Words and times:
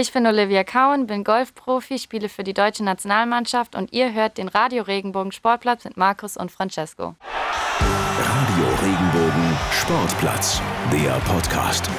Ich 0.00 0.12
bin 0.12 0.28
Olivia 0.28 0.62
Cowan, 0.62 1.08
bin 1.08 1.24
Golfprofi, 1.24 1.98
spiele 1.98 2.28
für 2.28 2.44
die 2.44 2.54
deutsche 2.54 2.84
Nationalmannschaft 2.84 3.74
und 3.74 3.92
ihr 3.92 4.12
hört 4.12 4.38
den 4.38 4.46
Radio 4.46 4.84
Regenbogen 4.84 5.32
Sportplatz 5.32 5.84
mit 5.84 5.96
Markus 5.96 6.36
und 6.36 6.52
Francesco. 6.52 7.16
Radio 7.80 8.64
Regenbogen 8.80 9.56
Sportplatz, 9.72 10.62
der 10.92 11.14
Podcast. 11.26 11.90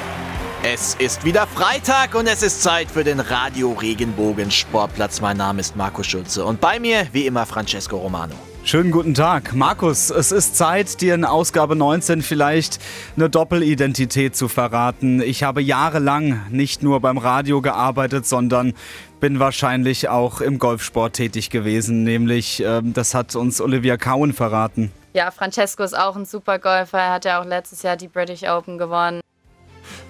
Es 0.63 0.96
ist 0.96 1.25
wieder 1.25 1.46
Freitag 1.46 2.15
und 2.15 2.27
es 2.27 2.41
ist 2.41 2.63
Zeit 2.63 2.89
für 2.89 3.04
den 3.04 3.20
Radio 3.20 3.73
Regenbogen 3.73 4.50
Sportplatz. 4.50 5.20
Mein 5.20 5.36
Name 5.36 5.60
ist 5.60 5.76
Markus 5.76 6.08
Schulze 6.08 6.46
und 6.46 6.62
bei 6.62 6.79
mir 6.79 7.06
wie 7.12 7.26
immer 7.26 7.46
Francesco 7.46 7.97
Romano. 7.97 8.36
Schönen 8.63 8.91
guten 8.91 9.13
Tag. 9.15 9.55
Markus, 9.55 10.10
es 10.12 10.31
ist 10.31 10.55
Zeit, 10.55 11.01
dir 11.01 11.15
in 11.15 11.25
Ausgabe 11.25 11.75
19 11.75 12.21
vielleicht 12.21 12.79
eine 13.15 13.29
Doppelidentität 13.29 14.35
zu 14.35 14.47
verraten. 14.47 15.21
Ich 15.21 15.43
habe 15.43 15.62
jahrelang 15.62 16.45
nicht 16.52 16.84
nur 16.84 16.99
beim 16.99 17.17
Radio 17.17 17.61
gearbeitet, 17.61 18.27
sondern 18.27 18.73
bin 19.20 19.39
wahrscheinlich 19.39 20.09
auch 20.09 20.41
im 20.41 20.59
Golfsport 20.59 21.13
tätig 21.13 21.49
gewesen. 21.49 22.03
Nämlich, 22.03 22.63
äh, 22.63 22.81
das 22.84 23.15
hat 23.15 23.35
uns 23.35 23.59
Olivia 23.59 23.98
Cowan 23.98 24.34
verraten. 24.34 24.91
Ja, 25.13 25.31
Francesco 25.31 25.84
ist 25.84 25.98
auch 25.98 26.15
ein 26.15 26.26
super 26.26 26.59
Golfer. 26.59 26.99
Er 26.99 27.13
hat 27.13 27.26
ja 27.26 27.41
auch 27.41 27.45
letztes 27.45 27.81
Jahr 27.81 27.98
die 27.98 28.07
British 28.07 28.43
Open 28.43 28.77
gewonnen. 28.77 29.21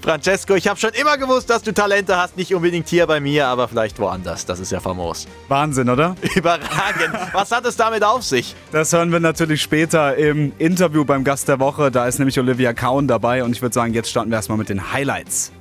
Francesco, 0.01 0.55
ich 0.55 0.67
habe 0.67 0.79
schon 0.79 0.91
immer 0.91 1.17
gewusst, 1.17 1.49
dass 1.49 1.61
du 1.61 1.73
Talente 1.73 2.15
hast. 2.17 2.37
Nicht 2.37 2.53
unbedingt 2.53 2.87
hier 2.87 3.05
bei 3.05 3.19
mir, 3.19 3.47
aber 3.47 3.67
vielleicht 3.67 3.99
woanders. 3.99 4.45
Das 4.45 4.59
ist 4.59 4.71
ja 4.71 4.79
famos. 4.79 5.27
Wahnsinn, 5.47 5.89
oder? 5.89 6.15
Überragend. 6.35 7.15
Was 7.33 7.51
hat 7.51 7.65
es 7.65 7.75
damit 7.75 8.03
auf 8.03 8.23
sich? 8.23 8.55
Das 8.71 8.93
hören 8.93 9.11
wir 9.11 9.19
natürlich 9.19 9.61
später 9.61 10.15
im 10.15 10.53
Interview 10.57 11.03
beim 11.05 11.23
Gast 11.23 11.47
der 11.47 11.59
Woche. 11.59 11.91
Da 11.91 12.07
ist 12.07 12.19
nämlich 12.19 12.39
Olivia 12.39 12.73
Kaun 12.73 13.07
dabei 13.07 13.43
und 13.43 13.51
ich 13.51 13.61
würde 13.61 13.73
sagen, 13.73 13.93
jetzt 13.93 14.09
starten 14.09 14.31
wir 14.31 14.37
erstmal 14.37 14.57
mit 14.57 14.69
den 14.69 14.93
Highlights. 14.93 15.51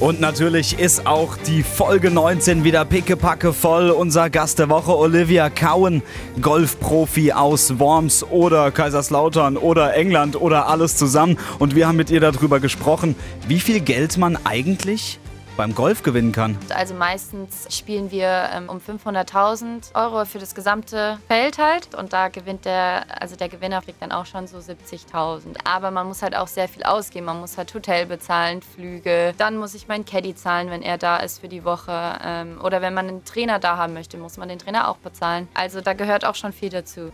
Und 0.00 0.20
natürlich 0.20 0.78
ist 0.78 1.06
auch 1.06 1.36
die 1.36 1.62
Folge 1.62 2.10
19 2.10 2.64
wieder 2.64 2.84
pickepacke 2.84 3.52
voll. 3.52 3.90
Unser 3.90 4.28
Gast 4.28 4.58
der 4.58 4.68
Woche, 4.68 4.94
Olivia 4.96 5.48
Cowan, 5.48 6.02
Golfprofi 6.42 7.32
aus 7.32 7.78
Worms 7.78 8.24
oder 8.24 8.70
Kaiserslautern 8.70 9.56
oder 9.56 9.94
England 9.94 10.38
oder 10.38 10.68
alles 10.68 10.96
zusammen. 10.96 11.38
Und 11.58 11.74
wir 11.74 11.86
haben 11.86 11.96
mit 11.96 12.10
ihr 12.10 12.20
darüber 12.20 12.60
gesprochen, 12.60 13.14
wie 13.46 13.60
viel 13.60 13.80
Geld 13.80 14.18
man 14.18 14.36
eigentlich 14.44 15.20
beim 15.56 15.74
Golf 15.74 16.02
gewinnen 16.02 16.32
kann. 16.32 16.58
Also 16.74 16.94
meistens 16.94 17.66
spielen 17.76 18.10
wir 18.10 18.50
ähm, 18.52 18.68
um 18.68 18.78
500.000 18.78 19.94
Euro 19.94 20.24
für 20.24 20.38
das 20.38 20.54
gesamte 20.54 21.18
Feld 21.28 21.58
halt 21.58 21.94
und 21.94 22.12
da 22.12 22.28
gewinnt 22.28 22.64
der, 22.64 23.04
also 23.20 23.36
der 23.36 23.48
Gewinner 23.48 23.80
kriegt 23.80 24.02
dann 24.02 24.12
auch 24.12 24.26
schon 24.26 24.46
so 24.46 24.58
70.000. 24.58 25.56
Aber 25.64 25.90
man 25.90 26.06
muss 26.06 26.22
halt 26.22 26.36
auch 26.36 26.48
sehr 26.48 26.68
viel 26.68 26.82
ausgeben. 26.82 27.26
Man 27.26 27.40
muss 27.40 27.56
halt 27.58 27.72
Hotel 27.74 28.06
bezahlen, 28.06 28.62
Flüge. 28.62 29.34
Dann 29.38 29.56
muss 29.56 29.74
ich 29.74 29.88
meinen 29.88 30.04
Caddy 30.04 30.34
zahlen, 30.34 30.70
wenn 30.70 30.82
er 30.82 30.98
da 30.98 31.18
ist 31.18 31.40
für 31.40 31.48
die 31.48 31.64
Woche. 31.64 32.18
Ähm, 32.24 32.60
oder 32.62 32.82
wenn 32.82 32.94
man 32.94 33.08
einen 33.08 33.24
Trainer 33.24 33.58
da 33.58 33.76
haben 33.76 33.94
möchte, 33.94 34.16
muss 34.18 34.36
man 34.36 34.48
den 34.48 34.58
Trainer 34.58 34.88
auch 34.88 34.96
bezahlen. 34.96 35.48
Also 35.54 35.80
da 35.80 35.92
gehört 35.92 36.24
auch 36.24 36.34
schon 36.34 36.52
viel 36.52 36.70
dazu. 36.70 37.12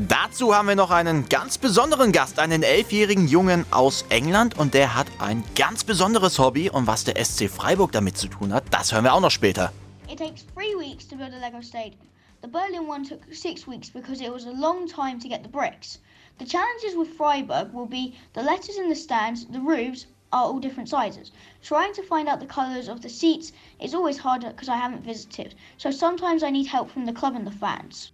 Dazu 0.00 0.54
haben 0.54 0.68
wir 0.68 0.76
noch 0.76 0.92
einen 0.92 1.28
ganz 1.28 1.58
besonderen 1.58 2.12
Gast, 2.12 2.38
einen 2.38 2.62
elfjährigen 2.62 3.26
Jungen 3.26 3.66
aus 3.72 4.04
England 4.10 4.56
und 4.56 4.72
der 4.72 4.94
hat 4.94 5.08
ein 5.18 5.42
ganz 5.56 5.82
besonderes 5.82 6.38
Hobby 6.38 6.70
und 6.70 6.86
was 6.86 7.02
der 7.02 7.16
SC 7.16 7.50
Freiburg 7.50 7.90
damit 7.90 8.16
zu 8.16 8.28
tun 8.28 8.52
hat, 8.52 8.62
das 8.70 8.92
hören 8.92 9.02
wir 9.02 9.12
auch 9.12 9.20
noch 9.20 9.32
später. 9.32 9.72
It 10.08 10.20
takes 10.20 10.46
three 10.54 10.72
weeks 10.78 11.04
to 11.08 11.16
build 11.16 11.32
a 11.32 11.40
Lego 11.44 11.60
stadium. 11.60 11.98
The 12.42 12.48
Berlin 12.48 12.88
one 12.88 13.02
took 13.02 13.22
six 13.32 13.66
weeks 13.66 13.90
because 13.90 14.22
it 14.22 14.32
was 14.32 14.46
a 14.46 14.52
long 14.52 14.86
time 14.86 15.18
to 15.18 15.28
get 15.28 15.42
the 15.42 15.48
bricks. 15.48 15.98
The 16.38 16.46
challenges 16.46 16.94
with 16.96 17.16
Freiburg 17.16 17.72
will 17.74 17.88
be 17.88 18.14
the 18.34 18.42
letters 18.44 18.78
in 18.78 18.88
the 18.88 18.94
stands, 18.94 19.46
the 19.46 19.58
roofs 19.58 20.06
are 20.32 20.44
all 20.44 20.60
different 20.60 20.88
sizes. 20.88 21.32
Trying 21.60 21.92
to 21.94 22.04
find 22.04 22.28
out 22.28 22.38
the 22.38 22.46
colours 22.46 22.86
of 22.86 23.00
the 23.00 23.08
seats 23.08 23.50
is 23.80 23.94
always 23.94 24.18
harder 24.18 24.50
because 24.50 24.68
I 24.68 24.76
haven't 24.76 25.02
visited, 25.04 25.56
so 25.76 25.90
sometimes 25.90 26.44
I 26.44 26.50
need 26.50 26.68
help 26.68 26.88
from 26.88 27.04
the 27.04 27.12
club 27.12 27.34
and 27.34 27.44
the 27.44 27.50
fans. 27.50 28.12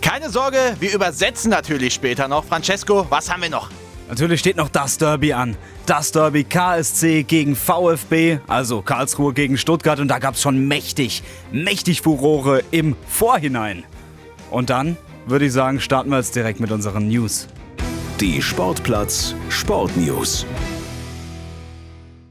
Keine 0.00 0.30
Sorge, 0.30 0.76
wir 0.80 0.92
übersetzen 0.92 1.50
natürlich 1.50 1.94
später 1.94 2.28
noch. 2.28 2.44
Francesco, 2.44 3.06
was 3.10 3.30
haben 3.30 3.42
wir 3.42 3.50
noch? 3.50 3.70
Natürlich 4.08 4.40
steht 4.40 4.56
noch 4.56 4.70
das 4.70 4.96
Derby 4.96 5.34
an. 5.34 5.56
Das 5.84 6.12
Derby 6.12 6.44
KSC 6.44 7.24
gegen 7.24 7.54
VfB, 7.54 8.38
also 8.46 8.80
Karlsruhe 8.80 9.34
gegen 9.34 9.58
Stuttgart. 9.58 10.00
Und 10.00 10.08
da 10.08 10.18
gab 10.18 10.34
es 10.34 10.40
schon 10.40 10.66
mächtig, 10.66 11.22
mächtig 11.52 12.00
Furore 12.00 12.62
im 12.70 12.96
Vorhinein. 13.06 13.84
Und 14.50 14.70
dann 14.70 14.96
würde 15.26 15.44
ich 15.44 15.52
sagen, 15.52 15.78
starten 15.80 16.10
wir 16.10 16.16
jetzt 16.16 16.34
direkt 16.34 16.58
mit 16.58 16.72
unseren 16.72 17.08
News. 17.08 17.48
Die 18.18 18.40
Sportplatz 18.40 19.34
Sportnews. 19.50 20.46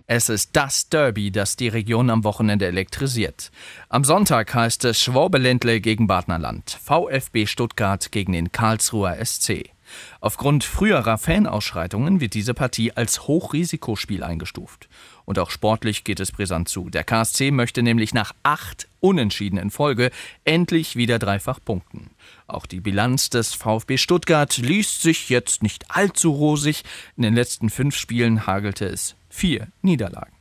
Es 0.09 0.29
ist 0.29 0.51
das 0.53 0.87
Derby, 0.87 1.31
das 1.31 1.57
die 1.57 1.67
Region 1.67 2.09
am 2.09 2.23
Wochenende 2.23 2.65
elektrisiert. 2.65 3.51
Am 3.89 4.05
Sonntag 4.05 4.53
heißt 4.53 4.85
es 4.85 5.01
Schwabeländle 5.01 5.81
gegen 5.81 6.07
Badnerland, 6.07 6.79
VfB 6.81 7.45
Stuttgart 7.45 8.09
gegen 8.13 8.31
den 8.31 8.53
Karlsruher 8.53 9.17
SC. 9.25 9.71
Aufgrund 10.21 10.63
früherer 10.63 11.17
Fanausschreitungen 11.17 12.21
wird 12.21 12.35
diese 12.35 12.53
Partie 12.53 12.93
als 12.93 13.27
Hochrisikospiel 13.27 14.23
eingestuft. 14.23 14.87
Und 15.25 15.39
auch 15.39 15.51
sportlich 15.51 16.05
geht 16.05 16.21
es 16.21 16.31
brisant 16.31 16.69
zu. 16.69 16.89
Der 16.89 17.03
KSC 17.03 17.51
möchte 17.51 17.83
nämlich 17.83 18.13
nach 18.13 18.33
acht 18.43 18.87
Unentschieden 19.01 19.59
in 19.59 19.71
Folge 19.71 20.11
endlich 20.45 20.95
wieder 20.95 21.19
dreifach 21.19 21.59
punkten. 21.63 22.11
Auch 22.47 22.65
die 22.65 22.79
Bilanz 22.79 23.29
des 23.29 23.53
VfB 23.53 23.97
Stuttgart 23.97 24.55
liest 24.57 25.01
sich 25.01 25.29
jetzt 25.29 25.63
nicht 25.63 25.91
allzu 25.91 26.31
rosig. 26.31 26.83
In 27.17 27.23
den 27.23 27.33
letzten 27.33 27.69
fünf 27.69 27.95
Spielen 27.95 28.47
hagelte 28.47 28.85
es 28.85 29.15
vier 29.29 29.67
Niederlagen. 29.81 30.31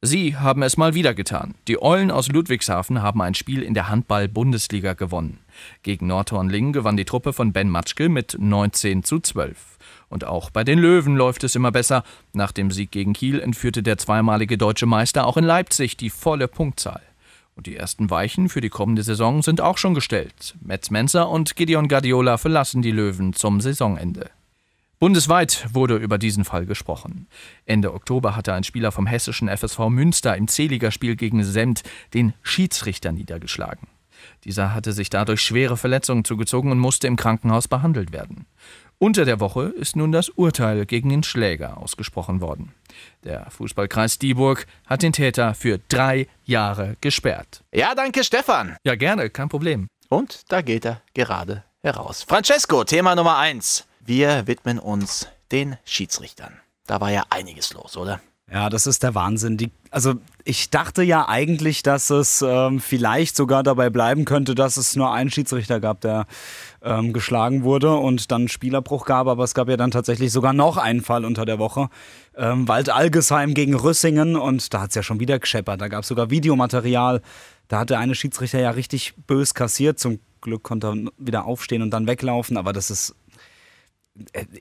Sie 0.00 0.36
haben 0.36 0.62
es 0.62 0.76
mal 0.76 0.94
wieder 0.94 1.12
getan. 1.12 1.56
Die 1.66 1.82
Eulen 1.82 2.12
aus 2.12 2.28
Ludwigshafen 2.28 3.02
haben 3.02 3.20
ein 3.20 3.34
Spiel 3.34 3.62
in 3.62 3.74
der 3.74 3.88
Handball-Bundesliga 3.88 4.92
gewonnen. 4.92 5.40
Gegen 5.82 6.06
Nordhorn-Lingen 6.06 6.72
gewann 6.72 6.96
die 6.96 7.04
Truppe 7.04 7.32
von 7.32 7.52
Ben 7.52 7.68
Matschke 7.68 8.08
mit 8.08 8.36
19 8.38 9.02
zu 9.02 9.18
12. 9.18 9.78
Und 10.08 10.24
auch 10.24 10.50
bei 10.50 10.62
den 10.62 10.78
Löwen 10.78 11.16
läuft 11.16 11.42
es 11.42 11.56
immer 11.56 11.72
besser. 11.72 12.04
Nach 12.32 12.52
dem 12.52 12.70
Sieg 12.70 12.92
gegen 12.92 13.12
Kiel 13.12 13.40
entführte 13.40 13.82
der 13.82 13.98
zweimalige 13.98 14.56
deutsche 14.56 14.86
Meister 14.86 15.26
auch 15.26 15.36
in 15.36 15.44
Leipzig 15.44 15.96
die 15.96 16.10
volle 16.10 16.46
Punktzahl. 16.46 17.02
Und 17.58 17.66
die 17.66 17.76
ersten 17.76 18.08
Weichen 18.08 18.48
für 18.48 18.60
die 18.60 18.68
kommende 18.68 19.02
Saison 19.02 19.42
sind 19.42 19.60
auch 19.60 19.78
schon 19.78 19.92
gestellt. 19.92 20.54
Metz 20.60 20.90
Menzer 20.90 21.28
und 21.28 21.56
Gideon 21.56 21.88
Guardiola 21.88 22.38
verlassen 22.38 22.82
die 22.82 22.92
Löwen 22.92 23.32
zum 23.32 23.60
Saisonende. 23.60 24.30
Bundesweit 25.00 25.66
wurde 25.72 25.96
über 25.96 26.18
diesen 26.18 26.44
Fall 26.44 26.66
gesprochen. 26.66 27.26
Ende 27.66 27.94
Oktober 27.94 28.36
hatte 28.36 28.54
ein 28.54 28.62
Spieler 28.62 28.92
vom 28.92 29.08
hessischen 29.08 29.48
FSV 29.48 29.88
Münster 29.88 30.36
im 30.36 30.46
C-Ligaspiel 30.46 31.16
gegen 31.16 31.42
Semt 31.42 31.82
den 32.14 32.32
Schiedsrichter 32.42 33.10
niedergeschlagen. 33.10 33.88
Dieser 34.44 34.72
hatte 34.72 34.92
sich 34.92 35.10
dadurch 35.10 35.40
schwere 35.40 35.76
Verletzungen 35.76 36.24
zugezogen 36.24 36.70
und 36.70 36.78
musste 36.78 37.08
im 37.08 37.16
Krankenhaus 37.16 37.66
behandelt 37.66 38.12
werden. 38.12 38.46
Unter 39.00 39.24
der 39.24 39.38
Woche 39.38 39.66
ist 39.76 39.94
nun 39.94 40.10
das 40.10 40.28
Urteil 40.28 40.84
gegen 40.84 41.08
den 41.08 41.22
Schläger 41.22 41.78
ausgesprochen 41.78 42.40
worden. 42.40 42.74
Der 43.22 43.48
Fußballkreis 43.48 44.18
Dieburg 44.18 44.66
hat 44.86 45.02
den 45.02 45.12
Täter 45.12 45.54
für 45.54 45.78
drei 45.88 46.26
Jahre 46.44 46.96
gesperrt. 47.00 47.62
Ja, 47.72 47.94
danke, 47.94 48.24
Stefan. 48.24 48.76
Ja, 48.82 48.96
gerne, 48.96 49.30
kein 49.30 49.48
Problem. 49.48 49.86
Und 50.08 50.42
da 50.48 50.62
geht 50.62 50.84
er 50.84 51.00
gerade 51.14 51.62
heraus. 51.80 52.24
Francesco, 52.24 52.82
Thema 52.82 53.14
Nummer 53.14 53.38
eins. 53.38 53.86
Wir 54.00 54.48
widmen 54.48 54.80
uns 54.80 55.28
den 55.52 55.76
Schiedsrichtern. 55.84 56.58
Da 56.86 57.00
war 57.00 57.12
ja 57.12 57.22
einiges 57.30 57.72
los, 57.74 57.96
oder? 57.96 58.20
Ja, 58.50 58.70
das 58.70 58.86
ist 58.86 59.02
der 59.02 59.14
Wahnsinn. 59.14 59.58
Die, 59.58 59.70
also 59.90 60.14
ich 60.44 60.70
dachte 60.70 61.02
ja 61.02 61.28
eigentlich, 61.28 61.82
dass 61.82 62.08
es 62.08 62.42
ähm, 62.46 62.80
vielleicht 62.80 63.36
sogar 63.36 63.62
dabei 63.62 63.90
bleiben 63.90 64.24
könnte, 64.24 64.54
dass 64.54 64.78
es 64.78 64.96
nur 64.96 65.12
einen 65.12 65.30
Schiedsrichter 65.30 65.80
gab, 65.80 66.00
der 66.00 66.24
ähm, 66.82 67.12
geschlagen 67.12 67.62
wurde 67.62 67.94
und 67.94 68.30
dann 68.30 68.48
Spielerbruch 68.48 69.04
gab. 69.04 69.26
Aber 69.26 69.44
es 69.44 69.52
gab 69.52 69.68
ja 69.68 69.76
dann 69.76 69.90
tatsächlich 69.90 70.32
sogar 70.32 70.54
noch 70.54 70.78
einen 70.78 71.02
Fall 71.02 71.26
unter 71.26 71.44
der 71.44 71.58
Woche. 71.58 71.90
Ähm, 72.36 72.66
Wald 72.68 72.88
Algesheim 72.88 73.52
gegen 73.52 73.74
Rüssingen 73.74 74.34
und 74.34 74.72
da 74.72 74.80
hat 74.80 74.90
es 74.90 74.94
ja 74.94 75.02
schon 75.02 75.20
wieder 75.20 75.38
gescheppert. 75.38 75.78
Da 75.82 75.88
gab 75.88 76.02
es 76.02 76.08
sogar 76.08 76.30
Videomaterial. 76.30 77.20
Da 77.68 77.80
hat 77.80 77.90
der 77.90 77.98
eine 77.98 78.14
Schiedsrichter 78.14 78.60
ja 78.60 78.70
richtig 78.70 79.14
bös 79.26 79.52
kassiert. 79.52 79.98
Zum 79.98 80.20
Glück 80.40 80.62
konnte 80.62 80.86
er 80.86 80.96
wieder 81.18 81.44
aufstehen 81.44 81.82
und 81.82 81.90
dann 81.90 82.06
weglaufen. 82.06 82.56
Aber 82.56 82.72
das 82.72 82.90
ist 82.90 83.14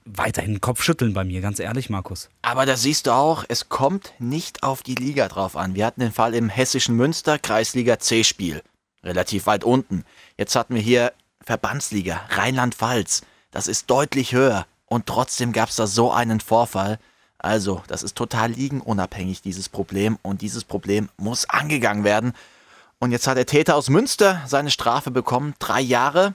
weiterhin 0.05 0.61
Kopfschütteln 0.61 1.13
bei 1.13 1.23
mir, 1.23 1.41
ganz 1.41 1.59
ehrlich, 1.59 1.89
Markus. 1.89 2.29
Aber 2.41 2.65
da 2.65 2.77
siehst 2.77 3.07
du 3.07 3.11
auch, 3.11 3.43
es 3.47 3.69
kommt 3.69 4.13
nicht 4.19 4.63
auf 4.63 4.83
die 4.83 4.95
Liga 4.95 5.27
drauf 5.27 5.55
an. 5.55 5.75
Wir 5.75 5.85
hatten 5.85 6.01
den 6.01 6.11
Fall 6.11 6.33
im 6.33 6.49
hessischen 6.49 6.95
Münster, 6.95 7.39
Kreisliga 7.39 7.99
C-Spiel. 7.99 8.61
Relativ 9.03 9.45
weit 9.45 9.63
unten. 9.63 10.03
Jetzt 10.37 10.55
hatten 10.55 10.75
wir 10.75 10.81
hier 10.81 11.13
Verbandsliga, 11.43 12.21
Rheinland-Pfalz. 12.29 13.21
Das 13.51 13.67
ist 13.67 13.89
deutlich 13.89 14.33
höher. 14.33 14.65
Und 14.85 15.05
trotzdem 15.05 15.53
gab 15.53 15.69
es 15.69 15.75
da 15.75 15.87
so 15.87 16.11
einen 16.11 16.39
Vorfall. 16.39 16.99
Also, 17.37 17.83
das 17.87 18.03
ist 18.03 18.15
total 18.15 18.51
liegenunabhängig, 18.51 19.41
dieses 19.41 19.69
Problem. 19.69 20.17
Und 20.21 20.41
dieses 20.41 20.63
Problem 20.63 21.09
muss 21.17 21.49
angegangen 21.49 22.03
werden. 22.03 22.33
Und 22.99 23.11
jetzt 23.11 23.27
hat 23.27 23.37
der 23.37 23.45
Täter 23.45 23.75
aus 23.75 23.89
Münster 23.89 24.41
seine 24.47 24.71
Strafe 24.71 25.11
bekommen. 25.11 25.53
Drei 25.59 25.81
Jahre. 25.81 26.33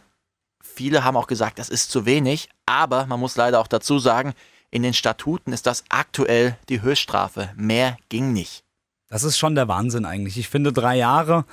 Viele 0.75 1.05
haben 1.05 1.17
auch 1.17 1.27
gesagt, 1.27 1.59
das 1.59 1.69
ist 1.69 1.91
zu 1.91 2.07
wenig, 2.07 2.49
aber 2.67 3.07
man 3.07 3.21
muss 3.21 3.37
leider 3.37 3.61
auch 3.61 3.67
dazu 3.67 3.99
sagen, 3.99 4.33
in 4.71 4.83
den 4.83 4.95
Statuten 4.95 5.53
ist 5.53 5.67
das 5.67 5.85
aktuell 5.91 6.57
die 6.69 6.81
Höchststrafe. 6.81 7.51
Mehr 7.57 7.99
ging 8.09 8.33
nicht. 8.33 8.65
Das 9.09 9.23
ist 9.23 9.37
schon 9.37 9.55
der 9.55 9.69
Wahnsinn 9.69 10.07
eigentlich. 10.07 10.39
Ich 10.39 10.49
finde 10.49 10.73
drei 10.73 10.97
Jahre, 10.97 11.45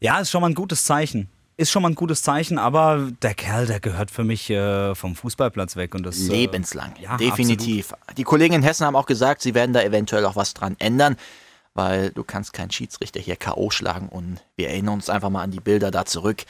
ja, 0.00 0.18
ist 0.18 0.30
schon 0.30 0.40
mal 0.40 0.48
ein 0.48 0.54
gutes 0.54 0.86
Zeichen. 0.86 1.28
Ist 1.58 1.70
schon 1.70 1.82
mal 1.82 1.90
ein 1.90 1.94
gutes 1.94 2.22
Zeichen, 2.22 2.58
aber 2.58 3.10
der 3.22 3.34
Kerl, 3.34 3.66
der 3.66 3.80
gehört 3.80 4.10
für 4.10 4.24
mich 4.24 4.48
äh, 4.48 4.94
vom 4.94 5.16
Fußballplatz 5.16 5.76
weg. 5.76 5.94
Und 5.94 6.04
das, 6.04 6.18
äh, 6.18 6.32
Lebenslang, 6.32 6.94
ja, 7.00 7.18
definitiv. 7.18 7.92
Die 8.16 8.24
Kollegen 8.24 8.54
in 8.54 8.62
Hessen 8.62 8.86
haben 8.86 8.96
auch 8.96 9.06
gesagt, 9.06 9.42
sie 9.42 9.54
werden 9.54 9.72
da 9.74 9.82
eventuell 9.82 10.24
auch 10.24 10.36
was 10.36 10.54
dran 10.54 10.76
ändern, 10.78 11.16
weil 11.74 12.10
du 12.10 12.24
kannst 12.24 12.54
keinen 12.54 12.70
Schiedsrichter 12.70 13.20
hier 13.20 13.36
K.O. 13.36 13.70
schlagen 13.70 14.08
und 14.08 14.42
wir 14.56 14.70
erinnern 14.70 14.94
uns 14.94 15.10
einfach 15.10 15.30
mal 15.30 15.42
an 15.42 15.50
die 15.50 15.60
Bilder 15.60 15.90
da 15.90 16.06
zurück 16.06 16.44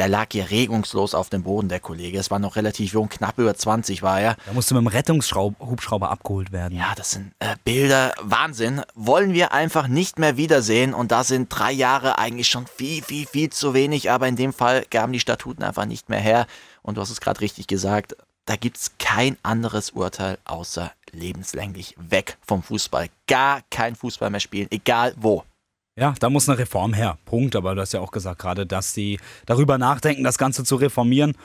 der 0.00 0.08
lag 0.08 0.28
hier 0.32 0.48
regungslos 0.48 1.14
auf 1.14 1.28
dem 1.28 1.42
Boden, 1.42 1.68
der 1.68 1.78
Kollege. 1.78 2.18
Es 2.18 2.30
war 2.30 2.38
noch 2.38 2.56
relativ 2.56 2.94
jung, 2.94 3.10
knapp 3.10 3.38
über 3.38 3.54
20 3.54 4.02
war 4.02 4.18
er. 4.18 4.36
Da 4.46 4.54
musste 4.54 4.72
mit 4.72 4.80
dem 4.80 4.86
Rettungshubschrauber 4.86 6.10
abgeholt 6.10 6.52
werden. 6.52 6.74
Ja, 6.74 6.94
das 6.96 7.10
sind 7.10 7.34
äh, 7.38 7.56
Bilder, 7.64 8.14
Wahnsinn. 8.22 8.80
Wollen 8.94 9.34
wir 9.34 9.52
einfach 9.52 9.88
nicht 9.88 10.18
mehr 10.18 10.38
wiedersehen 10.38 10.94
und 10.94 11.12
da 11.12 11.22
sind 11.22 11.48
drei 11.50 11.70
Jahre 11.70 12.16
eigentlich 12.16 12.48
schon 12.48 12.66
viel, 12.66 13.02
viel, 13.02 13.26
viel 13.26 13.50
zu 13.50 13.74
wenig, 13.74 14.10
aber 14.10 14.26
in 14.26 14.36
dem 14.36 14.54
Fall 14.54 14.86
gaben 14.88 15.12
die 15.12 15.20
Statuten 15.20 15.62
einfach 15.62 15.84
nicht 15.84 16.08
mehr 16.08 16.20
her. 16.20 16.46
Und 16.80 16.96
du 16.96 17.02
hast 17.02 17.10
es 17.10 17.20
gerade 17.20 17.42
richtig 17.42 17.66
gesagt, 17.66 18.16
da 18.46 18.56
gibt 18.56 18.78
es 18.78 18.92
kein 18.98 19.36
anderes 19.42 19.90
Urteil 19.90 20.38
außer 20.46 20.92
lebenslänglich 21.12 21.94
weg 21.98 22.38
vom 22.40 22.62
Fußball. 22.62 23.10
Gar 23.26 23.60
kein 23.68 23.96
Fußball 23.96 24.30
mehr 24.30 24.40
spielen, 24.40 24.68
egal 24.70 25.12
wo. 25.18 25.44
Ja, 26.00 26.14
da 26.18 26.30
muss 26.30 26.48
eine 26.48 26.58
Reform 26.58 26.94
her. 26.94 27.18
Punkt. 27.26 27.54
Aber 27.54 27.74
du 27.74 27.82
hast 27.82 27.92
ja 27.92 28.00
auch 28.00 28.10
gesagt 28.10 28.40
gerade, 28.40 28.66
dass 28.66 28.94
sie 28.94 29.20
darüber 29.44 29.76
nachdenken, 29.76 30.24
das 30.24 30.38
Ganze 30.38 30.64
zu 30.64 30.76
reformieren. 30.76 31.36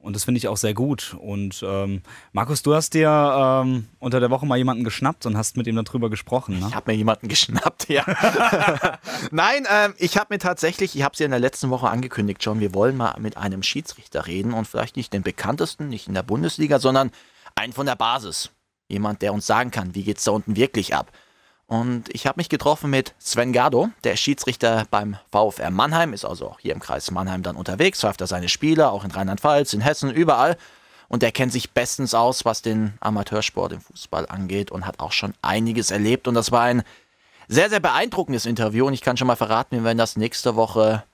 Und 0.00 0.16
das 0.16 0.24
finde 0.24 0.38
ich 0.38 0.48
auch 0.48 0.56
sehr 0.56 0.74
gut. 0.74 1.14
Und 1.20 1.62
ähm, 1.64 2.02
Markus, 2.32 2.62
du 2.62 2.74
hast 2.74 2.94
dir 2.94 3.08
ähm, 3.08 3.86
unter 4.00 4.18
der 4.18 4.30
Woche 4.30 4.46
mal 4.46 4.56
jemanden 4.56 4.82
geschnappt 4.82 5.26
und 5.26 5.36
hast 5.36 5.56
mit 5.56 5.66
ihm 5.66 5.76
darüber 5.76 6.10
gesprochen. 6.10 6.58
Ne? 6.58 6.66
Ich 6.68 6.74
habe 6.74 6.90
mir 6.90 6.96
jemanden 6.96 7.28
geschnappt, 7.28 7.88
ja. 7.88 8.04
Nein, 9.30 9.66
ähm, 9.70 9.94
ich 9.98 10.16
habe 10.16 10.34
mir 10.34 10.38
tatsächlich, 10.38 10.96
ich 10.96 11.02
habe 11.02 11.12
es 11.12 11.18
ja 11.18 11.26
in 11.26 11.30
der 11.30 11.38
letzten 11.38 11.70
Woche 11.70 11.88
angekündigt, 11.88 12.42
John, 12.42 12.60
wir 12.60 12.74
wollen 12.74 12.96
mal 12.96 13.14
mit 13.20 13.36
einem 13.36 13.62
Schiedsrichter 13.62 14.26
reden 14.26 14.54
und 14.54 14.66
vielleicht 14.66 14.96
nicht 14.96 15.12
den 15.12 15.22
bekanntesten, 15.22 15.88
nicht 15.88 16.08
in 16.08 16.14
der 16.14 16.22
Bundesliga, 16.22 16.78
sondern 16.80 17.12
einen 17.54 17.74
von 17.74 17.86
der 17.86 17.96
Basis. 17.96 18.50
Jemand, 18.88 19.22
der 19.22 19.34
uns 19.34 19.46
sagen 19.46 19.70
kann, 19.70 19.94
wie 19.94 20.02
geht 20.02 20.18
es 20.18 20.24
da 20.24 20.32
unten 20.32 20.56
wirklich 20.56 20.96
ab. 20.96 21.12
Und 21.70 22.12
ich 22.12 22.26
habe 22.26 22.40
mich 22.40 22.48
getroffen 22.48 22.90
mit 22.90 23.14
Sven 23.20 23.52
Gardo, 23.52 23.90
der 24.02 24.16
Schiedsrichter 24.16 24.88
beim 24.90 25.16
VfR 25.30 25.70
Mannheim, 25.70 26.12
ist 26.12 26.24
also 26.24 26.48
auch 26.48 26.58
hier 26.58 26.74
im 26.74 26.80
Kreis 26.80 27.12
Mannheim 27.12 27.44
dann 27.44 27.54
unterwegs, 27.54 28.00
pfeift 28.00 28.20
er 28.20 28.26
seine 28.26 28.48
Spiele, 28.48 28.90
auch 28.90 29.04
in 29.04 29.12
Rheinland-Pfalz, 29.12 29.72
in 29.72 29.80
Hessen, 29.80 30.10
überall. 30.10 30.56
Und 31.06 31.22
der 31.22 31.30
kennt 31.30 31.52
sich 31.52 31.70
bestens 31.70 32.12
aus, 32.12 32.44
was 32.44 32.62
den 32.62 32.94
Amateursport 32.98 33.70
im 33.70 33.80
Fußball 33.80 34.26
angeht 34.26 34.72
und 34.72 34.84
hat 34.84 34.98
auch 34.98 35.12
schon 35.12 35.32
einiges 35.42 35.92
erlebt. 35.92 36.26
Und 36.26 36.34
das 36.34 36.50
war 36.50 36.62
ein 36.62 36.82
sehr, 37.46 37.70
sehr 37.70 37.78
beeindruckendes 37.78 38.46
Interview. 38.46 38.88
Und 38.88 38.94
ich 38.94 39.00
kann 39.00 39.16
schon 39.16 39.28
mal 39.28 39.36
verraten, 39.36 39.76
wir 39.76 39.84
werden 39.84 39.96
das 39.96 40.16
nächste 40.16 40.56
Woche 40.56 41.04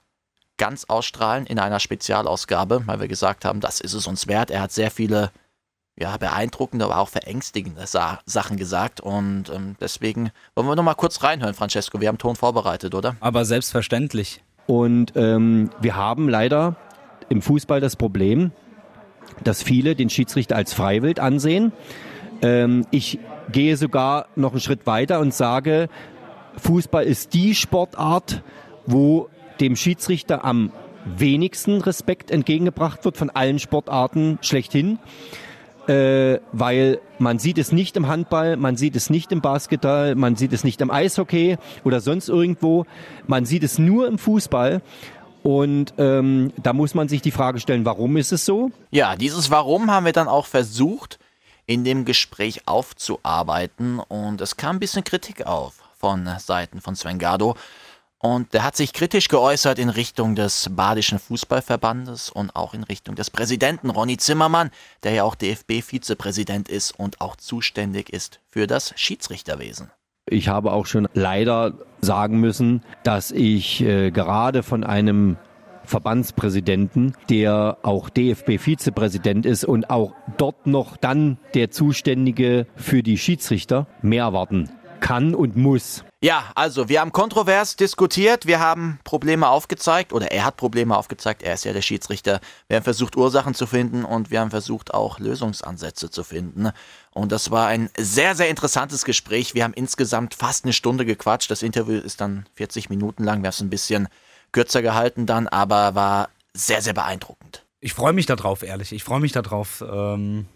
ganz 0.56 0.84
ausstrahlen 0.84 1.44
in 1.44 1.58
einer 1.58 1.80
Spezialausgabe, 1.80 2.86
weil 2.86 3.00
wir 3.00 3.08
gesagt 3.08 3.44
haben, 3.44 3.60
das 3.60 3.78
ist 3.78 3.92
es 3.92 4.06
uns 4.06 4.26
wert. 4.26 4.50
Er 4.50 4.62
hat 4.62 4.72
sehr 4.72 4.90
viele 4.90 5.32
ja, 5.98 6.16
beeindruckende, 6.16 6.84
aber 6.84 6.98
auch 6.98 7.08
verängstigende 7.08 7.86
Sa 7.86 8.20
Sachen 8.26 8.56
gesagt. 8.56 9.00
Und 9.00 9.50
ähm, 9.54 9.76
deswegen 9.80 10.30
wollen 10.54 10.68
wir 10.68 10.76
noch 10.76 10.82
mal 10.82 10.94
kurz 10.94 11.22
reinhören, 11.22 11.54
Francesco. 11.54 12.00
Wir 12.00 12.08
haben 12.08 12.18
Ton 12.18 12.36
vorbereitet, 12.36 12.94
oder? 12.94 13.16
Aber 13.20 13.44
selbstverständlich. 13.44 14.42
Und 14.66 15.12
ähm, 15.16 15.70
wir 15.80 15.96
haben 15.96 16.28
leider 16.28 16.76
im 17.28 17.40
Fußball 17.40 17.80
das 17.80 17.96
Problem, 17.96 18.52
dass 19.42 19.62
viele 19.62 19.94
den 19.94 20.10
Schiedsrichter 20.10 20.56
als 20.56 20.74
Freiwild 20.74 21.18
ansehen. 21.18 21.72
Ähm, 22.42 22.86
ich 22.90 23.18
gehe 23.50 23.76
sogar 23.76 24.26
noch 24.36 24.52
einen 24.52 24.60
Schritt 24.60 24.86
weiter 24.86 25.20
und 25.20 25.32
sage, 25.32 25.88
Fußball 26.58 27.04
ist 27.04 27.32
die 27.32 27.54
Sportart, 27.54 28.42
wo 28.86 29.28
dem 29.60 29.76
Schiedsrichter 29.76 30.44
am 30.44 30.72
wenigsten 31.04 31.80
Respekt 31.80 32.30
entgegengebracht 32.30 33.04
wird 33.04 33.16
von 33.16 33.30
allen 33.30 33.58
Sportarten 33.58 34.38
schlechthin 34.42 34.98
äh, 35.88 36.40
weil 36.52 37.00
man 37.18 37.38
sieht 37.38 37.58
es 37.58 37.72
nicht 37.72 37.96
im 37.96 38.08
Handball, 38.08 38.56
man 38.56 38.76
sieht 38.76 38.96
es 38.96 39.10
nicht 39.10 39.32
im 39.32 39.40
Basketball, 39.40 40.14
man 40.14 40.36
sieht 40.36 40.52
es 40.52 40.64
nicht 40.64 40.80
im 40.80 40.90
Eishockey 40.90 41.56
oder 41.84 42.00
sonst 42.00 42.28
irgendwo, 42.28 42.86
man 43.26 43.44
sieht 43.44 43.62
es 43.62 43.78
nur 43.78 44.06
im 44.06 44.18
Fußball. 44.18 44.82
Und 45.42 45.94
ähm, 45.98 46.52
da 46.60 46.72
muss 46.72 46.94
man 46.94 47.08
sich 47.08 47.22
die 47.22 47.30
Frage 47.30 47.60
stellen, 47.60 47.84
warum 47.84 48.16
ist 48.16 48.32
es 48.32 48.44
so? 48.44 48.72
Ja, 48.90 49.14
dieses 49.14 49.50
Warum 49.50 49.90
haben 49.90 50.04
wir 50.04 50.12
dann 50.12 50.26
auch 50.26 50.46
versucht, 50.46 51.20
in 51.66 51.84
dem 51.84 52.04
Gespräch 52.04 52.62
aufzuarbeiten. 52.66 53.98
Und 53.98 54.40
es 54.40 54.56
kam 54.56 54.76
ein 54.76 54.80
bisschen 54.80 55.04
Kritik 55.04 55.46
auf 55.46 55.74
von 55.98 56.28
Seiten 56.38 56.80
von 56.80 56.94
Sven 56.94 57.18
Gardo. 57.18 57.56
Und 58.18 58.54
der 58.54 58.64
hat 58.64 58.76
sich 58.76 58.92
kritisch 58.92 59.28
geäußert 59.28 59.78
in 59.78 59.90
Richtung 59.90 60.34
des 60.34 60.70
Badischen 60.74 61.18
Fußballverbandes 61.18 62.30
und 62.30 62.56
auch 62.56 62.72
in 62.72 62.82
Richtung 62.82 63.14
des 63.14 63.30
Präsidenten 63.30 63.90
Ronny 63.90 64.16
Zimmermann, 64.16 64.70
der 65.02 65.12
ja 65.12 65.24
auch 65.24 65.34
DFB-Vizepräsident 65.34 66.68
ist 66.68 66.98
und 66.98 67.20
auch 67.20 67.36
zuständig 67.36 68.10
ist 68.10 68.40
für 68.48 68.66
das 68.66 68.94
Schiedsrichterwesen. 68.96 69.90
Ich 70.28 70.48
habe 70.48 70.72
auch 70.72 70.86
schon 70.86 71.08
leider 71.14 71.74
sagen 72.00 72.40
müssen, 72.40 72.82
dass 73.04 73.30
ich 73.30 73.80
äh, 73.82 74.10
gerade 74.10 74.62
von 74.62 74.82
einem 74.82 75.36
Verbandspräsidenten, 75.84 77.14
der 77.30 77.78
auch 77.82 78.10
DFB-Vizepräsident 78.10 79.46
ist 79.46 79.64
und 79.64 79.88
auch 79.88 80.14
dort 80.36 80.66
noch 80.66 80.96
dann 80.96 81.38
der 81.54 81.70
Zuständige 81.70 82.66
für 82.74 83.02
die 83.02 83.18
Schiedsrichter 83.18 83.86
mehr 84.02 84.24
erwarten 84.24 84.68
kann 85.00 85.34
und 85.34 85.56
muss. 85.56 86.04
Ja, 86.22 86.50
also 86.54 86.88
wir 86.88 87.02
haben 87.02 87.12
kontrovers 87.12 87.76
diskutiert, 87.76 88.46
wir 88.46 88.58
haben 88.58 88.98
Probleme 89.04 89.48
aufgezeigt 89.48 90.14
oder 90.14 90.32
er 90.32 90.46
hat 90.46 90.56
Probleme 90.56 90.96
aufgezeigt, 90.96 91.42
er 91.42 91.52
ist 91.52 91.64
ja 91.64 91.74
der 91.74 91.82
Schiedsrichter. 91.82 92.40
Wir 92.68 92.78
haben 92.78 92.84
versucht 92.84 93.16
Ursachen 93.16 93.52
zu 93.52 93.66
finden 93.66 94.02
und 94.02 94.30
wir 94.30 94.40
haben 94.40 94.50
versucht 94.50 94.94
auch 94.94 95.18
Lösungsansätze 95.18 96.08
zu 96.08 96.24
finden. 96.24 96.70
Und 97.10 97.32
das 97.32 97.50
war 97.50 97.66
ein 97.66 97.90
sehr, 97.98 98.34
sehr 98.34 98.48
interessantes 98.48 99.04
Gespräch. 99.04 99.54
Wir 99.54 99.64
haben 99.64 99.74
insgesamt 99.74 100.32
fast 100.32 100.64
eine 100.64 100.72
Stunde 100.72 101.04
gequatscht. 101.04 101.50
Das 101.50 101.62
Interview 101.62 101.98
ist 101.98 102.22
dann 102.22 102.46
40 102.54 102.88
Minuten 102.88 103.22
lang, 103.22 103.42
wir 103.42 103.48
haben 103.48 103.54
es 103.54 103.60
ein 103.60 103.70
bisschen 103.70 104.08
kürzer 104.52 104.80
gehalten 104.80 105.26
dann, 105.26 105.48
aber 105.48 105.94
war 105.94 106.30
sehr, 106.54 106.80
sehr 106.80 106.94
beeindruckend. 106.94 107.66
Ich 107.80 107.92
freue 107.92 108.14
mich 108.14 108.24
darauf, 108.24 108.62
ehrlich. 108.62 108.92
Ich 108.92 109.04
freue 109.04 109.20
mich 109.20 109.32
darauf. 109.32 109.84
Ähm 109.86 110.46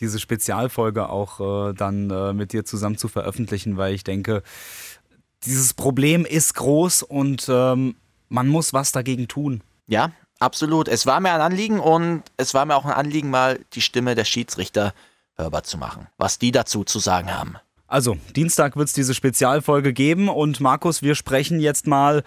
diese 0.00 0.18
Spezialfolge 0.18 1.08
auch 1.08 1.70
äh, 1.70 1.74
dann 1.74 2.10
äh, 2.10 2.32
mit 2.32 2.52
dir 2.52 2.64
zusammen 2.64 2.98
zu 2.98 3.08
veröffentlichen, 3.08 3.76
weil 3.76 3.94
ich 3.94 4.04
denke, 4.04 4.42
dieses 5.44 5.74
Problem 5.74 6.24
ist 6.24 6.54
groß 6.54 7.02
und 7.02 7.46
ähm, 7.48 7.96
man 8.28 8.48
muss 8.48 8.72
was 8.72 8.92
dagegen 8.92 9.28
tun. 9.28 9.62
Ja, 9.86 10.12
absolut. 10.38 10.88
Es 10.88 11.06
war 11.06 11.20
mir 11.20 11.32
ein 11.32 11.40
Anliegen 11.40 11.80
und 11.80 12.22
es 12.36 12.54
war 12.54 12.64
mir 12.66 12.76
auch 12.76 12.84
ein 12.84 12.92
Anliegen, 12.92 13.30
mal 13.30 13.60
die 13.72 13.80
Stimme 13.80 14.14
der 14.14 14.24
Schiedsrichter 14.24 14.94
hörbar 15.36 15.64
zu 15.64 15.78
machen, 15.78 16.08
was 16.18 16.38
die 16.38 16.52
dazu 16.52 16.84
zu 16.84 16.98
sagen 16.98 17.32
haben. 17.32 17.56
Also, 17.86 18.18
Dienstag 18.36 18.76
wird 18.76 18.88
es 18.88 18.94
diese 18.94 19.14
Spezialfolge 19.14 19.94
geben 19.94 20.28
und 20.28 20.60
Markus, 20.60 21.00
wir 21.00 21.14
sprechen 21.14 21.58
jetzt 21.58 21.86
mal 21.86 22.22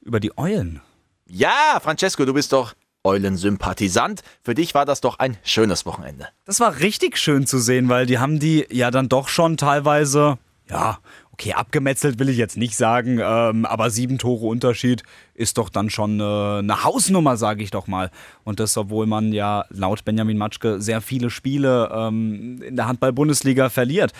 über 0.00 0.20
die 0.20 0.36
Eulen. 0.38 0.80
Ja, 1.26 1.80
Francesco, 1.82 2.24
du 2.24 2.34
bist 2.34 2.52
doch 2.52 2.74
Eulensympathisant. 3.04 4.22
Für 4.42 4.54
dich 4.54 4.74
war 4.74 4.84
das 4.84 5.00
doch 5.00 5.18
ein 5.18 5.36
schönes 5.42 5.86
Wochenende. 5.86 6.28
Das 6.44 6.60
war 6.60 6.78
richtig 6.78 7.18
schön 7.18 7.46
zu 7.46 7.58
sehen, 7.58 7.88
weil 7.88 8.06
die 8.06 8.18
haben 8.18 8.38
die 8.38 8.66
ja 8.70 8.90
dann 8.90 9.08
doch 9.08 9.28
schon 9.28 9.56
teilweise, 9.56 10.38
ja, 10.70 10.98
okay, 11.42 11.54
abgemetzelt 11.54 12.18
will 12.18 12.28
ich 12.28 12.36
jetzt 12.36 12.56
nicht 12.56 12.76
sagen, 12.76 13.18
ähm, 13.20 13.66
aber 13.66 13.90
sieben 13.90 14.18
Tore 14.18 14.46
Unterschied 14.46 15.02
ist 15.34 15.58
doch 15.58 15.68
dann 15.68 15.90
schon 15.90 16.20
äh, 16.20 16.22
eine 16.22 16.84
Hausnummer, 16.84 17.36
sage 17.36 17.64
ich 17.64 17.72
doch 17.72 17.88
mal. 17.88 18.10
Und 18.44 18.60
das, 18.60 18.76
obwohl 18.76 19.06
man 19.06 19.32
ja 19.32 19.64
laut 19.70 20.04
Benjamin 20.04 20.38
Matschke 20.38 20.80
sehr 20.80 21.00
viele 21.00 21.30
Spiele 21.30 21.90
ähm, 21.92 22.62
in 22.62 22.76
der 22.76 22.86
Handball-Bundesliga 22.86 23.70
verliert 23.70 24.12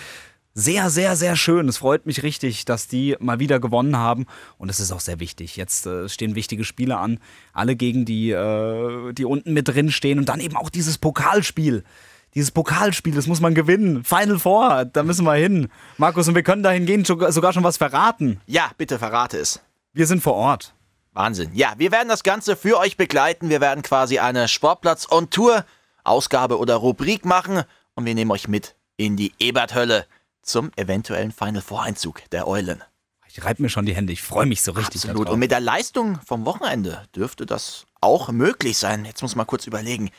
sehr, 0.55 0.91
sehr, 0.91 1.17
sehr 1.17 1.35
schön. 1.35 1.67
Es 1.67 1.79
freut 1.79 2.05
mich 2.05 2.23
richtig, 2.23 2.67
dass 2.67 2.87
die 2.87 3.17
mal 3.21 3.41
wieder 3.41 3.59
gewonnen 3.59 3.97
haben. 3.97 4.26
Und 4.59 4.69
es 4.69 4.81
ist 4.81 4.93
auch 4.93 5.00
sehr 5.00 5.19
wichtig. 5.19 5.57
Jetzt 5.57 5.87
äh, 5.87 6.11
stehen 6.11 6.35
wichtige 6.35 6.64
Spiele 6.64 6.99
an. 6.99 7.21
Alle 7.55 7.75
gegen 7.75 8.05
die, 8.05 8.33
äh, 8.33 9.14
die 9.14 9.25
unten 9.25 9.55
mit 9.55 9.69
drin 9.69 9.91
stehen. 9.91 10.19
Und 10.19 10.29
dann 10.29 10.41
eben 10.41 10.57
auch 10.57 10.69
dieses 10.69 10.99
Pokalspiel. 10.99 11.85
Dieses 12.34 12.50
Pokalspiel, 12.50 13.14
das 13.14 13.26
muss 13.26 13.40
man 13.40 13.54
gewinnen. 13.54 14.04
Final 14.04 14.38
Four, 14.38 14.86
da 14.86 15.02
müssen 15.02 15.24
wir 15.24 15.34
hin. 15.34 15.68
Markus, 15.98 16.28
und 16.28 16.34
wir 16.34 16.42
können 16.42 16.62
dahin 16.62 16.86
gehen, 16.86 17.04
sogar 17.04 17.52
schon 17.52 17.64
was 17.64 17.76
verraten. 17.76 18.40
Ja, 18.46 18.70
bitte 18.78 18.98
verrate 18.98 19.38
es. 19.38 19.60
Wir 19.92 20.06
sind 20.06 20.22
vor 20.22 20.34
Ort. 20.34 20.74
Wahnsinn. 21.12 21.50
Ja, 21.52 21.74
wir 21.76 21.92
werden 21.92 22.08
das 22.08 22.22
Ganze 22.22 22.56
für 22.56 22.78
euch 22.78 22.96
begleiten. 22.96 23.50
Wir 23.50 23.60
werden 23.60 23.82
quasi 23.82 24.18
eine 24.18 24.48
Sportplatz-on-Tour, 24.48 25.66
Ausgabe 26.04 26.58
oder 26.58 26.76
Rubrik 26.76 27.26
machen. 27.26 27.64
Und 27.94 28.06
wir 28.06 28.14
nehmen 28.14 28.30
euch 28.30 28.48
mit 28.48 28.76
in 28.96 29.18
die 29.18 29.34
Eberthölle 29.38 30.06
zum 30.40 30.70
eventuellen 30.76 31.32
Final 31.32 31.60
Four 31.60 31.82
Einzug 31.82 32.22
der 32.30 32.48
Eulen. 32.48 32.82
Ich 33.28 33.44
reibe 33.44 33.62
mir 33.62 33.68
schon 33.68 33.86
die 33.86 33.94
Hände, 33.94 34.12
ich 34.12 34.22
freue 34.22 34.46
mich 34.46 34.62
so 34.62 34.72
richtig. 34.72 35.04
Absolut. 35.04 35.28
Und 35.28 35.38
mit 35.38 35.50
der 35.50 35.60
Leistung 35.60 36.18
vom 36.26 36.44
Wochenende 36.44 37.02
dürfte 37.14 37.46
das 37.46 37.86
auch 38.00 38.30
möglich 38.30 38.76
sein. 38.78 39.04
Jetzt 39.04 39.22
muss 39.22 39.36
man 39.36 39.46
kurz 39.46 39.66
überlegen. 39.66 40.10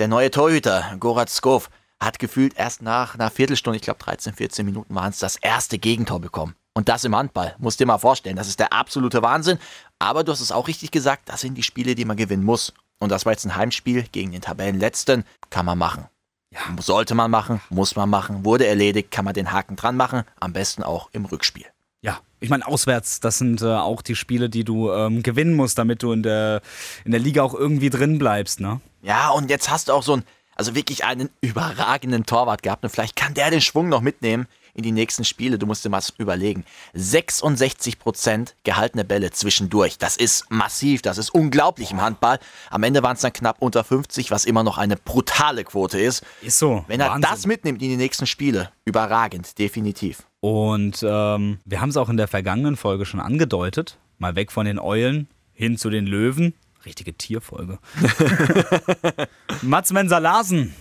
Der 0.00 0.08
neue 0.08 0.30
Torhüter, 0.30 0.96
Gorat 0.98 1.28
Skov, 1.28 1.68
hat 2.00 2.18
gefühlt 2.18 2.56
erst 2.56 2.80
nach 2.80 3.14
einer 3.14 3.30
Viertelstunde, 3.30 3.76
ich 3.76 3.82
glaube 3.82 4.02
13, 4.02 4.32
14 4.32 4.64
Minuten 4.64 4.94
waren 4.94 5.10
es, 5.10 5.18
das 5.18 5.36
erste 5.36 5.76
Gegentor 5.76 6.20
bekommen. 6.20 6.54
Und 6.72 6.88
das 6.88 7.04
im 7.04 7.14
Handball. 7.14 7.54
Musst 7.58 7.80
dir 7.80 7.84
mal 7.84 7.98
vorstellen. 7.98 8.36
Das 8.36 8.48
ist 8.48 8.60
der 8.60 8.72
absolute 8.72 9.20
Wahnsinn. 9.20 9.58
Aber 9.98 10.24
du 10.24 10.32
hast 10.32 10.40
es 10.40 10.52
auch 10.52 10.68
richtig 10.68 10.90
gesagt, 10.90 11.28
das 11.28 11.42
sind 11.42 11.54
die 11.54 11.62
Spiele, 11.62 11.94
die 11.94 12.06
man 12.06 12.16
gewinnen 12.16 12.44
muss. 12.44 12.72
Und 12.98 13.12
das 13.12 13.26
war 13.26 13.32
jetzt 13.32 13.44
ein 13.44 13.56
Heimspiel 13.56 14.04
gegen 14.10 14.32
den 14.32 14.40
Tabellenletzten. 14.40 15.24
Kann 15.50 15.66
man 15.66 15.76
machen. 15.76 16.06
Ja. 16.50 16.60
Sollte 16.80 17.14
man 17.14 17.30
machen, 17.30 17.60
muss 17.68 17.94
man 17.94 18.08
machen, 18.08 18.42
wurde 18.42 18.66
erledigt, 18.66 19.10
kann 19.10 19.26
man 19.26 19.34
den 19.34 19.52
Haken 19.52 19.76
dran 19.76 19.98
machen. 19.98 20.22
Am 20.40 20.54
besten 20.54 20.82
auch 20.82 21.10
im 21.12 21.26
Rückspiel. 21.26 21.66
Ja, 22.00 22.20
ich 22.38 22.48
meine, 22.48 22.66
auswärts, 22.66 23.20
das 23.20 23.36
sind 23.36 23.60
äh, 23.60 23.66
auch 23.66 24.00
die 24.00 24.16
Spiele, 24.16 24.48
die 24.48 24.64
du 24.64 24.90
ähm, 24.90 25.22
gewinnen 25.22 25.54
musst, 25.54 25.76
damit 25.76 26.02
du 26.02 26.12
in 26.12 26.22
der, 26.22 26.62
in 27.04 27.10
der 27.10 27.20
Liga 27.20 27.42
auch 27.42 27.52
irgendwie 27.52 27.90
drin 27.90 28.18
bleibst, 28.18 28.60
ne? 28.60 28.80
Ja, 29.02 29.30
und 29.30 29.50
jetzt 29.50 29.70
hast 29.70 29.88
du 29.88 29.92
auch 29.92 30.02
so 30.02 30.14
ein, 30.14 30.24
also 30.54 30.74
wirklich 30.74 31.04
einen 31.04 31.30
überragenden 31.40 32.26
Torwart 32.26 32.62
gehabt 32.62 32.84
und 32.84 32.90
vielleicht 32.90 33.16
kann 33.16 33.34
der 33.34 33.50
den 33.50 33.60
Schwung 33.60 33.88
noch 33.88 34.00
mitnehmen 34.00 34.46
in 34.74 34.82
die 34.82 34.92
nächsten 34.92 35.24
Spiele. 35.24 35.58
Du 35.58 35.66
musst 35.66 35.84
dir 35.84 35.88
mal 35.88 36.02
überlegen. 36.18 36.64
66 36.94 37.98
Prozent 37.98 38.54
gehaltene 38.64 39.04
Bälle 39.04 39.30
zwischendurch. 39.30 39.98
Das 39.98 40.16
ist 40.16 40.50
massiv, 40.50 41.02
das 41.02 41.18
ist 41.18 41.30
unglaublich 41.30 41.90
im 41.92 42.00
Handball. 42.00 42.38
Am 42.70 42.82
Ende 42.82 43.02
waren 43.02 43.14
es 43.14 43.22
dann 43.22 43.32
knapp 43.32 43.56
unter 43.60 43.84
50, 43.84 44.30
was 44.30 44.44
immer 44.44 44.62
noch 44.62 44.78
eine 44.78 44.96
brutale 44.96 45.64
Quote 45.64 46.00
ist. 46.00 46.24
Ist 46.42 46.58
so. 46.58 46.84
Wenn 46.88 47.00
er 47.00 47.10
Wahnsinn. 47.10 47.30
das 47.30 47.46
mitnimmt 47.46 47.82
in 47.82 47.88
die 47.88 47.96
nächsten 47.96 48.26
Spiele, 48.26 48.70
überragend, 48.84 49.58
definitiv. 49.58 50.24
Und 50.40 51.04
ähm, 51.06 51.58
wir 51.64 51.80
haben 51.80 51.90
es 51.90 51.96
auch 51.96 52.08
in 52.08 52.16
der 52.16 52.28
vergangenen 52.28 52.76
Folge 52.76 53.04
schon 53.04 53.20
angedeutet. 53.20 53.98
Mal 54.18 54.34
weg 54.36 54.52
von 54.52 54.66
den 54.66 54.78
Eulen 54.78 55.28
hin 55.52 55.76
zu 55.76 55.90
den 55.90 56.06
Löwen. 56.06 56.54
Richtige 56.84 57.14
Tierfolge. 57.14 57.78
Mats 59.62 59.92
Menser-Larsen 59.92 60.74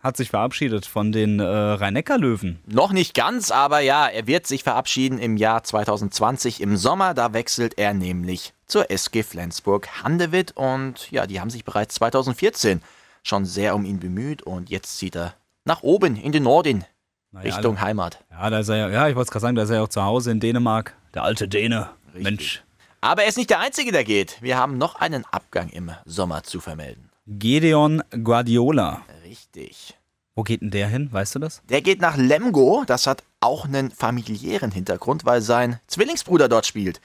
hat 0.00 0.16
sich 0.18 0.28
verabschiedet 0.28 0.84
von 0.84 1.12
den 1.12 1.40
äh, 1.40 1.44
Rhein-Neckar-Löwen. 1.44 2.60
Noch 2.66 2.92
nicht 2.92 3.14
ganz, 3.14 3.50
aber 3.50 3.80
ja, 3.80 4.06
er 4.06 4.26
wird 4.26 4.46
sich 4.46 4.62
verabschieden 4.62 5.18
im 5.18 5.38
Jahr 5.38 5.64
2020 5.64 6.60
im 6.60 6.76
Sommer. 6.76 7.14
Da 7.14 7.32
wechselt 7.32 7.78
er 7.78 7.94
nämlich 7.94 8.52
zur 8.66 8.90
SG 8.90 9.22
Flensburg-Handewitt 9.22 10.52
und 10.56 11.10
ja, 11.10 11.26
die 11.26 11.40
haben 11.40 11.48
sich 11.48 11.64
bereits 11.64 11.94
2014 11.94 12.82
schon 13.22 13.46
sehr 13.46 13.74
um 13.74 13.86
ihn 13.86 13.98
bemüht 13.98 14.42
und 14.42 14.68
jetzt 14.68 14.98
zieht 14.98 15.16
er 15.16 15.34
nach 15.64 15.82
oben 15.82 16.16
in 16.16 16.32
den 16.32 16.42
Norden, 16.42 16.84
naja, 17.32 17.54
Richtung 17.54 17.80
Heimat. 17.80 18.22
Ja, 18.30 18.50
da 18.50 18.58
ist 18.58 18.68
er, 18.68 18.90
ja, 18.90 19.08
ich 19.08 19.16
wollte 19.16 19.28
es 19.28 19.30
gerade 19.30 19.42
sagen, 19.42 19.56
da 19.56 19.62
ist 19.62 19.70
er 19.70 19.76
ja 19.76 19.82
auch 19.82 19.88
zu 19.88 20.02
Hause 20.02 20.30
in 20.30 20.40
Dänemark. 20.40 20.94
Der 21.14 21.22
alte 21.22 21.48
Däne. 21.48 21.88
Richtig. 22.08 22.22
Mensch. 22.24 22.62
Aber 23.04 23.24
er 23.24 23.28
ist 23.28 23.36
nicht 23.36 23.50
der 23.50 23.60
Einzige, 23.60 23.92
der 23.92 24.02
geht. 24.02 24.40
Wir 24.40 24.56
haben 24.56 24.78
noch 24.78 24.94
einen 24.94 25.26
Abgang 25.30 25.68
im 25.68 25.90
Sommer 26.06 26.42
zu 26.42 26.58
vermelden. 26.58 27.10
Gedeon 27.26 28.02
Guardiola. 28.22 29.02
Richtig. 29.24 29.94
Wo 30.34 30.42
geht 30.42 30.62
denn 30.62 30.70
der 30.70 30.88
hin? 30.88 31.12
Weißt 31.12 31.34
du 31.34 31.38
das? 31.38 31.60
Der 31.68 31.82
geht 31.82 32.00
nach 32.00 32.16
Lemgo. 32.16 32.82
Das 32.86 33.06
hat 33.06 33.22
auch 33.40 33.66
einen 33.66 33.90
familiären 33.90 34.70
Hintergrund, 34.70 35.26
weil 35.26 35.42
sein 35.42 35.80
Zwillingsbruder 35.86 36.48
dort 36.48 36.64
spielt. 36.64 37.02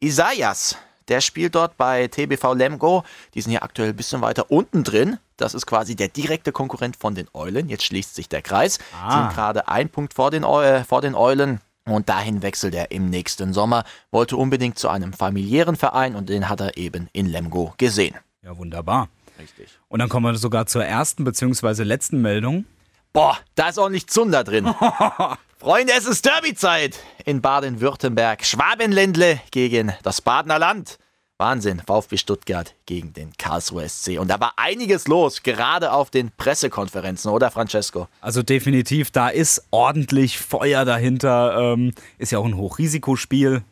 Isaias, 0.00 0.78
der 1.08 1.20
spielt 1.20 1.54
dort 1.54 1.76
bei 1.76 2.08
TBV 2.08 2.54
Lemgo. 2.54 3.04
Die 3.34 3.42
sind 3.42 3.50
hier 3.50 3.62
aktuell 3.62 3.90
ein 3.90 3.96
bisschen 3.96 4.22
weiter 4.22 4.50
unten 4.50 4.84
drin. 4.84 5.18
Das 5.36 5.52
ist 5.52 5.66
quasi 5.66 5.96
der 5.96 6.08
direkte 6.08 6.52
Konkurrent 6.52 6.96
von 6.96 7.14
den 7.14 7.28
Eulen. 7.34 7.68
Jetzt 7.68 7.84
schließt 7.84 8.14
sich 8.14 8.30
der 8.30 8.40
Kreis. 8.40 8.78
Ah. 8.98 9.24
Sind 9.24 9.34
gerade 9.34 9.68
ein 9.68 9.90
Punkt 9.90 10.14
vor 10.14 10.30
den, 10.30 10.44
äh, 10.44 10.82
vor 10.84 11.02
den 11.02 11.14
Eulen. 11.14 11.60
Und 11.84 12.08
dahin 12.08 12.42
wechselt 12.42 12.74
er 12.74 12.90
im 12.90 13.10
nächsten 13.10 13.52
Sommer. 13.52 13.84
Wollte 14.10 14.36
unbedingt 14.36 14.78
zu 14.78 14.88
einem 14.88 15.12
familiären 15.12 15.76
Verein 15.76 16.14
und 16.14 16.28
den 16.28 16.48
hat 16.48 16.60
er 16.60 16.76
eben 16.76 17.08
in 17.12 17.26
Lemgo 17.26 17.74
gesehen. 17.76 18.14
Ja, 18.42 18.56
wunderbar. 18.56 19.08
Richtig. 19.38 19.68
Und 19.88 19.98
dann 19.98 20.08
kommen 20.08 20.26
wir 20.26 20.38
sogar 20.38 20.66
zur 20.66 20.84
ersten 20.84 21.24
bzw. 21.24 21.82
letzten 21.82 22.22
Meldung. 22.22 22.64
Boah, 23.12 23.36
da 23.56 23.68
ist 23.68 23.78
ordentlich 23.78 24.06
Zunder 24.06 24.44
drin. 24.44 24.72
Freunde, 25.58 25.92
es 25.96 26.06
ist 26.06 26.24
Derbyzeit 26.24 26.98
in 27.24 27.40
Baden-Württemberg. 27.40 28.44
Schwabenländle 28.44 29.40
gegen 29.50 29.92
das 30.02 30.20
Badener 30.20 30.58
Land. 30.58 30.98
Wahnsinn, 31.42 31.82
VfB 31.84 32.18
Stuttgart 32.18 32.72
gegen 32.86 33.12
den 33.14 33.32
Karlsruher 33.36 33.88
SC. 33.88 34.20
Und 34.20 34.28
da 34.28 34.38
war 34.38 34.52
einiges 34.58 35.08
los, 35.08 35.42
gerade 35.42 35.90
auf 35.90 36.08
den 36.08 36.30
Pressekonferenzen, 36.36 37.32
oder 37.32 37.50
Francesco? 37.50 38.06
Also 38.20 38.44
definitiv, 38.44 39.10
da 39.10 39.28
ist 39.28 39.66
ordentlich 39.72 40.38
Feuer 40.38 40.84
dahinter. 40.84 41.74
Ähm, 41.74 41.94
ist 42.18 42.30
ja 42.30 42.38
auch 42.38 42.44
ein 42.44 42.56
Hochrisikospiel. 42.56 43.64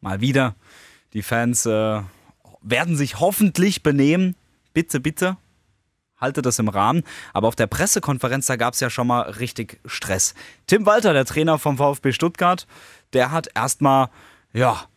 Mal 0.00 0.20
wieder. 0.20 0.56
Die 1.12 1.22
Fans 1.22 1.66
äh, 1.66 2.00
werden 2.62 2.96
sich 2.96 3.20
hoffentlich 3.20 3.84
benehmen 3.84 4.34
bitte, 4.72 4.98
bitte, 4.98 5.36
halte 6.16 6.42
das 6.42 6.58
im 6.58 6.68
Rahmen. 6.68 7.04
Aber 7.32 7.46
auf 7.46 7.54
der 7.54 7.68
Pressekonferenz, 7.68 8.46
da 8.46 8.56
gab 8.56 8.74
es 8.74 8.80
ja 8.80 8.90
schon 8.90 9.06
mal 9.06 9.20
richtig 9.20 9.80
Stress. 9.86 10.34
Tim 10.66 10.84
Walter, 10.84 11.12
der 11.12 11.26
Trainer 11.26 11.60
vom 11.60 11.76
VfB 11.76 12.10
Stuttgart, 12.10 12.66
der 13.12 13.30
hat 13.30 13.50
erstmal, 13.54 14.08
ja, 14.52 14.88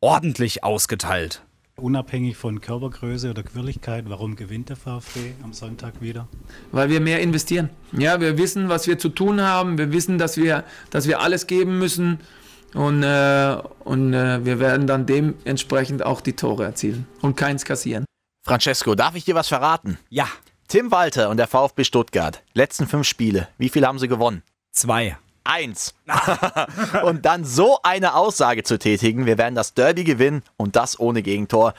ordentlich 0.00 0.62
ausgeteilt. 0.62 1.40
Unabhängig 1.76 2.36
von 2.36 2.60
Körpergröße 2.60 3.30
oder 3.30 3.42
Quirligkeit, 3.42 4.04
warum 4.08 4.36
gewinnt 4.36 4.68
der 4.68 4.76
VfB 4.76 5.32
am 5.42 5.52
Sonntag 5.52 6.00
wieder? 6.00 6.28
Weil 6.70 6.88
wir 6.88 7.00
mehr 7.00 7.20
investieren. 7.20 7.70
Ja, 7.92 8.20
wir 8.20 8.38
wissen, 8.38 8.68
was 8.68 8.86
wir 8.86 8.98
zu 8.98 9.08
tun 9.08 9.40
haben. 9.40 9.76
Wir 9.76 9.92
wissen, 9.92 10.16
dass 10.16 10.36
wir, 10.36 10.62
dass 10.90 11.08
wir 11.08 11.20
alles 11.20 11.48
geben 11.48 11.78
müssen. 11.80 12.20
Und, 12.74 13.02
äh, 13.02 13.56
und 13.84 14.14
äh, 14.14 14.44
wir 14.44 14.60
werden 14.60 14.86
dann 14.86 15.06
dementsprechend 15.06 16.04
auch 16.04 16.20
die 16.20 16.34
Tore 16.34 16.64
erzielen 16.64 17.06
und 17.22 17.36
keins 17.36 17.64
kassieren. 17.64 18.04
Francesco, 18.44 18.94
darf 18.94 19.14
ich 19.16 19.24
dir 19.24 19.34
was 19.34 19.48
verraten? 19.48 19.98
Ja. 20.10 20.28
Tim 20.68 20.90
Walter 20.90 21.28
und 21.28 21.36
der 21.36 21.46
VfB 21.46 21.84
Stuttgart, 21.84 22.42
letzten 22.54 22.86
fünf 22.86 23.06
Spiele, 23.06 23.48
wie 23.58 23.68
viel 23.68 23.86
haben 23.86 23.98
sie 23.98 24.08
gewonnen? 24.08 24.42
Zwei. 24.72 25.16
Eins. 25.44 25.94
und 27.04 27.24
dann 27.26 27.44
so 27.44 27.78
eine 27.82 28.14
Aussage 28.14 28.62
zu 28.62 28.78
tätigen, 28.78 29.26
wir 29.26 29.38
werden 29.38 29.54
das 29.54 29.74
Derby 29.74 30.04
gewinnen 30.04 30.42
und 30.56 30.74
das 30.74 30.98
ohne 30.98 31.22
Gegentor. 31.22 31.74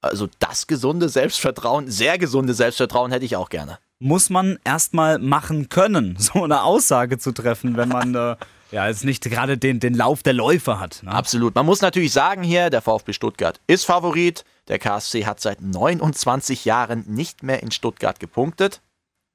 Also 0.00 0.28
das 0.38 0.66
gesunde 0.66 1.08
Selbstvertrauen, 1.08 1.90
sehr 1.90 2.18
gesunde 2.18 2.54
Selbstvertrauen 2.54 3.12
hätte 3.12 3.24
ich 3.24 3.36
auch 3.36 3.48
gerne. 3.48 3.78
Muss 4.00 4.28
man 4.28 4.58
erstmal 4.64 5.18
machen 5.18 5.68
können, 5.68 6.16
so 6.18 6.44
eine 6.44 6.62
Aussage 6.62 7.18
zu 7.18 7.32
treffen, 7.32 7.76
wenn 7.76 7.88
man 7.88 8.14
äh, 8.14 8.36
ja 8.70 8.88
jetzt 8.88 9.04
nicht 9.04 9.22
gerade 9.24 9.56
den, 9.56 9.80
den 9.80 9.94
Lauf 9.94 10.22
der 10.22 10.32
Läufer 10.32 10.80
hat. 10.80 11.02
Ne? 11.02 11.10
Absolut. 11.10 11.54
Man 11.54 11.66
muss 11.66 11.80
natürlich 11.80 12.12
sagen 12.12 12.42
hier, 12.42 12.70
der 12.70 12.82
VfB 12.82 13.12
Stuttgart 13.12 13.60
ist 13.66 13.84
Favorit. 13.84 14.44
Der 14.68 14.78
KSC 14.78 15.26
hat 15.26 15.40
seit 15.40 15.60
29 15.60 16.64
Jahren 16.64 17.04
nicht 17.06 17.42
mehr 17.42 17.62
in 17.62 17.70
Stuttgart 17.70 18.18
gepunktet. 18.18 18.80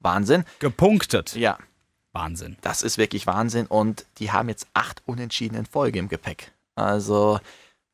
Wahnsinn. 0.00 0.44
Gepunktet? 0.58 1.36
Ja. 1.36 1.58
Wahnsinn. 2.12 2.56
Das 2.60 2.82
ist 2.82 2.98
wirklich 2.98 3.26
Wahnsinn 3.26 3.66
und 3.66 4.06
die 4.18 4.32
haben 4.32 4.48
jetzt 4.48 4.66
acht 4.74 5.02
Unentschieden 5.06 5.56
in 5.56 5.66
Folge 5.66 5.98
im 5.98 6.08
Gepäck. 6.08 6.52
Also, 6.74 7.40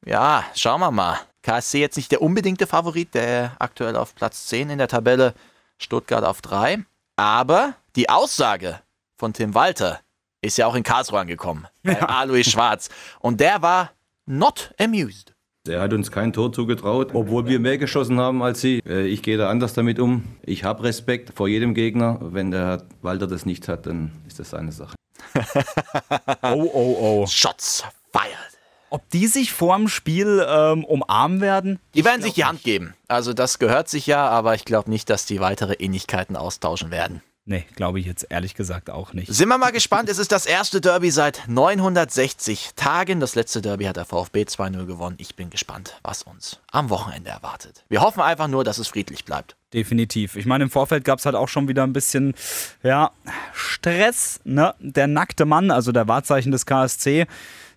ja, 0.04 0.44
schauen 0.54 0.80
wir 0.80 0.90
mal. 0.90 1.18
KSC 1.42 1.80
jetzt 1.80 1.96
nicht 1.96 2.10
der 2.10 2.22
unbedingte 2.22 2.66
Favorit, 2.66 3.14
der 3.14 3.54
aktuell 3.58 3.96
auf 3.96 4.14
Platz 4.14 4.46
10 4.46 4.70
in 4.70 4.78
der 4.78 4.88
Tabelle, 4.88 5.34
Stuttgart 5.78 6.24
auf 6.24 6.42
3. 6.42 6.84
Aber 7.16 7.74
die 7.94 8.08
Aussage 8.08 8.80
von 9.16 9.32
Tim 9.32 9.54
Walter 9.54 10.00
ist 10.42 10.58
ja 10.58 10.66
auch 10.66 10.74
in 10.74 10.82
Karlsruhe 10.82 11.20
angekommen, 11.20 11.66
bei 11.82 12.00
Alois 12.00 12.44
Schwarz. 12.44 12.88
Und 13.20 13.40
der 13.40 13.62
war 13.62 13.92
not 14.26 14.74
amused. 14.78 15.35
Er 15.68 15.80
hat 15.80 15.92
uns 15.92 16.10
kein 16.10 16.32
Tor 16.32 16.52
zugetraut, 16.52 17.10
obwohl 17.14 17.46
wir 17.46 17.60
mehr 17.60 17.78
geschossen 17.78 18.18
haben 18.18 18.42
als 18.42 18.60
sie. 18.60 18.80
Äh, 18.86 19.06
ich 19.06 19.22
gehe 19.22 19.36
da 19.36 19.48
anders 19.48 19.74
damit 19.74 19.98
um. 19.98 20.24
Ich 20.42 20.64
habe 20.64 20.84
Respekt 20.84 21.32
vor 21.34 21.48
jedem 21.48 21.74
Gegner. 21.74 22.18
Wenn 22.20 22.50
der 22.50 22.60
Herr 22.66 22.82
Walter 23.02 23.26
das 23.26 23.46
nicht 23.46 23.68
hat, 23.68 23.86
dann 23.86 24.12
ist 24.26 24.38
das 24.38 24.50
seine 24.50 24.72
Sache. 24.72 24.94
oh, 26.42 26.70
oh, 26.72 26.96
oh. 27.00 27.26
Shots 27.26 27.84
fired. 28.12 28.56
Ob 28.90 29.08
die 29.10 29.26
sich 29.26 29.52
vor 29.52 29.76
dem 29.76 29.88
Spiel 29.88 30.46
ähm, 30.48 30.84
umarmen 30.84 31.40
werden? 31.40 31.80
Die 31.94 32.04
werden 32.04 32.22
sich 32.22 32.34
die 32.34 32.44
Hand 32.44 32.62
geben. 32.62 32.94
Also 33.08 33.32
das 33.32 33.58
gehört 33.58 33.88
sich 33.88 34.06
ja, 34.06 34.28
aber 34.28 34.54
ich 34.54 34.64
glaube 34.64 34.90
nicht, 34.90 35.10
dass 35.10 35.26
die 35.26 35.40
weitere 35.40 35.74
Ähnlichkeiten 35.74 36.36
austauschen 36.36 36.90
werden. 36.90 37.20
Nee, 37.48 37.64
glaube 37.76 38.00
ich 38.00 38.06
jetzt 38.06 38.26
ehrlich 38.28 38.56
gesagt 38.56 38.90
auch 38.90 39.12
nicht. 39.12 39.32
Sind 39.32 39.48
wir 39.48 39.56
mal 39.56 39.70
gespannt. 39.70 40.08
Es 40.08 40.18
ist 40.18 40.32
das 40.32 40.46
erste 40.46 40.80
Derby 40.80 41.12
seit 41.12 41.44
960 41.46 42.70
Tagen. 42.74 43.20
Das 43.20 43.36
letzte 43.36 43.62
Derby 43.62 43.84
hat 43.84 43.96
der 43.96 44.04
VfB 44.04 44.42
2-0 44.42 44.84
gewonnen. 44.84 45.14
Ich 45.18 45.36
bin 45.36 45.48
gespannt, 45.48 45.96
was 46.02 46.24
uns 46.24 46.58
am 46.72 46.90
Wochenende 46.90 47.30
erwartet. 47.30 47.84
Wir 47.88 48.00
hoffen 48.00 48.20
einfach 48.20 48.48
nur, 48.48 48.64
dass 48.64 48.78
es 48.78 48.88
friedlich 48.88 49.24
bleibt. 49.24 49.54
Definitiv. 49.72 50.34
Ich 50.34 50.44
meine, 50.44 50.64
im 50.64 50.70
Vorfeld 50.70 51.04
gab 51.04 51.20
es 51.20 51.24
halt 51.24 51.36
auch 51.36 51.46
schon 51.48 51.68
wieder 51.68 51.84
ein 51.84 51.92
bisschen, 51.92 52.34
ja, 52.82 53.12
Stress. 53.52 54.40
Ne? 54.42 54.74
Der 54.80 55.06
nackte 55.06 55.44
Mann, 55.44 55.70
also 55.70 55.92
der 55.92 56.08
Wahrzeichen 56.08 56.50
des 56.50 56.66
KSC, 56.66 57.26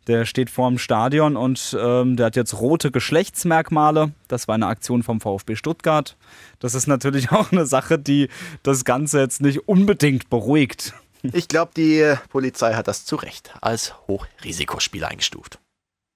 der 0.09 0.25
steht 0.25 0.49
vor 0.49 0.67
dem 0.67 0.79
Stadion 0.79 1.37
und 1.37 1.77
ähm, 1.79 2.17
der 2.17 2.27
hat 2.27 2.35
jetzt 2.35 2.59
rote 2.59 2.91
Geschlechtsmerkmale. 2.91 4.11
Das 4.27 4.47
war 4.47 4.55
eine 4.55 4.67
Aktion 4.67 5.03
vom 5.03 5.21
VfB 5.21 5.55
Stuttgart. 5.55 6.17
Das 6.59 6.73
ist 6.73 6.87
natürlich 6.87 7.31
auch 7.31 7.51
eine 7.51 7.65
Sache, 7.65 7.99
die 7.99 8.27
das 8.63 8.83
Ganze 8.83 9.19
jetzt 9.19 9.39
nicht 9.39 9.67
unbedingt 9.67 10.29
beruhigt. 10.29 10.93
Ich 11.21 11.47
glaube, 11.47 11.71
die 11.75 12.15
Polizei 12.29 12.73
hat 12.73 12.87
das 12.87 13.05
zu 13.05 13.17
Recht 13.17 13.53
als 13.61 13.93
Hochrisikospiel 14.07 15.03
eingestuft. 15.03 15.59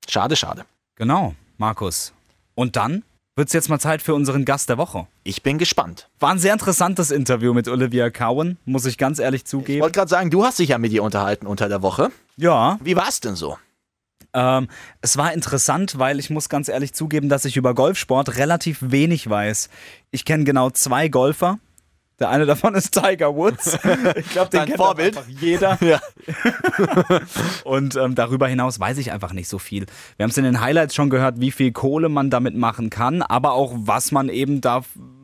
Schade, 0.09 0.35
schade. 0.35 0.65
Genau, 0.95 1.35
Markus. 1.57 2.13
Und 2.55 2.75
dann 2.75 3.03
wird 3.35 3.47
es 3.47 3.53
jetzt 3.53 3.69
mal 3.69 3.79
Zeit 3.79 4.01
für 4.01 4.15
unseren 4.15 4.45
Gast 4.45 4.69
der 4.69 4.77
Woche. 4.77 5.07
Ich 5.23 5.43
bin 5.43 5.57
gespannt. 5.57 6.09
War 6.19 6.31
ein 6.31 6.39
sehr 6.39 6.53
interessantes 6.53 7.11
Interview 7.11 7.53
mit 7.53 7.67
Olivia 7.67 8.09
Cowan, 8.09 8.57
muss 8.65 8.85
ich 8.85 8.97
ganz 8.97 9.19
ehrlich 9.19 9.45
zugeben. 9.45 9.77
Ich 9.77 9.81
wollte 9.81 9.99
gerade 9.99 10.09
sagen, 10.09 10.29
du 10.29 10.43
hast 10.45 10.59
dich 10.59 10.69
ja 10.69 10.77
mit 10.77 10.91
ihr 10.91 11.03
unterhalten 11.03 11.47
unter 11.47 11.67
der 11.69 11.81
Woche. 11.81 12.11
Ja. 12.37 12.79
Wie 12.81 12.95
war 12.95 13.07
es 13.07 13.19
denn 13.19 13.35
so? 13.35 13.57
Ähm, 14.33 14.67
es 15.01 15.17
war 15.17 15.33
interessant, 15.33 15.99
weil 15.99 16.19
ich 16.19 16.29
muss 16.29 16.49
ganz 16.49 16.67
ehrlich 16.67 16.93
zugeben, 16.93 17.29
dass 17.29 17.45
ich 17.45 17.57
über 17.57 17.73
Golfsport 17.73 18.37
relativ 18.37 18.79
wenig 18.81 19.29
weiß. 19.29 19.69
Ich 20.11 20.25
kenne 20.25 20.43
genau 20.43 20.69
zwei 20.69 21.07
Golfer. 21.07 21.59
Der 22.19 22.29
eine 22.29 22.45
davon 22.45 22.75
ist 22.75 22.91
Tiger 22.93 23.35
Woods. 23.35 23.77
Ich 24.15 24.29
glaube, 24.29 24.49
den 24.49 24.65
kennt 24.65 24.77
Vorbild. 24.77 25.17
einfach 25.17 25.29
jeder. 25.29 25.77
Ja. 25.81 25.99
Und 27.63 27.95
ähm, 27.95 28.15
darüber 28.15 28.47
hinaus 28.47 28.79
weiß 28.79 28.97
ich 28.97 29.11
einfach 29.11 29.33
nicht 29.33 29.49
so 29.49 29.59
viel. 29.59 29.85
Wir 30.17 30.23
haben 30.23 30.29
es 30.29 30.37
in 30.37 30.43
den 30.43 30.61
Highlights 30.61 30.95
schon 30.95 31.09
gehört, 31.09 31.39
wie 31.39 31.51
viel 31.51 31.71
Kohle 31.71 32.09
man 32.09 32.29
damit 32.29 32.55
machen 32.55 32.89
kann, 32.89 33.21
aber 33.21 33.53
auch 33.53 33.73
was 33.75 34.11
man 34.11 34.29
eben 34.29 34.61
da 34.61 34.83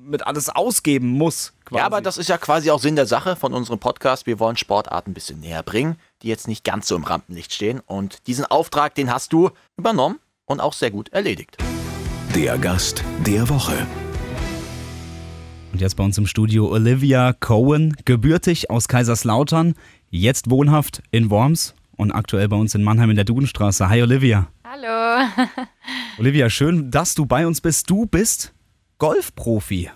mit 0.10 0.26
alles 0.26 0.50
ausgeben 0.50 1.10
muss. 1.10 1.54
Quasi. 1.66 1.80
Ja, 1.80 1.86
aber 1.86 2.02
das 2.02 2.18
ist 2.18 2.30
ja 2.30 2.38
quasi 2.38 2.72
auch 2.72 2.80
Sinn 2.80 2.96
der 2.96 3.06
Sache 3.06 3.36
von 3.36 3.54
unserem 3.54 3.80
Podcast. 3.80 4.26
Wir 4.26 4.40
wollen 4.40 4.58
Sportarten 4.58 5.12
ein 5.12 5.14
bisschen 5.14 5.40
näher 5.40 5.64
bringen, 5.64 5.98
die 6.22 6.28
jetzt 6.28 6.48
nicht 6.48 6.64
ganz 6.64 6.88
so 6.88 6.96
im 6.96 7.04
Rampenlicht 7.04 7.54
stehen. 7.54 7.80
Und 7.86 8.28
diesen 8.28 8.46
Auftrag, 8.46 8.96
den 8.96 9.14
hast 9.14 9.32
du 9.32 9.52
übernommen 9.78 10.20
und 10.46 10.60
auch 10.60 10.74
sehr 10.74 10.92
gut 10.92 11.10
erledigt. 11.10 11.58
Der 12.36 12.58
Gast 12.58 13.04
der 13.26 13.48
Woche. 13.50 13.88
Und 15.72 15.82
jetzt 15.82 15.96
bei 15.96 16.04
uns 16.04 16.18
im 16.18 16.26
Studio 16.26 16.68
Olivia 16.68 17.34
Cohen, 17.34 17.96
gebürtig 18.06 18.72
aus 18.72 18.88
Kaiserslautern, 18.88 19.76
jetzt 20.10 20.50
wohnhaft 20.50 21.04
in 21.12 21.30
Worms 21.30 21.76
und 21.96 22.12
aktuell 22.12 22.48
bei 22.48 22.56
uns 22.56 22.74
in 22.74 22.84
Mannheim 22.84 23.12
in 23.12 23.16
der 23.16 23.26
Dudenstraße. 23.26 23.88
Hi 23.88 24.02
Olivia. 24.02 24.48
Hallo. 24.64 25.28
Olivia, 26.18 26.50
schön, 26.50 26.90
dass 26.90 27.14
du 27.14 27.26
bei 27.26 27.46
uns 27.46 27.62
bist. 27.62 27.90
Du 27.90 28.08
bist 28.08 28.54
Golfprofi. 28.98 29.90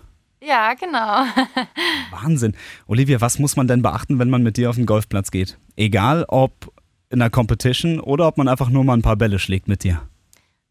Ja, 0.45 0.73
genau. 0.73 1.25
Wahnsinn. 2.12 2.55
Olivia, 2.88 3.21
was 3.21 3.39
muss 3.39 3.55
man 3.55 3.67
denn 3.67 3.81
beachten, 3.81 4.19
wenn 4.19 4.29
man 4.29 4.43
mit 4.43 4.57
dir 4.57 4.69
auf 4.69 4.75
den 4.75 4.85
Golfplatz 4.85 5.31
geht? 5.31 5.57
Egal 5.77 6.25
ob 6.27 6.73
in 7.09 7.21
einer 7.21 7.29
Competition 7.29 8.00
oder 8.00 8.27
ob 8.27 8.38
man 8.38 8.47
einfach 8.47 8.69
nur 8.69 8.83
mal 8.83 8.93
ein 8.93 9.01
paar 9.01 9.15
Bälle 9.15 9.39
schlägt 9.39 9.67
mit 9.67 9.83
dir. 9.83 10.01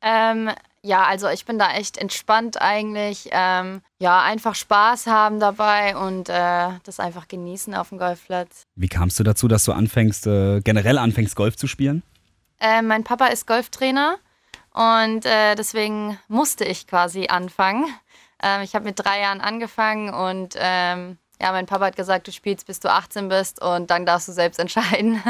Ähm, 0.02 0.50
ja, 0.82 1.04
also 1.04 1.28
ich 1.28 1.46
bin 1.46 1.58
da 1.58 1.72
echt 1.72 1.96
entspannt 1.96 2.60
eigentlich. 2.60 3.28
Ähm, 3.30 3.80
ja, 3.98 4.20
einfach 4.22 4.56
Spaß 4.56 5.06
haben 5.06 5.38
dabei 5.40 5.96
und 5.96 6.28
äh, 6.28 6.68
das 6.84 6.98
einfach 6.98 7.28
genießen 7.28 7.74
auf 7.74 7.90
dem 7.90 7.98
Golfplatz. 7.98 8.64
Wie 8.74 8.88
kamst 8.88 9.18
du 9.20 9.22
dazu, 9.22 9.46
dass 9.48 9.64
du 9.64 9.72
anfängst, 9.72 10.26
äh, 10.26 10.60
generell 10.60 10.98
anfängst, 10.98 11.36
Golf 11.36 11.56
zu 11.56 11.68
spielen? 11.68 12.02
Äh, 12.60 12.82
mein 12.82 13.04
Papa 13.04 13.26
ist 13.26 13.46
Golftrainer 13.46 14.16
und 14.74 15.24
äh, 15.24 15.54
deswegen 15.54 16.18
musste 16.28 16.64
ich 16.64 16.86
quasi 16.86 17.28
anfangen. 17.28 17.84
Ähm, 18.42 18.62
ich 18.62 18.74
habe 18.74 18.84
mit 18.84 18.98
drei 18.98 19.20
Jahren 19.20 19.40
angefangen 19.40 20.12
und 20.12 20.54
ähm, 20.58 21.18
ja, 21.40 21.52
mein 21.52 21.66
Papa 21.66 21.86
hat 21.86 21.96
gesagt, 21.96 22.28
du 22.28 22.32
spielst 22.32 22.66
bis 22.66 22.80
du 22.80 22.90
18 22.90 23.28
bist 23.28 23.60
und 23.62 23.90
dann 23.90 24.06
darfst 24.06 24.28
du 24.28 24.32
selbst 24.32 24.58
entscheiden. 24.60 25.22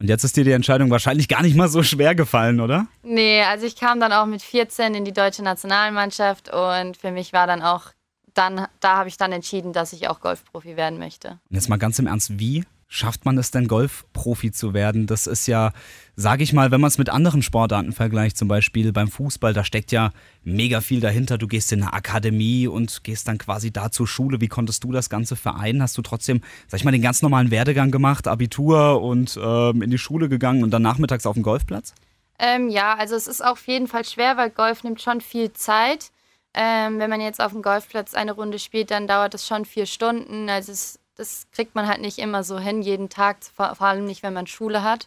Und 0.00 0.08
jetzt 0.08 0.24
ist 0.24 0.36
dir 0.36 0.44
die 0.44 0.52
Entscheidung 0.52 0.90
wahrscheinlich 0.90 1.28
gar 1.28 1.42
nicht 1.42 1.56
mal 1.56 1.68
so 1.68 1.82
schwer 1.82 2.14
gefallen, 2.14 2.60
oder? 2.60 2.86
nee, 3.02 3.42
also 3.42 3.66
ich 3.66 3.76
kam 3.76 4.00
dann 4.00 4.12
auch 4.12 4.26
mit 4.26 4.40
14 4.40 4.94
in 4.94 5.04
die 5.04 5.12
deutsche 5.12 5.42
Nationalmannschaft 5.42 6.52
und 6.52 6.96
für 6.96 7.10
mich 7.10 7.32
war 7.34 7.46
dann 7.46 7.62
auch, 7.62 7.92
dann, 8.32 8.66
da 8.80 8.96
habe 8.96 9.08
ich 9.08 9.18
dann 9.18 9.32
entschieden, 9.32 9.72
dass 9.74 9.92
ich 9.92 10.08
auch 10.08 10.20
Golfprofi 10.20 10.76
werden 10.76 10.98
möchte. 10.98 11.38
Und 11.50 11.56
jetzt 11.56 11.68
mal 11.68 11.76
ganz 11.76 11.98
im 11.98 12.06
Ernst, 12.06 12.38
wie 12.38 12.64
schafft 12.92 13.24
man 13.24 13.38
es 13.38 13.52
denn, 13.52 13.68
Golfprofi 13.68 14.50
zu 14.50 14.74
werden? 14.74 15.06
Das 15.06 15.28
ist 15.28 15.46
ja, 15.46 15.72
sage 16.16 16.42
ich 16.42 16.52
mal, 16.52 16.72
wenn 16.72 16.80
man 16.80 16.88
es 16.88 16.98
mit 16.98 17.08
anderen 17.08 17.40
Sportarten 17.40 17.92
vergleicht, 17.92 18.36
zum 18.36 18.48
Beispiel 18.48 18.92
beim 18.92 19.08
Fußball, 19.08 19.54
da 19.54 19.64
steckt 19.64 19.92
ja 19.92 20.10
mega 20.42 20.80
viel 20.80 21.00
dahinter. 21.00 21.38
Du 21.38 21.46
gehst 21.46 21.72
in 21.72 21.82
eine 21.82 21.92
Akademie 21.92 22.66
und 22.66 23.04
gehst 23.04 23.28
dann 23.28 23.38
quasi 23.38 23.72
da 23.72 23.92
zur 23.92 24.08
Schule. 24.08 24.40
Wie 24.40 24.48
konntest 24.48 24.82
du 24.84 24.90
das 24.90 25.08
Ganze 25.08 25.36
vereinen? 25.36 25.80
Hast 25.80 25.96
du 25.96 26.02
trotzdem, 26.02 26.42
sag 26.66 26.80
ich 26.80 26.84
mal, 26.84 26.90
den 26.90 27.00
ganz 27.00 27.22
normalen 27.22 27.52
Werdegang 27.52 27.92
gemacht, 27.92 28.26
Abitur 28.26 29.00
und 29.00 29.38
ähm, 29.40 29.82
in 29.82 29.90
die 29.90 29.98
Schule 29.98 30.28
gegangen 30.28 30.64
und 30.64 30.72
dann 30.72 30.82
nachmittags 30.82 31.26
auf 31.26 31.34
dem 31.34 31.44
Golfplatz? 31.44 31.94
Ähm, 32.40 32.70
ja, 32.70 32.94
also 32.94 33.14
es 33.14 33.26
ist 33.26 33.44
auf 33.44 33.66
jeden 33.66 33.86
Fall 33.86 34.04
schwer, 34.04 34.36
weil 34.36 34.50
Golf 34.50 34.82
nimmt 34.82 35.00
schon 35.00 35.20
viel 35.20 35.52
Zeit. 35.52 36.10
Ähm, 36.52 36.98
wenn 36.98 37.10
man 37.10 37.20
jetzt 37.20 37.40
auf 37.40 37.52
dem 37.52 37.62
Golfplatz 37.62 38.14
eine 38.14 38.32
Runde 38.32 38.58
spielt, 38.58 38.90
dann 38.90 39.06
dauert 39.06 39.34
es 39.34 39.46
schon 39.46 39.64
vier 39.64 39.86
Stunden. 39.86 40.48
Also 40.48 40.72
es, 40.72 40.99
das 41.20 41.46
kriegt 41.52 41.74
man 41.74 41.86
halt 41.86 42.00
nicht 42.00 42.18
immer 42.18 42.42
so 42.42 42.58
hin, 42.58 42.80
jeden 42.80 43.10
Tag, 43.10 43.44
vor, 43.54 43.80
allem 43.80 44.06
nicht, 44.06 44.22
wenn 44.22 44.32
man 44.32 44.46
Schule 44.46 44.82
hat. 44.82 45.06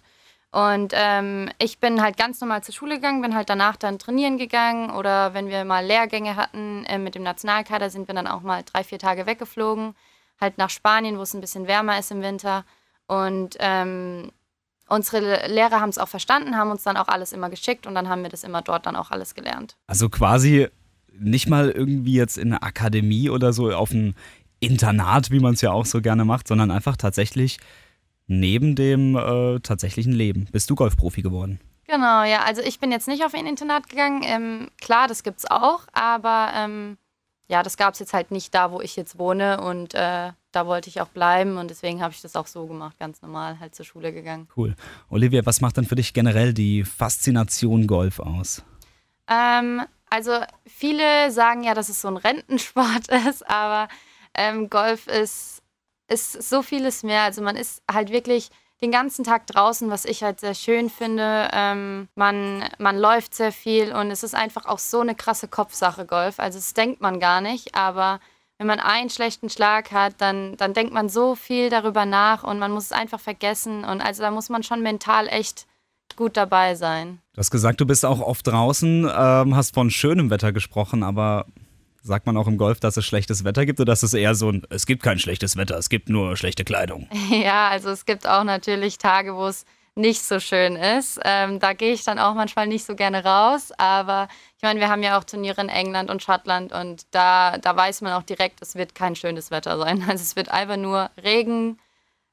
Und 0.51 0.93
ähm, 0.95 1.49
ich 1.57 1.79
bin 1.79 1.99
halt 1.99 2.15
ganz 2.15 2.39
normal 2.39 2.63
zur 2.63 2.75
Schule 2.75 2.95
gegangen, 2.95 3.23
bin 3.23 3.33
halt 3.33 3.49
danach 3.49 3.75
dann 3.75 3.97
trainieren 3.97 4.37
gegangen 4.37 4.91
oder 4.91 5.33
wenn 5.33 5.47
wir 5.47 5.65
mal 5.65 5.83
Lehrgänge 5.83 6.35
hatten 6.35 6.85
äh, 6.85 6.99
mit 6.99 7.15
dem 7.15 7.23
Nationalkader, 7.23 7.89
sind 7.89 8.07
wir 8.07 8.13
dann 8.13 8.27
auch 8.27 8.41
mal 8.41 8.61
drei, 8.63 8.83
vier 8.83 8.99
Tage 8.99 9.25
weggeflogen, 9.25 9.95
halt 10.39 10.59
nach 10.59 10.69
Spanien, 10.69 11.17
wo 11.17 11.23
es 11.23 11.33
ein 11.33 11.41
bisschen 11.41 11.67
wärmer 11.67 11.97
ist 11.97 12.11
im 12.11 12.21
Winter. 12.21 12.65
Und 13.07 13.57
ähm, 13.59 14.31
unsere 14.87 15.47
Lehrer 15.47 15.81
haben 15.81 15.89
es 15.89 15.97
auch 15.97 16.07
verstanden, 16.07 16.55
haben 16.55 16.69
uns 16.69 16.83
dann 16.83 16.97
auch 16.97 17.07
alles 17.07 17.33
immer 17.33 17.49
geschickt 17.49 17.87
und 17.87 17.95
dann 17.95 18.07
haben 18.07 18.21
wir 18.21 18.29
das 18.29 18.43
immer 18.43 18.61
dort 18.61 18.85
dann 18.85 18.95
auch 18.95 19.09
alles 19.09 19.33
gelernt. 19.33 19.75
Also 19.87 20.07
quasi 20.09 20.67
nicht 21.17 21.49
mal 21.49 21.71
irgendwie 21.71 22.13
jetzt 22.13 22.37
in 22.37 22.53
einer 22.53 22.63
Akademie 22.63 23.31
oder 23.31 23.53
so 23.53 23.71
auf 23.71 23.91
ein 23.91 24.15
Internat, 24.63 25.31
wie 25.31 25.39
man 25.39 25.53
es 25.53 25.61
ja 25.61 25.71
auch 25.71 25.85
so 25.85 26.01
gerne 26.01 26.25
macht, 26.25 26.47
sondern 26.47 26.71
einfach 26.71 26.97
tatsächlich 26.97 27.57
neben 28.27 28.75
dem 28.75 29.15
äh, 29.15 29.59
tatsächlichen 29.59 30.13
Leben. 30.13 30.47
Bist 30.51 30.69
du 30.69 30.75
Golfprofi 30.75 31.21
geworden? 31.21 31.59
Genau, 31.85 32.23
ja. 32.23 32.43
Also 32.43 32.61
ich 32.61 32.79
bin 32.79 32.91
jetzt 32.91 33.07
nicht 33.07 33.23
auf 33.25 33.33
ein 33.33 33.45
Internat 33.45 33.89
gegangen. 33.89 34.21
Ähm, 34.23 34.69
klar, 34.81 35.07
das 35.07 35.23
gibt's 35.23 35.45
auch, 35.49 35.81
aber 35.91 36.51
ähm, 36.55 36.97
ja, 37.47 37.61
das 37.61 37.77
gab 37.77 37.93
es 37.93 37.99
jetzt 37.99 38.13
halt 38.13 38.31
nicht 38.31 38.55
da, 38.55 38.71
wo 38.71 38.81
ich 38.81 38.95
jetzt 38.95 39.19
wohne 39.19 39.61
und 39.61 39.93
äh, 39.93 40.31
da 40.51 40.65
wollte 40.67 40.89
ich 40.89 41.01
auch 41.01 41.09
bleiben 41.09 41.57
und 41.57 41.69
deswegen 41.69 42.01
habe 42.01 42.13
ich 42.13 42.21
das 42.21 42.35
auch 42.35 42.47
so 42.47 42.65
gemacht, 42.67 42.97
ganz 42.99 43.21
normal, 43.21 43.59
halt 43.59 43.75
zur 43.75 43.85
Schule 43.85 44.13
gegangen. 44.13 44.47
Cool. 44.55 44.75
Olivia, 45.09 45.45
was 45.45 45.61
macht 45.61 45.77
denn 45.77 45.85
für 45.85 45.95
dich 45.95 46.13
generell 46.13 46.53
die 46.53 46.83
Faszination 46.83 47.85
Golf 47.85 48.19
aus? 48.19 48.63
Ähm, 49.27 49.81
also 50.09 50.31
viele 50.65 51.31
sagen 51.31 51.63
ja, 51.63 51.73
dass 51.73 51.89
es 51.89 52.01
so 52.01 52.07
ein 52.07 52.17
Rentensport 52.17 53.07
ist, 53.27 53.49
aber 53.49 53.87
ähm, 54.35 54.69
Golf 54.69 55.07
ist, 55.07 55.61
ist 56.07 56.43
so 56.43 56.61
vieles 56.61 57.03
mehr. 57.03 57.23
Also 57.23 57.41
man 57.41 57.55
ist 57.55 57.81
halt 57.91 58.11
wirklich 58.11 58.49
den 58.81 58.91
ganzen 58.91 59.23
Tag 59.23 59.47
draußen, 59.47 59.89
was 59.89 60.03
ich 60.03 60.23
halt 60.23 60.41
sehr 60.41 60.53
schön 60.55 60.89
finde. 60.89 61.49
Ähm, 61.53 62.09
man, 62.15 62.65
man 62.79 62.97
läuft 62.97 63.33
sehr 63.33 63.51
viel 63.51 63.93
und 63.93 64.11
es 64.11 64.23
ist 64.23 64.35
einfach 64.35 64.65
auch 64.65 64.79
so 64.79 64.99
eine 64.99 65.15
krasse 65.15 65.47
Kopfsache, 65.47 66.05
Golf. 66.05 66.39
Also 66.39 66.59
das 66.59 66.73
denkt 66.73 66.99
man 66.99 67.19
gar 67.19 67.39
nicht, 67.39 67.75
aber 67.75 68.19
wenn 68.57 68.67
man 68.67 68.79
einen 68.79 69.09
schlechten 69.09 69.49
Schlag 69.49 69.91
hat, 69.91 70.15
dann, 70.19 70.57
dann 70.57 70.73
denkt 70.73 70.93
man 70.93 71.09
so 71.09 71.35
viel 71.35 71.69
darüber 71.69 72.05
nach 72.05 72.43
und 72.43 72.59
man 72.59 72.71
muss 72.71 72.85
es 72.85 72.91
einfach 72.91 73.19
vergessen. 73.19 73.85
Und 73.85 74.01
also 74.01 74.21
da 74.21 74.31
muss 74.31 74.49
man 74.49 74.63
schon 74.63 74.81
mental 74.81 75.27
echt 75.27 75.65
gut 76.15 76.37
dabei 76.37 76.75
sein. 76.75 77.19
Du 77.33 77.39
hast 77.39 77.51
gesagt, 77.51 77.81
du 77.81 77.85
bist 77.85 78.05
auch 78.05 78.19
oft 78.19 78.45
draußen, 78.45 79.09
ähm, 79.13 79.55
hast 79.55 79.73
von 79.73 79.89
schönem 79.89 80.29
Wetter 80.29 80.51
gesprochen, 80.51 81.03
aber 81.03 81.45
sagt 82.03 82.25
man 82.25 82.37
auch 82.37 82.47
im 82.47 82.57
Golf, 82.57 82.79
dass 82.79 82.97
es 82.97 83.05
schlechtes 83.05 83.43
Wetter 83.43 83.65
gibt 83.65 83.79
oder 83.79 83.91
dass 83.91 84.03
es 84.03 84.13
eher 84.13 84.35
so 84.35 84.51
ein, 84.51 84.67
es 84.69 84.85
gibt 84.85 85.01
kein 85.01 85.19
schlechtes 85.19 85.55
Wetter, 85.57 85.77
es 85.77 85.89
gibt 85.89 86.09
nur 86.09 86.37
schlechte 86.37 86.63
Kleidung? 86.63 87.07
Ja, 87.29 87.69
also 87.69 87.89
es 87.89 88.05
gibt 88.05 88.27
auch 88.27 88.43
natürlich 88.43 88.97
Tage, 88.97 89.35
wo 89.35 89.47
es 89.47 89.65
nicht 89.95 90.21
so 90.23 90.39
schön 90.39 90.75
ist. 90.75 91.19
Ähm, 91.23 91.59
da 91.59 91.73
gehe 91.73 91.93
ich 91.93 92.03
dann 92.03 92.19
auch 92.19 92.33
manchmal 92.33 92.67
nicht 92.67 92.85
so 92.85 92.95
gerne 92.95 93.23
raus. 93.23 93.71
Aber 93.77 94.27
ich 94.57 94.63
meine, 94.63 94.79
wir 94.79 94.89
haben 94.89 95.03
ja 95.03 95.17
auch 95.17 95.23
Turniere 95.23 95.61
in 95.61 95.69
England 95.69 96.09
und 96.09 96.23
Schottland 96.23 96.71
und 96.71 97.05
da, 97.11 97.57
da 97.57 97.75
weiß 97.75 98.01
man 98.01 98.13
auch 98.13 98.23
direkt, 98.23 98.61
es 98.61 98.75
wird 98.75 98.95
kein 98.95 99.15
schönes 99.15 99.51
Wetter 99.51 99.77
sein. 99.77 100.03
Also 100.07 100.23
es 100.23 100.35
wird 100.35 100.49
einfach 100.49 100.77
nur 100.77 101.09
Regen, 101.23 101.79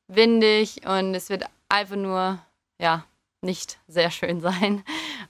windig 0.09 0.87
und 0.87 1.15
es 1.15 1.29
wird 1.29 1.45
einfach 1.69 1.97
nur, 1.97 2.39
ja, 2.79 3.05
nicht 3.43 3.79
sehr 3.89 4.11
schön 4.11 4.41
sein. 4.41 4.85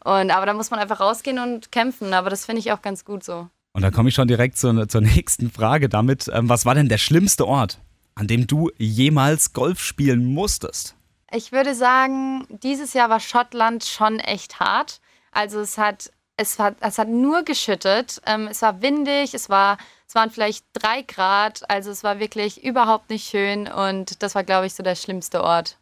Und, 0.04 0.30
aber 0.30 0.46
da 0.46 0.54
muss 0.54 0.70
man 0.70 0.80
einfach 0.80 1.00
rausgehen 1.00 1.38
und 1.38 1.72
kämpfen. 1.72 2.14
Aber 2.14 2.30
das 2.30 2.46
finde 2.46 2.60
ich 2.60 2.72
auch 2.72 2.82
ganz 2.82 3.04
gut 3.04 3.24
so. 3.24 3.48
Und 3.72 3.82
da 3.82 3.90
komme 3.90 4.08
ich 4.08 4.14
schon 4.14 4.28
direkt 4.28 4.58
zur, 4.58 4.88
zur 4.88 5.00
nächsten 5.00 5.50
Frage 5.50 5.88
damit. 5.88 6.30
Ähm, 6.32 6.48
was 6.48 6.66
war 6.66 6.74
denn 6.74 6.88
der 6.88 6.98
schlimmste 6.98 7.46
Ort, 7.46 7.78
an 8.14 8.26
dem 8.26 8.46
du 8.46 8.70
jemals 8.78 9.52
Golf 9.52 9.80
spielen 9.80 10.24
musstest? 10.24 10.96
Ich 11.32 11.52
würde 11.52 11.74
sagen, 11.74 12.46
dieses 12.48 12.92
Jahr 12.92 13.08
war 13.08 13.20
Schottland 13.20 13.84
schon 13.84 14.18
echt 14.18 14.58
hart. 14.58 15.00
Also 15.30 15.60
es 15.60 15.78
hat, 15.78 16.10
es 16.36 16.58
hat, 16.58 16.76
es 16.80 16.98
hat 16.98 17.08
nur 17.08 17.44
geschüttet. 17.44 18.20
Ähm, 18.26 18.48
es 18.50 18.62
war 18.62 18.82
windig, 18.82 19.34
es, 19.34 19.48
war, 19.48 19.78
es 20.08 20.16
waren 20.16 20.30
vielleicht 20.30 20.64
drei 20.72 21.02
Grad. 21.02 21.70
Also 21.70 21.92
es 21.92 22.02
war 22.02 22.18
wirklich 22.18 22.64
überhaupt 22.64 23.10
nicht 23.10 23.28
schön. 23.28 23.68
Und 23.68 24.22
das 24.24 24.34
war, 24.34 24.42
glaube 24.42 24.66
ich, 24.66 24.74
so 24.74 24.82
der 24.82 24.96
schlimmste 24.96 25.44
Ort, 25.44 25.78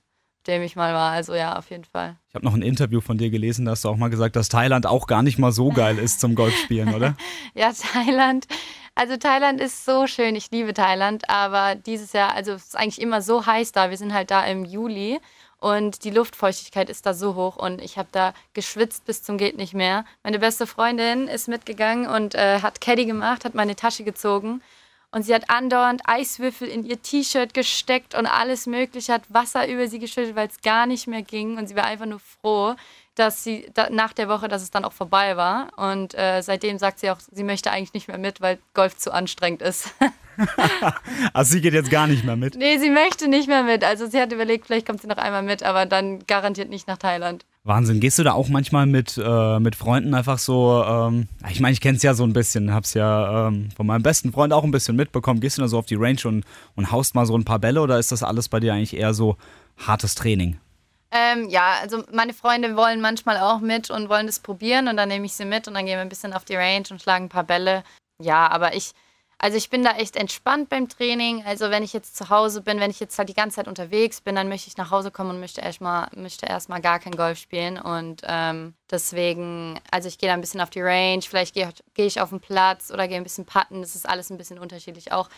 dem 0.48 0.62
ich 0.62 0.74
mal 0.74 0.94
war. 0.94 1.12
Also 1.12 1.34
ja, 1.34 1.56
auf 1.56 1.70
jeden 1.70 1.84
Fall. 1.84 2.16
Ich 2.28 2.34
habe 2.34 2.44
noch 2.44 2.54
ein 2.54 2.62
Interview 2.62 3.00
von 3.00 3.18
dir 3.18 3.30
gelesen, 3.30 3.66
da 3.66 3.72
hast 3.72 3.84
du 3.84 3.88
auch 3.88 3.96
mal 3.96 4.10
gesagt, 4.10 4.34
dass 4.34 4.48
Thailand 4.48 4.86
auch 4.86 5.06
gar 5.06 5.22
nicht 5.22 5.38
mal 5.38 5.52
so 5.52 5.68
geil 5.70 5.98
ist 5.98 6.20
zum 6.20 6.34
Golfspielen, 6.34 6.94
oder? 6.94 7.16
ja, 7.54 7.72
Thailand. 7.72 8.46
Also 8.94 9.16
Thailand 9.16 9.60
ist 9.60 9.84
so 9.84 10.08
schön. 10.08 10.34
Ich 10.34 10.50
liebe 10.50 10.74
Thailand. 10.74 11.30
Aber 11.30 11.76
dieses 11.76 12.12
Jahr, 12.12 12.34
also 12.34 12.52
es 12.52 12.68
ist 12.68 12.76
eigentlich 12.76 13.00
immer 13.00 13.22
so 13.22 13.46
heiß 13.46 13.70
da. 13.70 13.90
Wir 13.90 13.96
sind 13.96 14.12
halt 14.12 14.30
da 14.32 14.44
im 14.44 14.64
Juli. 14.64 15.20
Und 15.60 16.04
die 16.04 16.10
Luftfeuchtigkeit 16.10 16.88
ist 16.88 17.04
da 17.04 17.14
so 17.14 17.34
hoch 17.34 17.56
und 17.56 17.82
ich 17.82 17.98
habe 17.98 18.08
da 18.12 18.32
geschwitzt 18.54 19.06
bis 19.06 19.24
zum 19.24 19.38
geht 19.38 19.56
nicht 19.56 19.74
mehr. 19.74 20.04
Meine 20.22 20.38
beste 20.38 20.68
Freundin 20.68 21.26
ist 21.26 21.48
mitgegangen 21.48 22.06
und 22.06 22.36
äh, 22.36 22.60
hat 22.60 22.80
Caddy 22.80 23.06
gemacht, 23.06 23.44
hat 23.44 23.56
meine 23.56 23.74
Tasche 23.74 24.04
gezogen 24.04 24.62
und 25.10 25.22
sie 25.22 25.34
hat 25.34 25.48
andauernd 25.48 26.02
Eiswürfel 26.04 26.68
in 26.68 26.84
ihr 26.84 27.00
T-Shirt 27.00 27.54
gesteckt 27.54 28.14
und 28.14 28.26
alles 28.26 28.66
Mögliche, 28.66 29.14
hat 29.14 29.22
Wasser 29.28 29.66
über 29.66 29.88
sie 29.88 29.98
geschüttet, 29.98 30.36
weil 30.36 30.48
es 30.48 30.60
gar 30.60 30.86
nicht 30.86 31.06
mehr 31.06 31.22
ging 31.22 31.56
und 31.56 31.66
sie 31.66 31.76
war 31.76 31.84
einfach 31.84 32.06
nur 32.06 32.20
froh, 32.20 32.74
dass 33.14 33.42
sie 33.42 33.68
da, 33.74 33.90
nach 33.90 34.12
der 34.12 34.28
Woche, 34.28 34.48
dass 34.48 34.62
es 34.62 34.70
dann 34.70 34.84
auch 34.84 34.92
vorbei 34.92 35.36
war. 35.36 35.70
Und 35.76 36.14
äh, 36.14 36.40
seitdem 36.42 36.78
sagt 36.78 37.00
sie 37.00 37.10
auch, 37.10 37.18
sie 37.20 37.42
möchte 37.42 37.70
eigentlich 37.70 37.94
nicht 37.94 38.08
mehr 38.08 38.18
mit, 38.18 38.40
weil 38.40 38.58
Golf 38.74 38.96
zu 38.96 39.12
anstrengend 39.12 39.62
ist. 39.62 39.94
also 41.32 41.52
sie 41.52 41.60
geht 41.60 41.74
jetzt 41.74 41.90
gar 41.90 42.06
nicht 42.06 42.24
mehr 42.24 42.36
mit? 42.36 42.54
Nee, 42.54 42.78
sie 42.78 42.90
möchte 42.90 43.28
nicht 43.28 43.48
mehr 43.48 43.64
mit. 43.64 43.82
Also 43.84 44.06
sie 44.06 44.20
hat 44.20 44.32
überlegt, 44.32 44.66
vielleicht 44.66 44.86
kommt 44.86 45.00
sie 45.00 45.08
noch 45.08 45.16
einmal 45.16 45.42
mit, 45.42 45.62
aber 45.62 45.86
dann 45.86 46.26
garantiert 46.26 46.68
nicht 46.68 46.86
nach 46.86 46.98
Thailand. 46.98 47.44
Wahnsinn. 47.64 48.00
Gehst 48.00 48.18
du 48.18 48.22
da 48.22 48.32
auch 48.32 48.48
manchmal 48.48 48.86
mit, 48.86 49.20
äh, 49.22 49.60
mit 49.60 49.76
Freunden 49.76 50.14
einfach 50.14 50.38
so, 50.38 50.82
ähm, 50.86 51.28
ich 51.50 51.60
meine, 51.60 51.72
ich 51.72 51.80
kenne 51.80 51.96
es 51.96 52.02
ja 52.02 52.14
so 52.14 52.24
ein 52.24 52.32
bisschen, 52.32 52.72
hab's 52.72 52.94
ja 52.94 53.48
ähm, 53.48 53.70
von 53.76 53.86
meinem 53.86 54.02
besten 54.02 54.32
Freund 54.32 54.52
auch 54.52 54.64
ein 54.64 54.70
bisschen 54.70 54.96
mitbekommen. 54.96 55.40
Gehst 55.40 55.58
du 55.58 55.62
da 55.62 55.68
so 55.68 55.78
auf 55.78 55.86
die 55.86 55.96
Range 55.96 56.20
und, 56.24 56.44
und 56.76 56.90
haust 56.90 57.14
mal 57.14 57.26
so 57.26 57.36
ein 57.36 57.44
paar 57.44 57.58
Bälle 57.58 57.82
oder 57.82 57.98
ist 57.98 58.12
das 58.12 58.22
alles 58.22 58.48
bei 58.48 58.60
dir 58.60 58.72
eigentlich 58.72 58.96
eher 58.96 59.12
so 59.12 59.36
hartes 59.76 60.14
Training? 60.14 60.58
Ähm, 61.10 61.48
ja, 61.48 61.74
also 61.80 62.04
meine 62.12 62.34
Freunde 62.34 62.76
wollen 62.76 63.00
manchmal 63.00 63.38
auch 63.38 63.60
mit 63.60 63.90
und 63.90 64.08
wollen 64.08 64.26
das 64.26 64.40
probieren 64.40 64.88
und 64.88 64.96
dann 64.96 65.08
nehme 65.08 65.24
ich 65.26 65.32
sie 65.32 65.46
mit 65.46 65.66
und 65.66 65.74
dann 65.74 65.86
gehen 65.86 65.96
wir 65.96 66.02
ein 66.02 66.10
bisschen 66.10 66.34
auf 66.34 66.44
die 66.44 66.56
Range 66.56 66.84
und 66.90 67.00
schlagen 67.00 67.26
ein 67.26 67.30
paar 67.30 67.44
Bälle. 67.44 67.82
Ja, 68.20 68.50
aber 68.50 68.74
ich, 68.74 68.92
also 69.40 69.56
ich 69.56 69.70
bin 69.70 69.84
da 69.84 69.92
echt 69.92 70.16
entspannt 70.16 70.68
beim 70.68 70.88
Training. 70.88 71.44
Also 71.46 71.70
wenn 71.70 71.84
ich 71.84 71.92
jetzt 71.92 72.16
zu 72.16 72.28
Hause 72.28 72.60
bin, 72.60 72.80
wenn 72.80 72.90
ich 72.90 72.98
jetzt 72.98 73.16
halt 73.18 73.28
die 73.28 73.34
ganze 73.34 73.56
Zeit 73.56 73.68
unterwegs 73.68 74.20
bin, 74.20 74.34
dann 74.34 74.48
möchte 74.48 74.68
ich 74.68 74.76
nach 74.76 74.90
Hause 74.90 75.12
kommen 75.12 75.30
und 75.30 75.40
möchte 75.40 75.60
erstmal 75.60 76.08
möchte 76.16 76.46
gar 76.82 76.98
kein 76.98 77.12
Golf 77.12 77.38
spielen. 77.38 77.78
Und 77.78 78.22
ähm, 78.24 78.74
deswegen, 78.90 79.78
also 79.92 80.08
ich 80.08 80.18
gehe 80.18 80.28
da 80.28 80.34
ein 80.34 80.40
bisschen 80.40 80.60
auf 80.60 80.70
die 80.70 80.80
Range, 80.80 81.22
vielleicht 81.22 81.54
gehe 81.54 81.70
geh 81.94 82.06
ich 82.06 82.20
auf 82.20 82.30
den 82.30 82.40
Platz 82.40 82.90
oder 82.90 83.06
gehe 83.06 83.16
ein 83.16 83.22
bisschen 83.22 83.46
putten. 83.46 83.80
Das 83.80 83.94
ist 83.94 84.08
alles 84.08 84.28
ein 84.30 84.38
bisschen 84.38 84.58
unterschiedlich 84.58 85.12
auch. 85.12 85.28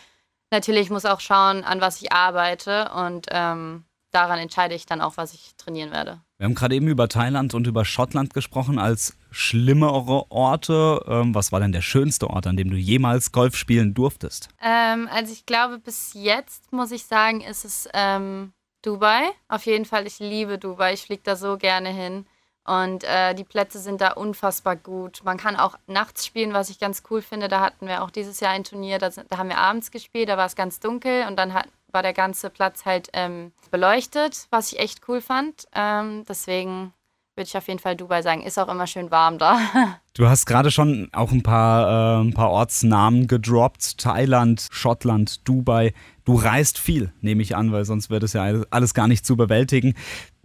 Natürlich 0.49 0.89
muss 0.89 1.05
auch 1.05 1.19
schauen, 1.19 1.63
an 1.63 1.79
was 1.79 2.01
ich 2.01 2.11
arbeite 2.11 2.89
und 2.95 3.27
ähm, 3.29 3.85
daran 4.09 4.39
entscheide 4.39 4.73
ich 4.73 4.87
dann 4.87 4.99
auch, 4.99 5.17
was 5.17 5.33
ich 5.33 5.55
trainieren 5.57 5.91
werde. 5.91 6.19
Wir 6.39 6.45
haben 6.45 6.55
gerade 6.55 6.75
eben 6.75 6.87
über 6.87 7.07
Thailand 7.07 7.53
und 7.53 7.67
über 7.67 7.85
Schottland 7.85 8.33
gesprochen 8.33 8.79
als 8.79 9.15
schlimmere 9.31 10.29
Orte. 10.29 11.03
Ähm, 11.07 11.33
was 11.33 11.51
war 11.51 11.59
denn 11.59 11.71
der 11.71 11.81
schönste 11.81 12.29
Ort, 12.29 12.47
an 12.47 12.57
dem 12.57 12.69
du 12.69 12.77
jemals 12.77 13.31
Golf 13.31 13.55
spielen 13.55 13.93
durftest? 13.93 14.49
Ähm, 14.61 15.09
also 15.11 15.33
ich 15.33 15.45
glaube, 15.45 15.79
bis 15.79 16.11
jetzt 16.13 16.71
muss 16.71 16.91
ich 16.91 17.05
sagen, 17.05 17.41
ist 17.41 17.65
es 17.65 17.89
ähm, 17.93 18.53
Dubai. 18.81 19.21
Auf 19.47 19.65
jeden 19.65 19.85
Fall, 19.85 20.05
ich 20.05 20.19
liebe 20.19 20.57
Dubai. 20.57 20.93
Ich 20.93 21.03
fliege 21.03 21.23
da 21.23 21.35
so 21.35 21.57
gerne 21.57 21.89
hin. 21.89 22.25
Und 22.63 23.03
äh, 23.05 23.33
die 23.33 23.43
Plätze 23.43 23.79
sind 23.79 24.01
da 24.01 24.11
unfassbar 24.11 24.75
gut. 24.75 25.21
Man 25.23 25.37
kann 25.37 25.55
auch 25.55 25.77
nachts 25.87 26.25
spielen, 26.25 26.53
was 26.53 26.69
ich 26.69 26.79
ganz 26.79 27.01
cool 27.09 27.21
finde. 27.21 27.47
Da 27.47 27.59
hatten 27.59 27.87
wir 27.87 28.03
auch 28.03 28.11
dieses 28.11 28.39
Jahr 28.39 28.51
ein 28.51 28.63
Turnier, 28.63 28.99
da, 28.99 29.09
da 29.09 29.37
haben 29.37 29.49
wir 29.49 29.57
abends 29.57 29.89
gespielt, 29.89 30.29
da 30.29 30.37
war 30.37 30.45
es 30.45 30.55
ganz 30.55 30.79
dunkel 30.79 31.25
und 31.27 31.37
dann 31.37 31.55
hat, 31.55 31.67
war 31.91 32.03
der 32.03 32.13
ganze 32.13 32.51
Platz 32.51 32.85
halt 32.85 33.09
ähm, 33.13 33.51
beleuchtet, 33.71 34.45
was 34.51 34.71
ich 34.71 34.79
echt 34.79 35.01
cool 35.07 35.21
fand. 35.21 35.65
Ähm, 35.73 36.23
deswegen 36.29 36.93
würde 37.35 37.47
ich 37.47 37.57
auf 37.57 37.67
jeden 37.67 37.79
Fall 37.79 37.95
Dubai 37.95 38.21
sagen. 38.21 38.41
Ist 38.41 38.59
auch 38.59 38.67
immer 38.67 38.87
schön 38.87 39.11
warm 39.11 39.37
da. 39.37 39.59
Du 40.13 40.27
hast 40.27 40.45
gerade 40.45 40.71
schon 40.71 41.07
auch 41.13 41.31
ein 41.31 41.41
paar, 41.41 42.19
äh, 42.19 42.21
ein 42.21 42.33
paar 42.33 42.49
Ortsnamen 42.49 43.27
gedroppt. 43.27 43.97
Thailand, 43.97 44.67
Schottland, 44.69 45.47
Dubai. 45.47 45.93
Du 46.25 46.35
reist 46.35 46.77
viel, 46.77 47.13
nehme 47.21 47.41
ich 47.41 47.55
an, 47.55 47.71
weil 47.71 47.85
sonst 47.85 48.09
wird 48.09 48.23
es 48.23 48.33
ja 48.33 48.43
alles 48.71 48.93
gar 48.93 49.07
nicht 49.07 49.25
zu 49.25 49.37
bewältigen. 49.37 49.93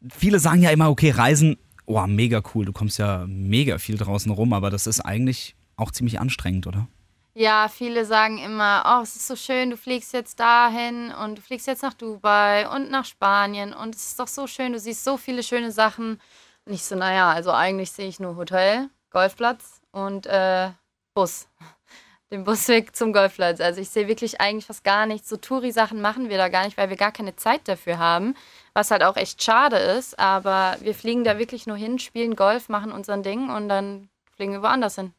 Viele 0.08 0.38
sagen 0.38 0.62
ja 0.62 0.70
immer, 0.70 0.88
okay, 0.88 1.10
Reisen, 1.10 1.56
oh, 1.84 2.06
mega 2.06 2.42
cool. 2.54 2.64
Du 2.64 2.72
kommst 2.72 2.98
ja 2.98 3.24
mega 3.26 3.78
viel 3.78 3.98
draußen 3.98 4.30
rum, 4.30 4.52
aber 4.52 4.70
das 4.70 4.86
ist 4.86 5.00
eigentlich 5.00 5.56
auch 5.76 5.90
ziemlich 5.90 6.20
anstrengend, 6.20 6.68
oder? 6.68 6.86
Ja, 7.34 7.68
viele 7.68 8.06
sagen 8.06 8.38
immer, 8.38 8.84
oh, 8.86 9.02
es 9.02 9.14
ist 9.16 9.26
so 9.26 9.36
schön, 9.36 9.68
du 9.70 9.76
fliegst 9.76 10.14
jetzt 10.14 10.40
dahin 10.40 11.12
und 11.12 11.36
du 11.36 11.42
fliegst 11.42 11.66
jetzt 11.66 11.82
nach 11.82 11.92
Dubai 11.92 12.66
und 12.66 12.90
nach 12.90 13.04
Spanien 13.04 13.74
und 13.74 13.94
es 13.94 14.06
ist 14.06 14.20
doch 14.20 14.28
so 14.28 14.46
schön, 14.46 14.72
du 14.72 14.78
siehst 14.78 15.04
so 15.04 15.18
viele 15.18 15.42
schöne 15.42 15.70
Sachen. 15.70 16.18
Und 16.66 16.72
ich 16.72 16.84
so, 16.84 16.96
naja, 16.96 17.30
also 17.30 17.52
eigentlich 17.52 17.92
sehe 17.92 18.08
ich 18.08 18.18
nur 18.18 18.36
Hotel, 18.36 18.90
Golfplatz 19.10 19.80
und 19.92 20.26
äh, 20.26 20.70
Bus. 21.14 21.46
Den 22.32 22.42
Busweg 22.42 22.96
zum 22.96 23.12
Golfplatz. 23.12 23.60
Also 23.60 23.80
ich 23.80 23.88
sehe 23.88 24.08
wirklich 24.08 24.40
eigentlich 24.40 24.66
fast 24.66 24.82
gar 24.82 25.06
nichts. 25.06 25.28
So 25.28 25.36
Touri-Sachen 25.36 26.00
machen 26.00 26.28
wir 26.28 26.38
da 26.38 26.48
gar 26.48 26.64
nicht, 26.64 26.76
weil 26.76 26.90
wir 26.90 26.96
gar 26.96 27.12
keine 27.12 27.36
Zeit 27.36 27.68
dafür 27.68 27.98
haben. 27.98 28.34
Was 28.74 28.90
halt 28.90 29.04
auch 29.04 29.16
echt 29.16 29.44
schade 29.44 29.76
ist. 29.76 30.18
Aber 30.18 30.76
wir 30.80 30.92
fliegen 30.92 31.22
da 31.22 31.38
wirklich 31.38 31.68
nur 31.68 31.76
hin, 31.76 32.00
spielen 32.00 32.34
Golf, 32.34 32.68
machen 32.68 32.90
unseren 32.90 33.22
Ding 33.22 33.48
und 33.48 33.68
dann 33.68 34.08
fliegen 34.34 34.52
wir 34.52 34.62
woanders 34.62 34.96
hin. 34.96 35.12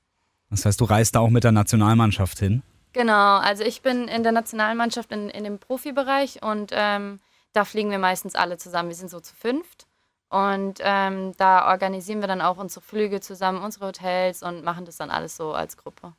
Das 0.49 0.65
heißt, 0.65 0.81
du 0.81 0.85
reist 0.85 1.15
da 1.15 1.21
auch 1.21 1.29
mit 1.29 1.45
der 1.45 1.53
Nationalmannschaft 1.53 2.39
hin? 2.39 2.61
Genau, 2.91 3.37
also 3.37 3.63
ich 3.63 3.81
bin 3.81 4.07
in 4.09 4.23
der 4.23 4.31
Nationalmannschaft 4.33 5.11
in, 5.11 5.29
in 5.29 5.45
dem 5.45 5.59
Profibereich 5.59 6.41
und 6.41 6.71
ähm, 6.73 7.19
da 7.53 7.63
fliegen 7.63 7.89
wir 7.89 7.99
meistens 7.99 8.35
alle 8.35 8.57
zusammen. 8.57 8.89
Wir 8.89 8.95
sind 8.95 9.09
so 9.09 9.19
zu 9.19 9.33
fünft. 9.35 9.86
Und 10.29 10.79
ähm, 10.81 11.31
da 11.37 11.69
organisieren 11.71 12.19
wir 12.19 12.27
dann 12.27 12.41
auch 12.41 12.57
unsere 12.57 12.81
Flüge 12.81 13.21
zusammen, 13.21 13.63
unsere 13.63 13.87
Hotels 13.87 14.43
und 14.43 14.63
machen 14.63 14.85
das 14.85 14.97
dann 14.97 15.09
alles 15.09 15.37
so 15.37 15.53
als 15.53 15.77
Gruppe. 15.77 16.13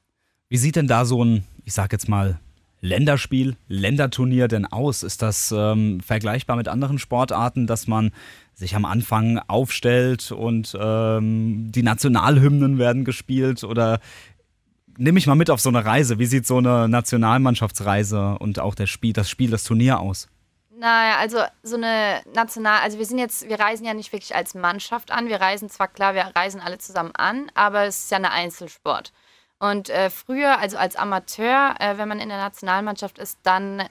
Wie 0.49 0.57
sieht 0.57 0.77
denn 0.77 0.89
da 0.89 1.05
so 1.05 1.23
ein, 1.23 1.45
ich 1.65 1.75
sag 1.75 1.93
jetzt 1.93 2.09
mal, 2.09 2.41
Länderspiel, 2.81 3.57
Länderturnier 3.69 4.49
denn 4.49 4.65
aus? 4.65 5.03
Ist 5.03 5.21
das 5.21 5.53
ähm, 5.57 6.01
vergleichbar 6.01 6.57
mit 6.57 6.69
anderen 6.69 6.99
Sportarten, 6.99 7.67
dass 7.67 7.87
man 7.87 8.13
sich 8.55 8.75
am 8.77 8.85
Anfang 8.85 9.39
aufstellt 9.47 10.33
und 10.33 10.77
ähm, 10.81 11.71
die 11.71 11.83
Nationalhymnen 11.83 12.79
werden 12.79 13.05
gespielt? 13.05 13.63
Oder 13.65 14.01
nehme 14.97 15.19
ich 15.19 15.27
mal 15.27 15.35
mit 15.35 15.51
auf 15.51 15.61
so 15.61 15.69
eine 15.69 15.85
Reise? 15.85 16.19
Wie 16.19 16.27
sieht 16.27 16.47
so 16.47 16.59
eine 16.59 16.89
Nationalmannschaftsreise 16.89 18.39
und 18.39 18.59
auch 18.59 18.75
das 18.75 18.89
Spiel, 18.89 19.13
das 19.13 19.29
Spiel, 19.29 19.51
das 19.51 19.65
Turnier 19.65 20.01
aus? 20.01 20.29
Naja, 20.79 21.17
also 21.19 21.43
so 21.65 21.75
eine 21.75 22.23
national, 22.33 22.83
also 22.83 22.99
wir 22.99 23.05
sind 23.05 23.19
jetzt, 23.19 23.49
wir 23.49 23.59
reisen 23.59 23.85
ja 23.85 23.95
nicht 23.95 24.13
wirklich 24.13 24.37
als 24.37 24.55
Mannschaft 24.55 25.11
an. 25.11 25.27
Wir 25.27 25.41
reisen 25.41 25.69
zwar 25.69 25.89
klar, 25.89 26.15
wir 26.15 26.23
reisen 26.37 26.61
alle 26.61 26.79
zusammen 26.79 27.11
an, 27.17 27.51
aber 27.55 27.87
es 27.87 28.05
ist 28.05 28.11
ja 28.13 28.19
eine 28.19 28.31
Einzelsport. 28.31 29.13
Und 29.59 29.91
äh, 29.91 30.09
früher, 30.09 30.61
also 30.61 30.77
als 30.77 30.95
Amateur, 30.95 31.75
äh, 31.81 31.99
wenn 31.99 32.07
man 32.07 32.21
in 32.21 32.29
der 32.29 32.39
Nationalmannschaft 32.39 33.19
ist, 33.19 33.41
dann 33.43 33.89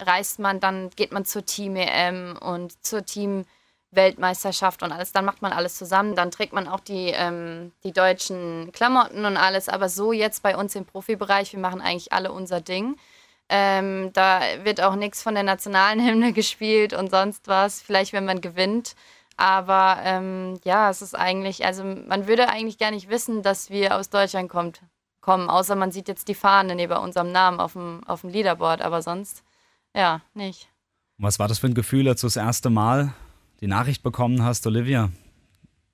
reist 0.00 0.38
man, 0.38 0.60
dann 0.60 0.88
geht 0.96 1.12
man 1.12 1.26
zur 1.26 1.44
Team-EM 1.44 2.38
und 2.40 2.86
zur 2.86 3.04
Team-Weltmeisterschaft 3.04 4.82
und 4.82 4.92
alles. 4.92 5.12
Dann 5.12 5.26
macht 5.26 5.42
man 5.42 5.52
alles 5.52 5.76
zusammen. 5.76 6.14
Dann 6.14 6.30
trägt 6.30 6.54
man 6.54 6.68
auch 6.68 6.80
die, 6.80 7.12
ähm, 7.14 7.72
die 7.84 7.92
deutschen 7.92 8.72
Klamotten 8.72 9.26
und 9.26 9.36
alles. 9.36 9.68
Aber 9.68 9.90
so 9.90 10.14
jetzt 10.14 10.42
bei 10.42 10.56
uns 10.56 10.74
im 10.74 10.86
Profibereich, 10.86 11.52
wir 11.52 11.60
machen 11.60 11.82
eigentlich 11.82 12.14
alle 12.14 12.32
unser 12.32 12.62
Ding. 12.62 12.96
Ähm, 13.52 14.12
da 14.12 14.40
wird 14.62 14.80
auch 14.80 14.94
nichts 14.94 15.22
von 15.22 15.34
der 15.34 15.42
nationalen 15.42 16.00
Hymne 16.00 16.32
gespielt 16.34 16.94
und 16.94 17.10
sonst 17.10 17.48
was. 17.48 17.82
Vielleicht, 17.82 18.12
wenn 18.12 18.24
man 18.24 18.40
gewinnt. 18.40 18.94
Aber 19.36 19.98
ähm, 20.04 20.60
ja, 20.64 20.90
es 20.90 21.02
ist 21.02 21.14
eigentlich, 21.14 21.64
also 21.64 21.82
man 21.82 22.28
würde 22.28 22.48
eigentlich 22.48 22.78
gar 22.78 22.90
nicht 22.90 23.08
wissen, 23.08 23.42
dass 23.42 23.70
wir 23.70 23.96
aus 23.96 24.10
Deutschland 24.10 24.50
kommt, 24.50 24.82
kommen, 25.22 25.48
außer 25.48 25.76
man 25.76 25.92
sieht 25.92 26.08
jetzt 26.08 26.28
die 26.28 26.34
Fahne 26.34 26.74
neben 26.74 26.92
unserem 26.98 27.32
Namen 27.32 27.58
auf 27.58 27.72
dem, 27.72 28.04
auf 28.06 28.20
dem 28.20 28.30
Leaderboard, 28.30 28.82
aber 28.82 29.00
sonst, 29.00 29.42
ja, 29.96 30.20
nicht. 30.34 30.68
Was 31.16 31.38
war 31.38 31.48
das 31.48 31.58
für 31.58 31.68
ein 31.68 31.74
Gefühl, 31.74 32.06
als 32.06 32.20
du 32.20 32.26
das 32.26 32.36
erste 32.36 32.68
Mal 32.68 33.14
die 33.60 33.66
Nachricht 33.66 34.02
bekommen 34.02 34.42
hast, 34.44 34.66
Olivia? 34.66 35.10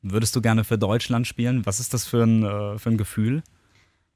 Würdest 0.02 0.34
du 0.34 0.42
gerne 0.42 0.64
für 0.64 0.76
Deutschland 0.76 1.28
spielen? 1.28 1.64
Was 1.66 1.78
ist 1.78 1.94
das 1.94 2.04
für 2.04 2.24
ein, 2.24 2.42
äh, 2.42 2.78
für 2.78 2.90
ein 2.90 2.98
Gefühl? 2.98 3.44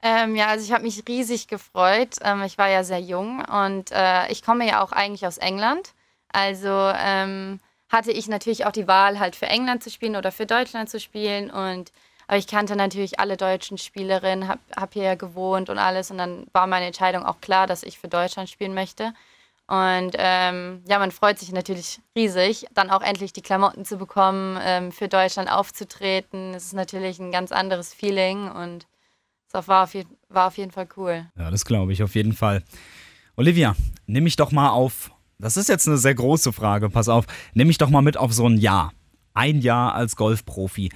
Ähm, 0.03 0.35
ja, 0.35 0.49
also 0.49 0.65
ich 0.65 0.73
habe 0.73 0.85
mich 0.85 1.03
riesig 1.07 1.49
gefreut. 1.49 2.17
Ähm, 2.23 2.43
ich 2.43 2.57
war 2.59 2.69
ja 2.69 2.85
sehr 2.85 3.01
jung 3.01 3.45
und 3.45 3.93
äh, 3.93 4.31
ich 4.33 4.43
komme 4.43 4.67
ja 4.67 4.83
auch 4.83 4.93
eigentlich 4.93 5.27
aus 5.27 5.39
England. 5.39 5.93
Also 6.33 6.69
ähm, 6.69 7.61
hatte 7.91 8.13
ich 8.13 8.29
natürlich 8.29 8.65
auch 8.67 8.73
die 8.73 8.89
Wahl, 8.89 9.19
halt 9.19 9.37
für 9.37 9.47
England 9.47 9.83
zu 9.83 9.91
spielen 9.91 10.17
oder 10.17 10.33
für 10.33 10.47
Deutschland 10.47 10.89
zu 10.89 11.01
spielen. 11.01 11.51
Und 11.51 11.93
aber 12.29 12.39
ich 12.39 12.47
kannte 12.47 12.77
natürlich 12.77 13.19
alle 13.19 13.37
deutschen 13.37 13.77
Spielerinnen, 13.77 14.47
habe 14.49 14.61
hab 14.77 14.93
hier 14.95 15.17
gewohnt 15.17 15.69
und 15.69 15.79
alles. 15.79 16.11
Und 16.11 16.19
dann 16.19 16.47
war 16.53 16.67
meine 16.67 16.87
Entscheidung 16.87 17.27
auch 17.27 17.41
klar, 17.41 17.67
dass 17.67 17.83
ich 17.83 17.99
für 17.99 18.09
Deutschland 18.09 18.49
spielen 18.49 18.73
möchte. 18.73 19.13
Und 19.67 20.17
ähm, 20.19 20.83
ja, 20.89 20.99
man 20.99 21.13
freut 21.13 21.39
sich 21.39 21.53
natürlich 21.53 22.01
riesig, 22.17 22.67
dann 22.75 22.91
auch 22.91 23.03
endlich 23.03 23.33
die 23.33 23.43
Klamotten 23.43 23.85
zu 23.85 23.99
bekommen, 23.99 24.59
ähm, 24.63 24.93
für 24.93 25.09
Deutschland 25.09 25.51
aufzutreten. 25.51 26.55
Es 26.55 26.67
ist 26.67 26.73
natürlich 26.73 27.19
ein 27.21 27.31
ganz 27.31 27.53
anderes 27.53 27.95
Feeling 27.95 28.51
und 28.51 28.87
es 29.53 29.69
war 29.69 29.85
auf, 29.85 29.95
war 30.29 30.47
auf 30.47 30.59
jeden 30.59 30.71
Fall 30.71 30.89
cool. 30.97 31.27
Ja, 31.37 31.51
das 31.51 31.65
glaube 31.65 31.93
ich 31.93 32.03
auf 32.03 32.15
jeden 32.15 32.33
Fall. 32.33 32.63
Olivia, 33.37 33.75
nimm 34.07 34.25
mich 34.25 34.37
doch 34.37 34.53
mal 34.53 34.71
auf. 34.71 35.11
Das 35.39 35.57
ist 35.57 35.69
jetzt 35.69 35.89
eine 35.89 35.97
sehr 35.97 36.15
große 36.15 36.53
Frage, 36.53 36.91
pass 36.91 37.09
auf. 37.09 37.27
Nimm 37.55 37.69
mich 37.69 37.79
doch 37.79 37.89
mal 37.89 38.03
mit 38.03 38.17
auf 38.17 38.33
so 38.33 38.47
ein 38.47 38.59
Jahr. 38.59 38.93
Ein 39.33 39.61
Jahr 39.61 39.95
als 39.95 40.17
Golfprofi. 40.17 40.91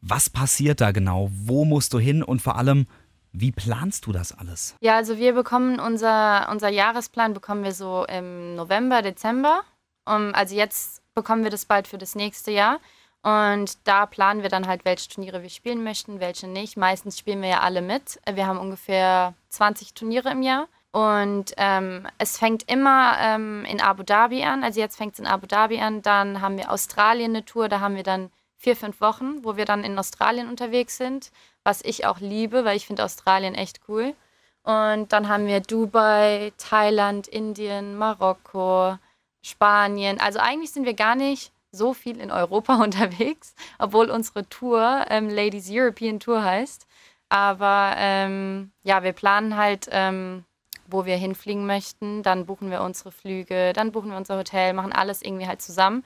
Was 0.00 0.30
passiert 0.30 0.80
da 0.80 0.92
genau? 0.92 1.30
Wo 1.32 1.64
musst 1.64 1.94
du 1.94 1.98
hin? 1.98 2.22
Und 2.22 2.42
vor 2.42 2.56
allem, 2.56 2.86
wie 3.32 3.52
planst 3.52 4.06
du 4.06 4.12
das 4.12 4.36
alles? 4.36 4.74
Ja, 4.80 4.96
also 4.96 5.18
wir 5.18 5.34
bekommen 5.34 5.78
unser, 5.78 6.48
unser 6.50 6.68
Jahresplan 6.68 7.32
bekommen 7.32 7.62
wir 7.62 7.72
so 7.72 8.04
im 8.06 8.56
November, 8.56 9.02
Dezember. 9.02 9.62
Um, 10.06 10.34
also 10.34 10.56
jetzt 10.56 11.02
bekommen 11.14 11.44
wir 11.44 11.50
das 11.50 11.66
bald 11.66 11.86
für 11.86 11.98
das 11.98 12.14
nächste 12.14 12.50
Jahr. 12.50 12.80
Und 13.22 13.86
da 13.86 14.06
planen 14.06 14.42
wir 14.42 14.48
dann 14.48 14.66
halt, 14.66 14.84
welche 14.84 15.08
Turniere 15.08 15.42
wir 15.42 15.50
spielen 15.50 15.84
möchten, 15.84 16.20
welche 16.20 16.48
nicht. 16.48 16.76
Meistens 16.76 17.18
spielen 17.18 17.42
wir 17.42 17.50
ja 17.50 17.60
alle 17.60 17.82
mit. 17.82 18.18
Wir 18.30 18.46
haben 18.46 18.58
ungefähr 18.58 19.34
20 19.50 19.92
Turniere 19.94 20.30
im 20.30 20.42
Jahr. 20.42 20.68
Und 20.92 21.52
ähm, 21.56 22.06
es 22.18 22.38
fängt 22.38 22.68
immer 22.70 23.16
ähm, 23.20 23.64
in 23.66 23.80
Abu 23.80 24.02
Dhabi 24.02 24.42
an. 24.44 24.64
Also 24.64 24.80
jetzt 24.80 24.96
fängt 24.96 25.14
es 25.14 25.18
in 25.20 25.26
Abu 25.26 25.46
Dhabi 25.46 25.80
an. 25.80 26.02
Dann 26.02 26.40
haben 26.40 26.56
wir 26.56 26.70
Australien 26.70 27.32
eine 27.32 27.44
Tour. 27.44 27.68
Da 27.68 27.80
haben 27.80 27.94
wir 27.94 28.02
dann 28.02 28.30
vier, 28.56 28.74
fünf 28.74 29.00
Wochen, 29.00 29.44
wo 29.44 29.56
wir 29.56 29.66
dann 29.66 29.84
in 29.84 29.98
Australien 29.98 30.48
unterwegs 30.48 30.96
sind, 30.96 31.30
was 31.62 31.82
ich 31.82 32.06
auch 32.06 32.20
liebe, 32.20 32.64
weil 32.64 32.76
ich 32.76 32.86
finde 32.86 33.04
Australien 33.04 33.54
echt 33.54 33.80
cool. 33.88 34.14
Und 34.62 35.12
dann 35.12 35.28
haben 35.28 35.46
wir 35.46 35.60
Dubai, 35.60 36.52
Thailand, 36.58 37.28
Indien, 37.28 37.96
Marokko, 37.96 38.98
Spanien. 39.42 40.20
Also 40.20 40.38
eigentlich 40.38 40.72
sind 40.72 40.84
wir 40.84 40.94
gar 40.94 41.14
nicht 41.14 41.52
so 41.72 41.94
viel 41.94 42.20
in 42.20 42.30
Europa 42.30 42.74
unterwegs, 42.82 43.54
obwohl 43.78 44.10
unsere 44.10 44.48
Tour 44.48 45.04
ähm, 45.08 45.28
Ladies 45.28 45.68
European 45.70 46.20
Tour 46.20 46.42
heißt. 46.42 46.86
Aber 47.28 47.94
ähm, 47.96 48.72
ja, 48.82 49.02
wir 49.02 49.12
planen 49.12 49.56
halt, 49.56 49.88
ähm, 49.92 50.44
wo 50.86 51.04
wir 51.04 51.16
hinfliegen 51.16 51.66
möchten. 51.66 52.22
Dann 52.22 52.46
buchen 52.46 52.70
wir 52.70 52.82
unsere 52.82 53.12
Flüge, 53.12 53.72
dann 53.72 53.92
buchen 53.92 54.10
wir 54.10 54.16
unser 54.16 54.36
Hotel, 54.36 54.72
machen 54.72 54.92
alles 54.92 55.22
irgendwie 55.22 55.46
halt 55.46 55.62
zusammen. 55.62 56.04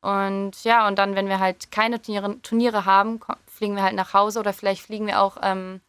Und 0.00 0.64
ja, 0.64 0.86
und 0.86 0.98
dann, 0.98 1.14
wenn 1.14 1.28
wir 1.28 1.40
halt 1.40 1.70
keine 1.70 2.02
Turniere, 2.02 2.40
Turniere 2.42 2.84
haben, 2.84 3.20
fliegen 3.46 3.76
wir 3.76 3.82
halt 3.82 3.94
nach 3.94 4.12
Hause 4.12 4.40
oder 4.40 4.52
vielleicht 4.52 4.82
fliegen 4.82 5.06
wir 5.06 5.20
auch, 5.22 5.38
ähm, 5.42 5.80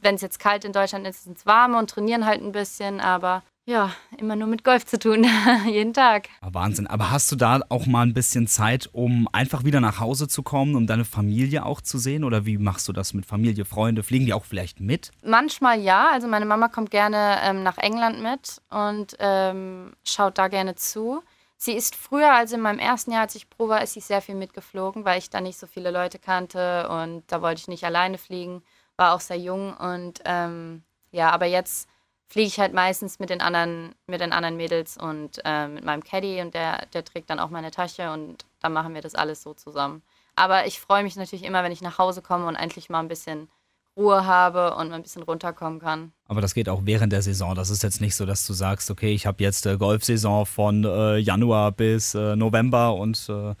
wenn 0.00 0.14
es 0.14 0.22
jetzt 0.22 0.38
kalt 0.38 0.64
in 0.64 0.72
Deutschland 0.72 1.06
ist, 1.06 1.26
ins 1.26 1.46
Warme 1.46 1.78
und 1.78 1.90
trainieren 1.90 2.26
halt 2.26 2.42
ein 2.42 2.52
bisschen. 2.52 3.00
Aber 3.00 3.42
ja, 3.68 3.90
immer 4.16 4.36
nur 4.36 4.46
mit 4.46 4.62
Golf 4.62 4.86
zu 4.86 4.96
tun, 4.96 5.26
jeden 5.66 5.92
Tag. 5.92 6.28
Wahnsinn. 6.40 6.86
Aber 6.86 7.10
hast 7.10 7.32
du 7.32 7.36
da 7.36 7.60
auch 7.68 7.86
mal 7.86 8.02
ein 8.02 8.14
bisschen 8.14 8.46
Zeit, 8.46 8.88
um 8.92 9.28
einfach 9.32 9.64
wieder 9.64 9.80
nach 9.80 9.98
Hause 9.98 10.28
zu 10.28 10.44
kommen, 10.44 10.76
um 10.76 10.86
deine 10.86 11.04
Familie 11.04 11.66
auch 11.66 11.80
zu 11.80 11.98
sehen? 11.98 12.22
Oder 12.22 12.46
wie 12.46 12.58
machst 12.58 12.86
du 12.86 12.92
das 12.92 13.12
mit 13.12 13.26
Familie, 13.26 13.64
Freunde? 13.64 14.04
Fliegen 14.04 14.26
die 14.26 14.34
auch 14.34 14.44
vielleicht 14.44 14.78
mit? 14.78 15.10
Manchmal 15.24 15.80
ja. 15.80 16.10
Also 16.12 16.28
meine 16.28 16.46
Mama 16.46 16.68
kommt 16.68 16.92
gerne 16.92 17.38
ähm, 17.42 17.64
nach 17.64 17.78
England 17.78 18.22
mit 18.22 18.62
und 18.70 19.16
ähm, 19.18 19.94
schaut 20.04 20.38
da 20.38 20.46
gerne 20.46 20.76
zu. 20.76 21.22
Sie 21.58 21.72
ist 21.72 21.96
früher, 21.96 22.34
also 22.34 22.54
in 22.54 22.60
meinem 22.60 22.78
ersten 22.78 23.12
Jahr, 23.12 23.22
als 23.22 23.34
ich 23.34 23.50
Pro 23.50 23.68
war, 23.68 23.82
ist 23.82 23.94
sie 23.94 24.00
sehr 24.00 24.20
viel 24.20 24.34
mitgeflogen, 24.34 25.04
weil 25.04 25.18
ich 25.18 25.30
da 25.30 25.40
nicht 25.40 25.58
so 25.58 25.66
viele 25.66 25.90
Leute 25.90 26.18
kannte 26.18 26.88
und 26.88 27.24
da 27.28 27.40
wollte 27.40 27.60
ich 27.60 27.68
nicht 27.68 27.84
alleine 27.84 28.18
fliegen. 28.18 28.62
War 28.96 29.14
auch 29.14 29.20
sehr 29.20 29.38
jung 29.38 29.74
und 29.74 30.20
ähm, 30.24 30.82
ja, 31.10 31.30
aber 31.30 31.46
jetzt 31.46 31.88
fliege 32.28 32.48
ich 32.48 32.58
halt 32.58 32.74
meistens 32.74 33.18
mit 33.18 33.30
den 33.30 33.40
anderen, 33.40 33.94
mit 34.06 34.20
den 34.20 34.32
anderen 34.32 34.56
Mädels 34.56 34.96
und 34.96 35.40
äh, 35.44 35.68
mit 35.68 35.84
meinem 35.84 36.02
Caddy 36.02 36.40
und 36.40 36.54
der, 36.54 36.86
der 36.92 37.04
trägt 37.04 37.30
dann 37.30 37.38
auch 37.38 37.50
meine 37.50 37.70
Tasche 37.70 38.10
und 38.10 38.44
dann 38.60 38.72
machen 38.72 38.94
wir 38.94 39.02
das 39.02 39.14
alles 39.14 39.42
so 39.42 39.54
zusammen. 39.54 40.02
Aber 40.34 40.66
ich 40.66 40.80
freue 40.80 41.02
mich 41.02 41.16
natürlich 41.16 41.44
immer, 41.44 41.62
wenn 41.62 41.72
ich 41.72 41.80
nach 41.80 41.98
Hause 41.98 42.22
komme 42.22 42.46
und 42.46 42.56
endlich 42.56 42.90
mal 42.90 43.00
ein 43.00 43.08
bisschen 43.08 43.48
Ruhe 43.96 44.26
habe 44.26 44.74
und 44.74 44.90
mal 44.90 44.96
ein 44.96 45.02
bisschen 45.02 45.22
runterkommen 45.22 45.80
kann. 45.80 46.12
Aber 46.28 46.42
das 46.42 46.52
geht 46.52 46.68
auch 46.68 46.82
während 46.84 47.12
der 47.12 47.22
Saison. 47.22 47.54
Das 47.54 47.70
ist 47.70 47.82
jetzt 47.82 48.02
nicht 48.02 48.14
so, 48.14 48.26
dass 48.26 48.46
du 48.46 48.52
sagst, 48.52 48.90
okay, 48.90 49.14
ich 49.14 49.26
habe 49.26 49.42
jetzt 49.42 49.64
äh, 49.64 49.78
Golfsaison 49.78 50.44
von 50.44 50.84
äh, 50.84 51.16
Januar 51.16 51.72
bis 51.72 52.14
äh, 52.14 52.36
November 52.36 52.94
und 52.94 53.26
äh, 53.30 53.54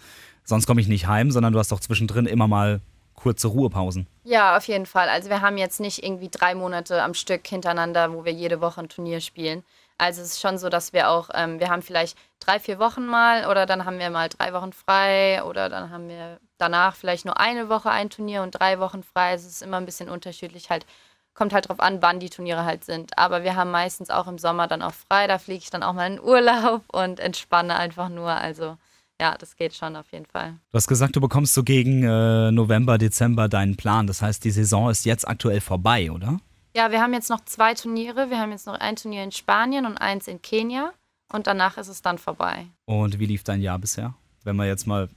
sonst 0.44 0.66
komme 0.66 0.82
ich 0.82 0.88
nicht 0.88 1.06
heim, 1.06 1.30
sondern 1.30 1.54
du 1.54 1.58
hast 1.58 1.72
auch 1.72 1.80
zwischendrin 1.80 2.26
immer 2.26 2.48
mal 2.48 2.80
kurze 3.16 3.48
Ruhepausen. 3.48 4.06
Ja, 4.24 4.56
auf 4.56 4.68
jeden 4.68 4.86
Fall. 4.86 5.08
Also 5.08 5.30
wir 5.30 5.40
haben 5.40 5.58
jetzt 5.58 5.80
nicht 5.80 6.04
irgendwie 6.04 6.28
drei 6.28 6.54
Monate 6.54 7.02
am 7.02 7.14
Stück 7.14 7.46
hintereinander, 7.46 8.12
wo 8.12 8.24
wir 8.24 8.32
jede 8.32 8.60
Woche 8.60 8.80
ein 8.80 8.88
Turnier 8.88 9.20
spielen. 9.20 9.64
Also 9.98 10.20
es 10.20 10.32
ist 10.32 10.40
schon 10.40 10.58
so, 10.58 10.68
dass 10.68 10.92
wir 10.92 11.08
auch, 11.08 11.30
ähm, 11.34 11.58
wir 11.58 11.70
haben 11.70 11.82
vielleicht 11.82 12.18
drei, 12.38 12.60
vier 12.60 12.78
Wochen 12.78 13.06
mal 13.06 13.46
oder 13.46 13.64
dann 13.64 13.86
haben 13.86 13.98
wir 13.98 14.10
mal 14.10 14.28
drei 14.28 14.52
Wochen 14.52 14.72
frei 14.72 15.42
oder 15.42 15.68
dann 15.70 15.90
haben 15.90 16.08
wir 16.08 16.38
danach 16.58 16.94
vielleicht 16.94 17.24
nur 17.24 17.40
eine 17.40 17.68
Woche 17.70 17.90
ein 17.90 18.10
Turnier 18.10 18.42
und 18.42 18.52
drei 18.52 18.78
Wochen 18.78 19.02
frei. 19.02 19.32
Es 19.32 19.46
ist 19.46 19.62
immer 19.62 19.78
ein 19.78 19.86
bisschen 19.86 20.10
unterschiedlich 20.10 20.68
halt. 20.68 20.84
Kommt 21.32 21.52
halt 21.52 21.68
drauf 21.68 21.80
an, 21.80 22.00
wann 22.00 22.20
die 22.20 22.30
Turniere 22.30 22.64
halt 22.64 22.84
sind. 22.84 23.18
Aber 23.18 23.42
wir 23.42 23.56
haben 23.56 23.70
meistens 23.70 24.10
auch 24.10 24.26
im 24.26 24.38
Sommer 24.38 24.66
dann 24.68 24.82
auch 24.82 24.94
frei. 24.94 25.26
Da 25.26 25.38
fliege 25.38 25.62
ich 25.62 25.70
dann 25.70 25.82
auch 25.82 25.92
mal 25.92 26.10
in 26.10 26.20
Urlaub 26.20 26.82
und 26.92 27.20
entspanne 27.20 27.76
einfach 27.76 28.08
nur. 28.08 28.30
Also 28.30 28.76
ja, 29.20 29.36
das 29.38 29.56
geht 29.56 29.74
schon 29.74 29.96
auf 29.96 30.10
jeden 30.12 30.26
Fall. 30.26 30.52
Du 30.70 30.76
hast 30.76 30.88
gesagt, 30.88 31.16
du 31.16 31.20
bekommst 31.20 31.54
so 31.54 31.62
gegen 31.64 32.02
äh, 32.02 32.50
November, 32.50 32.98
Dezember 32.98 33.48
deinen 33.48 33.76
Plan. 33.76 34.06
Das 34.06 34.22
heißt, 34.22 34.44
die 34.44 34.50
Saison 34.50 34.90
ist 34.90 35.04
jetzt 35.04 35.26
aktuell 35.26 35.60
vorbei, 35.60 36.10
oder? 36.10 36.38
Ja, 36.76 36.90
wir 36.90 37.00
haben 37.00 37.14
jetzt 37.14 37.30
noch 37.30 37.44
zwei 37.46 37.72
Turniere. 37.74 38.28
Wir 38.28 38.38
haben 38.38 38.50
jetzt 38.50 38.66
noch 38.66 38.78
ein 38.78 38.96
Turnier 38.96 39.24
in 39.24 39.32
Spanien 39.32 39.86
und 39.86 39.96
eins 39.96 40.28
in 40.28 40.42
Kenia. 40.42 40.92
Und 41.32 41.46
danach 41.46 41.78
ist 41.78 41.88
es 41.88 42.02
dann 42.02 42.18
vorbei. 42.18 42.66
Und 42.84 43.18
wie 43.18 43.26
lief 43.26 43.42
dein 43.42 43.62
Jahr 43.62 43.78
bisher? 43.78 44.14
Wenn 44.44 44.56
man 44.56 44.66
jetzt 44.66 44.86
mal 44.86 45.08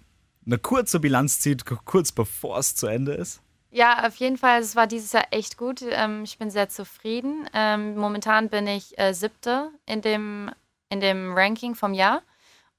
eine 0.46 0.58
kurze 0.58 1.00
Bilanz 1.00 1.40
zieht, 1.40 1.66
kurz 1.66 2.12
bevor 2.12 2.58
es 2.60 2.76
zu 2.76 2.88
Ende 2.88 3.12
ist? 3.12 3.42
Ja, 3.72 4.08
auf 4.08 4.16
jeden 4.16 4.38
Fall. 4.38 4.62
Es 4.62 4.76
war 4.76 4.88
dieses 4.88 5.12
Jahr 5.12 5.28
echt 5.32 5.58
gut. 5.58 5.84
Ähm, 5.88 6.24
ich 6.24 6.38
bin 6.38 6.50
sehr 6.50 6.70
zufrieden. 6.70 7.48
Ähm, 7.54 7.96
momentan 7.98 8.50
bin 8.50 8.66
ich 8.66 8.98
äh, 8.98 9.14
siebte 9.14 9.70
in 9.86 10.02
dem, 10.02 10.50
in 10.90 11.02
dem 11.02 11.34
Ranking 11.34 11.76
vom 11.76 11.94
Jahr 11.94 12.24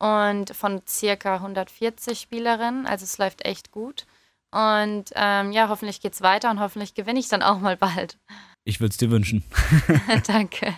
und 0.01 0.57
von 0.57 0.83
circa 0.89 1.37
140 1.37 2.19
Spielerinnen. 2.19 2.87
Also 2.87 3.05
es 3.05 3.19
läuft 3.19 3.45
echt 3.45 3.71
gut. 3.71 4.07
Und 4.51 5.05
ähm, 5.15 5.53
ja, 5.53 5.69
hoffentlich 5.69 6.01
geht 6.01 6.15
es 6.15 6.23
weiter 6.23 6.51
und 6.51 6.59
hoffentlich 6.59 6.95
gewinne 6.95 7.21
ich 7.21 7.29
dann 7.29 7.43
auch 7.43 7.61
mal 7.61 7.77
bald. 7.77 8.19
Ich 8.65 8.81
würde 8.81 8.91
es 8.91 8.97
dir 8.97 9.13
wünschen. 9.13 9.45
Danke. 10.27 10.75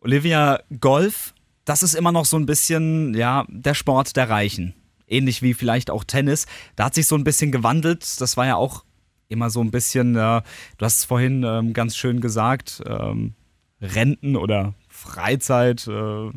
Olivia, 0.00 0.60
Golf, 0.80 1.34
das 1.64 1.84
ist 1.84 1.94
immer 1.94 2.10
noch 2.10 2.24
so 2.24 2.36
ein 2.36 2.46
bisschen, 2.46 3.14
ja, 3.14 3.44
der 3.48 3.74
Sport 3.74 4.16
der 4.16 4.28
Reichen 4.28 4.74
ähnlich 5.10 5.42
wie 5.42 5.54
vielleicht 5.54 5.90
auch 5.90 6.04
Tennis. 6.04 6.46
Da 6.76 6.86
hat 6.86 6.94
sich 6.94 7.06
so 7.06 7.16
ein 7.16 7.24
bisschen 7.24 7.52
gewandelt. 7.52 8.20
Das 8.20 8.36
war 8.36 8.46
ja 8.46 8.56
auch 8.56 8.84
immer 9.28 9.50
so 9.50 9.60
ein 9.60 9.70
bisschen, 9.70 10.16
äh, 10.16 10.42
du 10.78 10.84
hast 10.84 10.98
es 10.98 11.04
vorhin 11.04 11.44
ähm, 11.44 11.72
ganz 11.72 11.96
schön 11.96 12.20
gesagt, 12.20 12.82
ähm, 12.86 13.34
Renten 13.80 14.36
oder 14.36 14.74
Freizeit, 14.88 15.86
äh, 15.86 16.30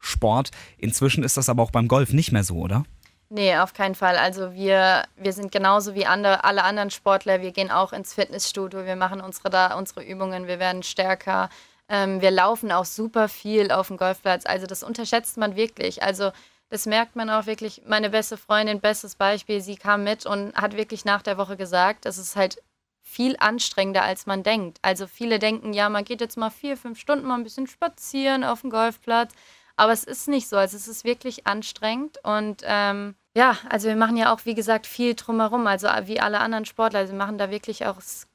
Sport. 0.00 0.50
Inzwischen 0.78 1.22
ist 1.22 1.36
das 1.36 1.48
aber 1.48 1.62
auch 1.62 1.70
beim 1.70 1.88
Golf 1.88 2.12
nicht 2.12 2.32
mehr 2.32 2.44
so, 2.44 2.56
oder? 2.56 2.84
Nee, 3.28 3.56
auf 3.58 3.74
keinen 3.74 3.94
Fall. 3.94 4.16
Also 4.16 4.54
wir, 4.54 5.04
wir 5.16 5.32
sind 5.32 5.52
genauso 5.52 5.94
wie 5.94 6.04
andere, 6.04 6.42
alle 6.42 6.64
anderen 6.64 6.90
Sportler. 6.90 7.40
Wir 7.40 7.52
gehen 7.52 7.70
auch 7.70 7.92
ins 7.92 8.12
Fitnessstudio, 8.12 8.84
wir 8.86 8.96
machen 8.96 9.20
unsere, 9.20 9.50
da, 9.50 9.74
unsere 9.78 10.02
Übungen, 10.02 10.48
wir 10.48 10.58
werden 10.58 10.82
stärker. 10.82 11.48
Ähm, 11.88 12.20
wir 12.20 12.32
laufen 12.32 12.72
auch 12.72 12.84
super 12.84 13.28
viel 13.28 13.70
auf 13.70 13.86
dem 13.86 13.98
Golfplatz. 13.98 14.46
Also 14.46 14.66
das 14.66 14.82
unterschätzt 14.82 15.36
man 15.36 15.54
wirklich. 15.54 16.02
Also 16.02 16.32
das 16.70 16.86
merkt 16.86 17.14
man 17.14 17.30
auch 17.30 17.46
wirklich. 17.46 17.82
Meine 17.86 18.10
beste 18.10 18.36
Freundin, 18.36 18.80
bestes 18.80 19.14
Beispiel, 19.14 19.60
sie 19.60 19.76
kam 19.76 20.02
mit 20.02 20.26
und 20.26 20.54
hat 20.56 20.76
wirklich 20.76 21.04
nach 21.04 21.22
der 21.22 21.38
Woche 21.38 21.56
gesagt, 21.56 22.06
es 22.06 22.18
ist 22.18 22.34
halt 22.34 22.60
viel 23.00 23.36
anstrengender, 23.38 24.02
als 24.02 24.26
man 24.26 24.42
denkt. 24.42 24.78
Also 24.82 25.06
viele 25.06 25.38
denken, 25.38 25.72
ja, 25.72 25.88
man 25.88 26.04
geht 26.04 26.20
jetzt 26.20 26.36
mal 26.36 26.50
vier, 26.50 26.76
fünf 26.76 26.98
Stunden 26.98 27.26
mal 27.26 27.34
ein 27.34 27.44
bisschen 27.44 27.66
spazieren 27.66 28.44
auf 28.44 28.60
dem 28.60 28.70
Golfplatz. 28.70 29.32
Aber 29.76 29.92
es 29.92 30.04
ist 30.04 30.28
nicht 30.28 30.48
so. 30.48 30.56
Also 30.56 30.76
es 30.76 30.88
ist 30.88 31.04
wirklich 31.04 31.46
anstrengend. 31.46 32.18
Und 32.22 32.62
ähm, 32.64 33.14
ja, 33.34 33.56
also 33.68 33.88
wir 33.88 33.96
machen 33.96 34.16
ja 34.16 34.32
auch, 34.32 34.44
wie 34.44 34.54
gesagt, 34.54 34.86
viel 34.86 35.14
drumherum. 35.14 35.66
Also 35.66 35.88
wie 36.04 36.20
alle 36.20 36.40
anderen 36.40 36.64
Sportler. 36.64 37.00
Also 37.00 37.12
wir 37.12 37.18
machen 37.18 37.38
da 37.38 37.50
wirklich 37.50 37.86
auch, 37.86 37.98
es 37.98 38.26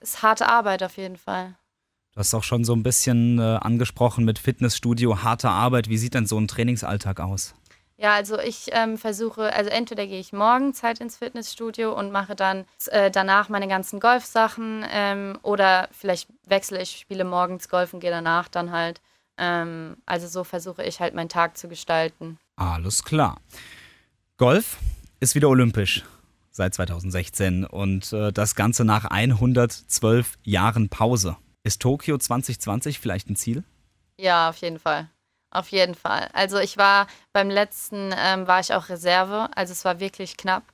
ist 0.00 0.22
harte 0.22 0.48
Arbeit 0.48 0.82
auf 0.82 0.96
jeden 0.96 1.16
Fall. 1.16 1.54
Du 2.12 2.18
hast 2.18 2.34
auch 2.34 2.44
schon 2.44 2.64
so 2.64 2.74
ein 2.74 2.82
bisschen 2.82 3.38
äh, 3.38 3.42
angesprochen 3.42 4.26
mit 4.26 4.38
Fitnessstudio, 4.38 5.22
harte 5.22 5.48
Arbeit. 5.48 5.88
Wie 5.88 5.96
sieht 5.96 6.12
denn 6.12 6.26
so 6.26 6.38
ein 6.38 6.46
Trainingsalltag 6.46 7.20
aus? 7.20 7.54
Ja, 7.96 8.14
also 8.14 8.38
ich 8.38 8.66
ähm, 8.72 8.98
versuche, 8.98 9.54
also 9.54 9.70
entweder 9.70 10.06
gehe 10.06 10.18
ich 10.18 10.32
morgens 10.32 10.82
halt 10.82 11.00
ins 11.00 11.18
Fitnessstudio 11.18 11.96
und 11.96 12.10
mache 12.10 12.34
dann 12.34 12.64
äh, 12.88 13.12
danach 13.12 13.48
meine 13.48 13.68
ganzen 13.68 14.00
Golfsachen 14.00 14.84
ähm, 14.90 15.38
oder 15.42 15.88
vielleicht 15.92 16.28
wechsle 16.44 16.82
ich, 16.82 16.98
spiele 16.98 17.24
morgens 17.24 17.68
Golf 17.68 17.94
und 17.94 18.00
gehe 18.00 18.10
danach 18.10 18.48
dann 18.48 18.72
halt. 18.72 19.00
Ähm, 19.38 19.96
also 20.06 20.28
so 20.28 20.44
versuche 20.44 20.82
ich 20.84 21.00
halt 21.00 21.14
meinen 21.14 21.28
Tag 21.28 21.56
zu 21.56 21.68
gestalten. 21.68 22.38
Alles 22.56 23.02
klar. 23.02 23.40
Golf 24.36 24.78
ist 25.20 25.34
wieder 25.34 25.48
olympisch 25.48 26.04
seit 26.50 26.74
2016 26.74 27.64
und 27.64 28.12
äh, 28.12 28.32
das 28.32 28.54
Ganze 28.54 28.84
nach 28.84 29.06
112 29.06 30.38
Jahren 30.44 30.88
Pause. 30.88 31.36
Ist 31.64 31.80
Tokio 31.80 32.18
2020 32.18 32.98
vielleicht 32.98 33.30
ein 33.30 33.36
Ziel? 33.36 33.64
Ja, 34.18 34.50
auf 34.50 34.56
jeden 34.56 34.78
Fall. 34.78 35.08
Auf 35.50 35.68
jeden 35.68 35.94
Fall. 35.94 36.28
Also 36.32 36.58
ich 36.58 36.76
war 36.76 37.06
beim 37.32 37.50
letzten, 37.50 38.14
ähm, 38.16 38.46
war 38.46 38.60
ich 38.60 38.72
auch 38.72 38.88
Reserve, 38.88 39.48
also 39.54 39.72
es 39.72 39.84
war 39.84 40.00
wirklich 40.00 40.36
knapp. 40.36 40.64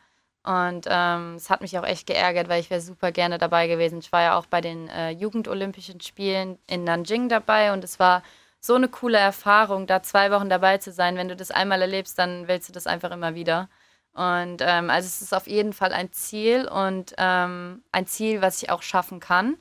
Und 0.45 0.87
ähm, 0.89 1.35
es 1.35 1.51
hat 1.51 1.61
mich 1.61 1.79
auch 1.79 1.85
echt 1.85 2.07
geärgert, 2.07 2.49
weil 2.49 2.61
ich 2.61 2.71
wäre 2.71 2.81
super 2.81 3.13
gerne 3.13 3.39
dabei 3.39 3.67
gewesen. 3.67 3.99
Ich 3.99 4.13
war 4.13 4.23
ja 4.23 4.39
auch 4.39 4.47
bei 4.47 4.61
den 4.61 4.89
äh, 4.89 5.11
Jugendolympischen 5.11 6.01
Spielen 6.01 6.59
in 6.67 6.85
Nanjing 6.85 7.29
dabei 7.29 7.73
und 7.73 7.85
es 7.85 7.99
war 7.99 8.23
so 8.69 8.75
eine 8.75 8.89
coole 8.89 9.17
Erfahrung, 9.17 9.87
da 9.87 10.03
zwei 10.03 10.31
Wochen 10.31 10.51
dabei 10.51 10.77
zu 10.77 10.93
sein. 10.93 11.17
Wenn 11.17 11.29
du 11.29 11.35
das 11.35 11.51
einmal 11.51 11.81
erlebst, 11.81 12.19
dann 12.19 12.49
willst 12.49 12.69
du 12.69 12.73
das 12.73 12.87
einfach 12.87 13.11
immer 13.11 13.35
wieder. 13.35 13.69
Und 14.13 14.59
ähm, 14.61 14.91
also 14.91 15.07
es 15.07 15.23
ist 15.23 15.35
auf 15.35 15.47
jeden 15.47 15.73
Fall 15.73 15.93
ein 15.93 16.13
Ziel 16.13 16.69
und 16.69 17.15
ähm, 17.17 17.83
ein 17.93 18.07
Ziel, 18.07 18.43
was 18.43 18.63
ich 18.63 18.71
auch 18.71 18.83
schaffen 18.83 19.21
kann. 19.21 19.57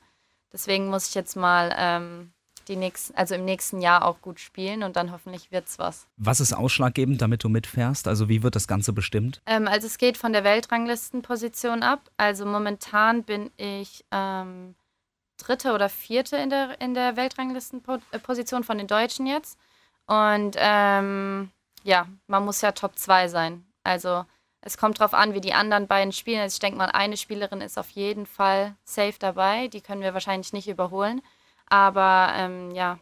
Deswegen 0.52 0.88
muss 0.90 1.08
ich 1.08 1.14
jetzt 1.14 1.36
mal 1.36 1.74
ähm, 1.78 2.32
die 2.68 2.76
nächsten, 2.76 3.16
also 3.16 3.34
im 3.34 3.46
nächsten 3.46 3.80
Jahr 3.80 4.04
auch 4.04 4.20
gut 4.20 4.40
spielen 4.40 4.82
und 4.82 4.96
dann 4.96 5.10
hoffentlich 5.10 5.50
wird 5.50 5.68
es 5.68 5.78
was. 5.78 6.06
Was 6.18 6.40
ist 6.40 6.52
ausschlaggebend, 6.52 7.22
damit 7.22 7.42
du 7.44 7.48
mitfährst? 7.48 8.08
Also 8.08 8.28
wie 8.28 8.42
wird 8.42 8.56
das 8.56 8.68
Ganze 8.68 8.92
bestimmt? 8.92 9.40
Ähm, 9.46 9.68
also 9.68 9.86
es 9.86 9.96
geht 9.96 10.18
von 10.18 10.34
der 10.34 10.44
Weltranglistenposition 10.44 11.82
ab. 11.82 12.10
Also 12.18 12.44
momentan 12.44 13.22
bin 13.22 13.50
ich 13.56 14.04
ähm, 14.10 14.74
dritte 15.38 15.72
oder 15.72 15.88
vierte 15.88 16.36
in 16.36 16.50
der, 16.50 16.80
in 16.80 16.94
der 16.94 17.16
Weltranglistenposition 17.16 18.64
von 18.64 18.78
den 18.78 18.86
Deutschen 18.86 19.26
jetzt. 19.26 19.58
Und 20.06 20.56
ähm, 20.58 21.50
ja, 21.84 22.06
man 22.26 22.44
muss 22.44 22.60
ja 22.60 22.72
Top 22.72 22.98
2 22.98 23.28
sein. 23.28 23.66
Also 23.84 24.24
es 24.60 24.76
kommt 24.76 25.00
darauf 25.00 25.14
an, 25.14 25.34
wie 25.34 25.40
die 25.40 25.54
anderen 25.54 25.86
beiden 25.86 26.12
spielen. 26.12 26.40
Also 26.40 26.54
ich 26.54 26.60
denke 26.60 26.78
mal, 26.78 26.90
eine 26.90 27.16
Spielerin 27.16 27.60
ist 27.60 27.78
auf 27.78 27.90
jeden 27.90 28.26
Fall 28.26 28.74
safe 28.84 29.14
dabei. 29.18 29.68
Die 29.68 29.80
können 29.80 30.02
wir 30.02 30.14
wahrscheinlich 30.14 30.52
nicht 30.52 30.68
überholen. 30.68 31.22
Aber 31.66 32.32
ähm, 32.34 32.70
ja, 32.72 32.98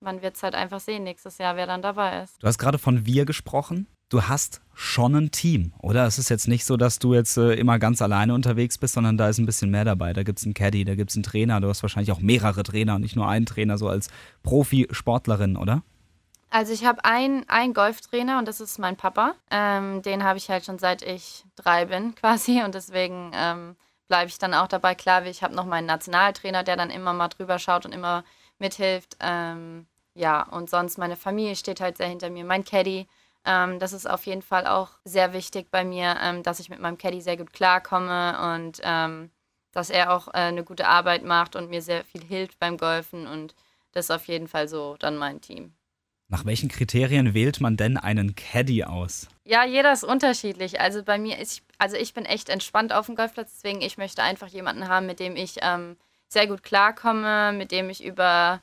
man 0.00 0.22
wird 0.22 0.36
es 0.36 0.42
halt 0.42 0.54
einfach 0.54 0.80
sehen 0.80 1.04
nächstes 1.04 1.38
Jahr, 1.38 1.56
wer 1.56 1.66
dann 1.66 1.82
dabei 1.82 2.22
ist. 2.22 2.42
Du 2.42 2.46
hast 2.46 2.58
gerade 2.58 2.78
von 2.78 3.06
wir 3.06 3.24
gesprochen. 3.24 3.86
Du 4.10 4.22
hast 4.22 4.62
schon 4.72 5.14
ein 5.14 5.30
Team, 5.30 5.74
oder? 5.82 6.06
Es 6.06 6.18
ist 6.18 6.30
jetzt 6.30 6.48
nicht 6.48 6.64
so, 6.64 6.78
dass 6.78 6.98
du 6.98 7.12
jetzt 7.12 7.36
äh, 7.36 7.52
immer 7.54 7.78
ganz 7.78 8.00
alleine 8.00 8.32
unterwegs 8.32 8.78
bist, 8.78 8.94
sondern 8.94 9.18
da 9.18 9.28
ist 9.28 9.36
ein 9.36 9.44
bisschen 9.44 9.70
mehr 9.70 9.84
dabei. 9.84 10.14
Da 10.14 10.22
gibt 10.22 10.38
es 10.38 10.46
einen 10.46 10.54
Caddy, 10.54 10.86
da 10.86 10.94
gibt 10.94 11.10
es 11.10 11.16
einen 11.16 11.24
Trainer. 11.24 11.60
Du 11.60 11.68
hast 11.68 11.82
wahrscheinlich 11.82 12.10
auch 12.10 12.20
mehrere 12.20 12.62
Trainer, 12.62 12.98
nicht 12.98 13.16
nur 13.16 13.28
einen 13.28 13.44
Trainer, 13.44 13.76
so 13.76 13.86
als 13.86 14.08
Profi-Sportlerin, 14.44 15.58
oder? 15.58 15.82
Also 16.48 16.72
ich 16.72 16.86
habe 16.86 17.04
einen, 17.04 17.46
einen 17.50 17.74
Golftrainer 17.74 18.38
und 18.38 18.48
das 18.48 18.62
ist 18.62 18.78
mein 18.78 18.96
Papa. 18.96 19.34
Ähm, 19.50 20.00
den 20.00 20.24
habe 20.24 20.38
ich 20.38 20.48
halt 20.48 20.64
schon 20.64 20.78
seit 20.78 21.02
ich 21.02 21.44
drei 21.56 21.84
bin 21.84 22.14
quasi 22.20 22.62
und 22.62 22.74
deswegen 22.74 23.32
ähm, 23.34 23.76
bleibe 24.08 24.30
ich 24.30 24.38
dann 24.38 24.54
auch 24.54 24.68
dabei. 24.68 24.94
Klar, 24.94 25.26
ich 25.26 25.42
habe 25.42 25.54
noch 25.54 25.66
meinen 25.66 25.86
Nationaltrainer, 25.86 26.62
der 26.62 26.76
dann 26.76 26.88
immer 26.88 27.12
mal 27.12 27.28
drüber 27.28 27.58
schaut 27.58 27.84
und 27.84 27.92
immer 27.92 28.24
mithilft. 28.58 29.18
Ähm, 29.20 29.86
ja, 30.14 30.44
und 30.44 30.70
sonst 30.70 30.96
meine 30.96 31.16
Familie 31.16 31.56
steht 31.56 31.82
halt 31.82 31.98
sehr 31.98 32.08
hinter 32.08 32.30
mir. 32.30 32.46
Mein 32.46 32.64
Caddy, 32.64 33.06
ähm, 33.44 33.78
das 33.78 33.92
ist 33.92 34.08
auf 34.08 34.26
jeden 34.26 34.42
Fall 34.42 34.66
auch 34.66 34.90
sehr 35.04 35.32
wichtig 35.32 35.70
bei 35.70 35.84
mir, 35.84 36.16
ähm, 36.22 36.42
dass 36.42 36.60
ich 36.60 36.68
mit 36.68 36.80
meinem 36.80 36.98
Caddy 36.98 37.20
sehr 37.20 37.36
gut 37.36 37.52
klarkomme 37.52 38.54
und 38.54 38.80
ähm, 38.82 39.30
dass 39.72 39.90
er 39.90 40.12
auch 40.12 40.28
äh, 40.28 40.38
eine 40.38 40.64
gute 40.64 40.86
Arbeit 40.86 41.24
macht 41.24 41.56
und 41.56 41.70
mir 41.70 41.82
sehr 41.82 42.04
viel 42.04 42.24
hilft 42.24 42.58
beim 42.58 42.76
Golfen. 42.76 43.26
Und 43.26 43.54
das 43.92 44.06
ist 44.06 44.10
auf 44.10 44.26
jeden 44.26 44.48
Fall 44.48 44.68
so 44.68 44.96
dann 44.98 45.16
mein 45.16 45.40
Team. 45.40 45.72
Nach 46.30 46.44
welchen 46.44 46.68
Kriterien 46.68 47.32
wählt 47.32 47.60
man 47.60 47.78
denn 47.78 47.96
einen 47.96 48.34
Caddy 48.34 48.84
aus? 48.84 49.28
Ja, 49.44 49.64
jeder 49.64 49.92
ist 49.92 50.04
unterschiedlich. 50.04 50.78
Also 50.78 51.02
bei 51.02 51.16
mir 51.16 51.38
ist, 51.38 51.62
also 51.78 51.96
ich 51.96 52.12
bin 52.12 52.26
echt 52.26 52.50
entspannt 52.50 52.92
auf 52.92 53.06
dem 53.06 53.14
Golfplatz, 53.14 53.54
deswegen 53.54 53.80
ich 53.80 53.96
möchte 53.96 54.22
einfach 54.22 54.48
jemanden 54.48 54.88
haben, 54.88 55.06
mit 55.06 55.20
dem 55.20 55.36
ich 55.36 55.56
ähm, 55.62 55.96
sehr 56.28 56.46
gut 56.46 56.62
klarkomme, 56.62 57.52
mit 57.52 57.72
dem 57.72 57.88
ich 57.88 58.04
über 58.04 58.60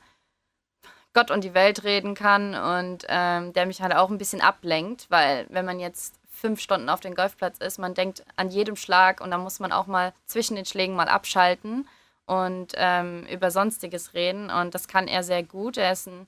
Gott 1.16 1.30
und 1.30 1.44
die 1.44 1.54
Welt 1.54 1.82
reden 1.82 2.14
kann 2.14 2.54
und 2.54 3.06
ähm, 3.08 3.54
der 3.54 3.64
mich 3.64 3.80
halt 3.80 3.94
auch 3.94 4.10
ein 4.10 4.18
bisschen 4.18 4.42
ablenkt, 4.42 5.06
weil 5.08 5.46
wenn 5.48 5.64
man 5.64 5.80
jetzt 5.80 6.14
fünf 6.30 6.60
Stunden 6.60 6.90
auf 6.90 7.00
dem 7.00 7.14
Golfplatz 7.14 7.56
ist, 7.56 7.78
man 7.78 7.94
denkt 7.94 8.22
an 8.36 8.50
jedem 8.50 8.76
Schlag 8.76 9.22
und 9.22 9.30
dann 9.30 9.40
muss 9.40 9.58
man 9.58 9.72
auch 9.72 9.86
mal 9.86 10.12
zwischen 10.26 10.56
den 10.56 10.66
Schlägen 10.66 10.94
mal 10.94 11.08
abschalten 11.08 11.88
und 12.26 12.74
ähm, 12.76 13.24
über 13.32 13.50
Sonstiges 13.50 14.12
reden 14.12 14.50
und 14.50 14.74
das 14.74 14.88
kann 14.88 15.08
er 15.08 15.22
sehr 15.22 15.42
gut. 15.42 15.78
Er 15.78 15.92
ist 15.92 16.06
ein, 16.06 16.26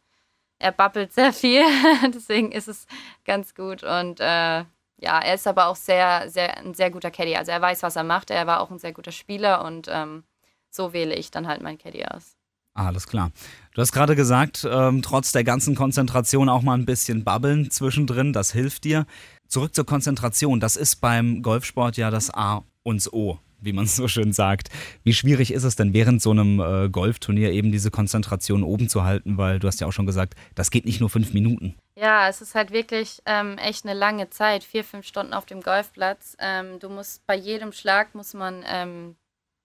er 0.59 0.73
babbelt 0.73 1.13
sehr 1.13 1.35
viel, 1.35 1.65
deswegen 2.15 2.51
ist 2.51 2.69
es 2.69 2.87
ganz 3.27 3.55
gut 3.55 3.83
und 3.83 4.21
äh, 4.21 4.65
ja, 5.01 5.19
er 5.21 5.35
ist 5.35 5.47
aber 5.47 5.67
auch 5.67 5.77
sehr, 5.77 6.31
sehr, 6.31 6.57
ein 6.57 6.73
sehr 6.73 6.91
guter 6.91 7.11
Caddy. 7.11 7.37
Also 7.37 7.53
er 7.53 7.61
weiß, 7.61 7.83
was 7.83 7.95
er 7.95 8.05
macht. 8.05 8.31
Er 8.31 8.47
war 8.47 8.61
auch 8.61 8.71
ein 8.71 8.79
sehr 8.79 8.95
guter 8.95 9.13
Spieler 9.13 9.63
und 9.67 9.87
ähm, 9.91 10.25
so 10.71 10.95
wähle 10.95 11.15
ich 11.15 11.31
dann 11.31 11.47
halt 11.47 11.61
mein 11.61 11.77
Caddy 11.77 12.07
aus. 12.07 12.39
Alles 12.79 13.09
klar. 13.09 13.33
Du 13.79 13.83
hast 13.83 13.93
gerade 13.93 14.17
gesagt, 14.17 14.67
ähm, 14.69 15.03
trotz 15.03 15.31
der 15.31 15.45
ganzen 15.45 15.77
Konzentration 15.77 16.49
auch 16.49 16.63
mal 16.63 16.75
ein 16.75 16.85
bisschen 16.85 17.23
babbeln 17.23 17.71
zwischendrin, 17.71 18.33
das 18.33 18.51
hilft 18.51 18.83
dir. 18.83 19.07
Zurück 19.47 19.73
zur 19.73 19.87
Konzentration, 19.87 20.59
das 20.59 20.75
ist 20.75 20.97
beim 20.97 21.43
Golfsport 21.43 21.97
ja 21.97 22.11
das 22.11 22.35
A 22.35 22.65
und 22.83 23.09
O, 23.13 23.39
wie 23.61 23.73
man 23.73 23.87
so 23.87 24.09
schön 24.09 24.33
sagt. 24.33 24.71
Wie 25.05 25.15
schwierig 25.15 25.53
ist 25.53 25.63
es 25.63 25.77
denn 25.77 25.93
während 25.93 26.21
so 26.21 26.33
einem 26.33 26.59
äh, 26.59 26.89
Golfturnier 26.89 27.53
eben 27.53 27.71
diese 27.71 27.93
Konzentration 27.93 28.65
oben 28.65 28.89
zu 28.89 29.05
halten, 29.05 29.39
weil 29.39 29.61
du 29.61 29.69
hast 29.69 29.81
ja 29.81 29.87
auch 29.87 29.93
schon 29.93 30.07
gesagt, 30.07 30.35
das 30.57 30.73
geht 30.73 30.85
nicht 30.85 30.99
nur 30.99 31.09
fünf 31.09 31.33
Minuten. 31.33 31.77
Ja, 31.95 32.29
es 32.29 32.41
ist 32.41 32.57
halt 32.57 32.73
wirklich 32.73 33.23
ähm, 33.27 33.59
echt 33.59 33.85
eine 33.85 33.97
lange 33.97 34.29
Zeit, 34.29 34.65
vier, 34.65 34.83
fünf 34.83 35.07
Stunden 35.07 35.33
auf 35.33 35.47
dem 35.47 35.61
Golfplatz. 35.61 36.37
Ähm, 36.41 36.81
du 36.81 36.89
musst 36.89 37.25
bei 37.29 37.37
jedem 37.37 37.71
Schlag 37.71 38.17
muss 38.17 38.35
man 38.35 38.65
ähm, 38.67 39.15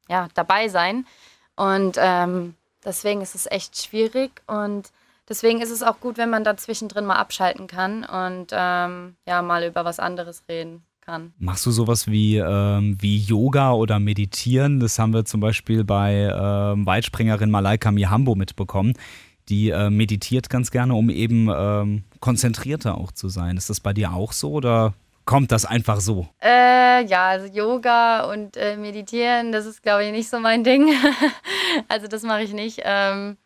ja, 0.08 0.28
dabei 0.36 0.68
sein. 0.68 1.08
Und 1.56 1.98
ähm, 2.00 2.54
deswegen 2.86 3.22
ist 3.22 3.36
es 3.36 3.46
echt 3.50 3.82
schwierig. 3.82 4.42
Und 4.48 4.92
deswegen 5.30 5.62
ist 5.62 5.72
es 5.72 5.84
auch 5.84 6.00
gut, 6.00 6.18
wenn 6.18 6.30
man 6.30 6.44
da 6.44 6.58
zwischendrin 6.58 7.06
mal 7.06 7.16
abschalten 7.16 7.68
kann 7.68 8.04
und 8.04 8.48
ähm, 8.52 9.16
ja, 9.28 9.42
mal 9.42 9.64
über 9.66 9.86
was 9.86 10.00
anderes 10.00 10.44
reden 10.50 10.84
kann. 11.02 11.34
Machst 11.38 11.66
du 11.66 11.72
sowas 11.72 12.08
wie, 12.08 12.38
ähm, 12.38 12.98
wie 13.00 13.18
Yoga 13.18 13.74
oder 13.74 14.00
Meditieren? 14.00 14.80
Das 14.80 14.98
haben 15.00 15.14
wir 15.14 15.26
zum 15.26 15.42
Beispiel 15.42 15.84
bei 15.84 16.32
ähm, 16.34 16.86
Weitspringerin 16.86 17.52
Malaika 17.52 17.92
Mihambo 17.92 18.36
mitbekommen. 18.36 18.94
Die 19.50 19.72
äh, 19.72 19.90
meditiert 19.90 20.50
ganz 20.50 20.72
gerne, 20.72 20.96
um 20.96 21.10
eben 21.10 21.50
ähm, 21.54 22.04
konzentrierter 22.22 22.98
auch 22.98 23.12
zu 23.12 23.28
sein. 23.28 23.58
Ist 23.58 23.70
das 23.70 23.82
bei 23.82 23.92
dir 23.92 24.14
auch 24.14 24.32
so 24.32 24.54
oder 24.54 24.94
kommt 25.26 25.52
das 25.52 25.66
einfach 25.66 26.00
so? 26.00 26.28
Äh, 26.42 27.06
ja, 27.06 27.28
also 27.28 27.48
Yoga 27.48 28.32
und 28.32 28.58
äh, 28.58 28.78
Meditieren, 28.78 29.52
das 29.52 29.66
ist, 29.66 29.82
glaube 29.82 30.06
ich, 30.06 30.12
nicht 30.12 30.30
so 30.30 30.40
mein 30.40 30.64
Ding. 30.64 30.94
also 31.88 32.08
das 32.08 32.24
mache 32.24 32.44
ich 32.44 32.54
nicht. 32.54 32.82
Ähm, 32.84 33.38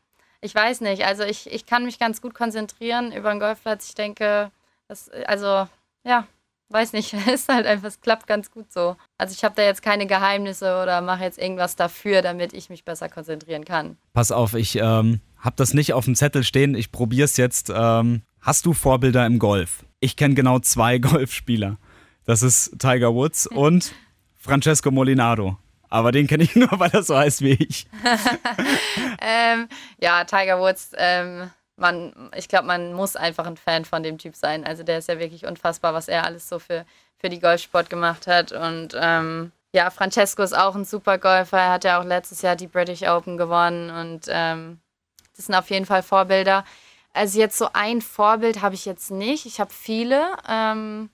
ich 0.42 0.54
weiß 0.54 0.82
nicht. 0.82 1.06
Also 1.06 1.24
ich, 1.24 1.52
ich 1.52 1.66
kann 1.66 1.86
mich 1.86 2.00
ganz 2.00 2.22
gut 2.22 2.34
konzentrieren 2.34 3.12
über 3.12 3.32
den 3.32 3.40
Golfplatz. 3.40 3.90
Ich 3.90 3.96
denke, 3.96 4.52
das, 4.88 5.10
also 5.26 5.68
ja, 6.04 6.28
weiß 6.70 6.94
nicht. 6.94 7.14
Es 7.28 7.42
ist 7.42 7.50
halt 7.50 7.66
einfach, 7.66 7.88
es 7.88 8.02
klappt 8.02 8.28
ganz 8.28 8.52
gut 8.52 8.72
so. 8.72 8.96
Also 9.18 9.34
ich 9.34 9.44
habe 9.44 9.56
da 9.56 9.64
jetzt 9.64 9.82
keine 9.82 10.08
Geheimnisse 10.08 10.82
oder 10.82 11.02
mache 11.02 11.24
jetzt 11.24 11.40
irgendwas 11.40 11.76
dafür, 11.76 12.22
damit 12.22 12.54
ich 12.54 12.70
mich 12.70 12.86
besser 12.86 13.10
konzentrieren 13.10 13.66
kann. 13.66 13.98
Pass 14.14 14.32
auf, 14.32 14.54
ich 14.54 14.76
ähm, 14.76 15.22
habe 15.40 15.56
das 15.58 15.74
nicht 15.74 15.94
auf 15.94 16.06
dem 16.06 16.16
Zettel 16.16 16.44
stehen. 16.44 16.76
Ich 16.76 16.92
probiere 16.92 17.26
es 17.26 17.38
jetzt. 17.38 17.72
Ähm, 17.74 18.22
hast 18.42 18.66
du 18.66 18.74
Vorbilder 18.74 19.26
im 19.26 19.40
Golf? 19.40 19.84
Ich 20.00 20.16
kenne 20.16 20.36
genau 20.36 20.60
zwei 20.60 20.98
Golfspieler. 21.00 21.78
Das 22.26 22.44
ist 22.44 22.78
Tiger 22.80 23.14
Woods 23.14 23.48
und 23.48 23.94
Francesco 24.38 24.92
Molinado. 24.92 25.58
Aber 25.90 26.12
den 26.12 26.28
kenne 26.28 26.44
ich 26.44 26.56
nur, 26.56 26.70
weil 26.80 26.92
er 26.92 27.04
so 27.04 27.18
heißt 27.18 27.42
wie 27.42 27.54
ich. 27.54 27.88
ähm, 29.22 29.68
ja, 30.02 30.24
Tiger 30.26 30.60
Woods, 30.60 30.92
ähm, 30.98 31.50
man, 31.78 32.32
ich 32.36 32.48
glaube, 32.50 32.68
man 32.68 32.94
muss 32.94 33.16
einfach 33.16 33.46
ein 33.46 33.58
Fan 33.58 33.86
von 33.86 34.04
dem 34.04 34.18
Typ 34.18 34.36
sein. 34.36 34.66
Also 34.66 34.84
der 34.84 34.98
ist 34.98 35.08
ja 35.08 35.20
wirklich 35.20 35.46
unfassbar, 35.46 35.94
was 35.94 36.08
er 36.08 36.26
alles 36.26 36.50
so 36.50 36.60
für, 36.60 36.86
für 37.18 37.30
die 37.30 37.40
Golfsport 37.40 37.90
gemacht 37.90 38.28
hat. 38.28 38.52
Und 38.52 38.96
ähm, 39.00 39.52
ja, 39.74 39.90
Francesco 39.90 40.42
ist 40.44 40.58
auch 40.58 40.76
ein 40.76 40.86
super 40.86 41.18
Golfer. 41.18 41.60
Er 41.60 41.72
hat 41.74 41.84
ja 41.84 42.00
auch 42.00 42.06
letztes 42.06 42.42
Jahr 42.42 42.56
die 42.56 42.68
British 42.68 43.04
Open 43.04 43.38
gewonnen 43.38 43.90
und 43.90 44.26
ähm, 44.28 44.80
das 45.36 45.46
sind 45.46 45.56
auf 45.56 45.70
jeden 45.70 45.86
Fall 45.86 46.02
Vorbilder. 46.04 46.66
Also 47.18 47.40
jetzt 47.40 47.58
so 47.58 47.70
ein 47.74 48.02
Vorbild 48.02 48.62
habe 48.62 48.76
ich 48.76 48.86
jetzt 48.86 49.12
nicht. 49.12 49.46
Ich 49.46 49.60
habe 49.60 49.74
viele, 49.74 50.38
ähm, 50.48 51.10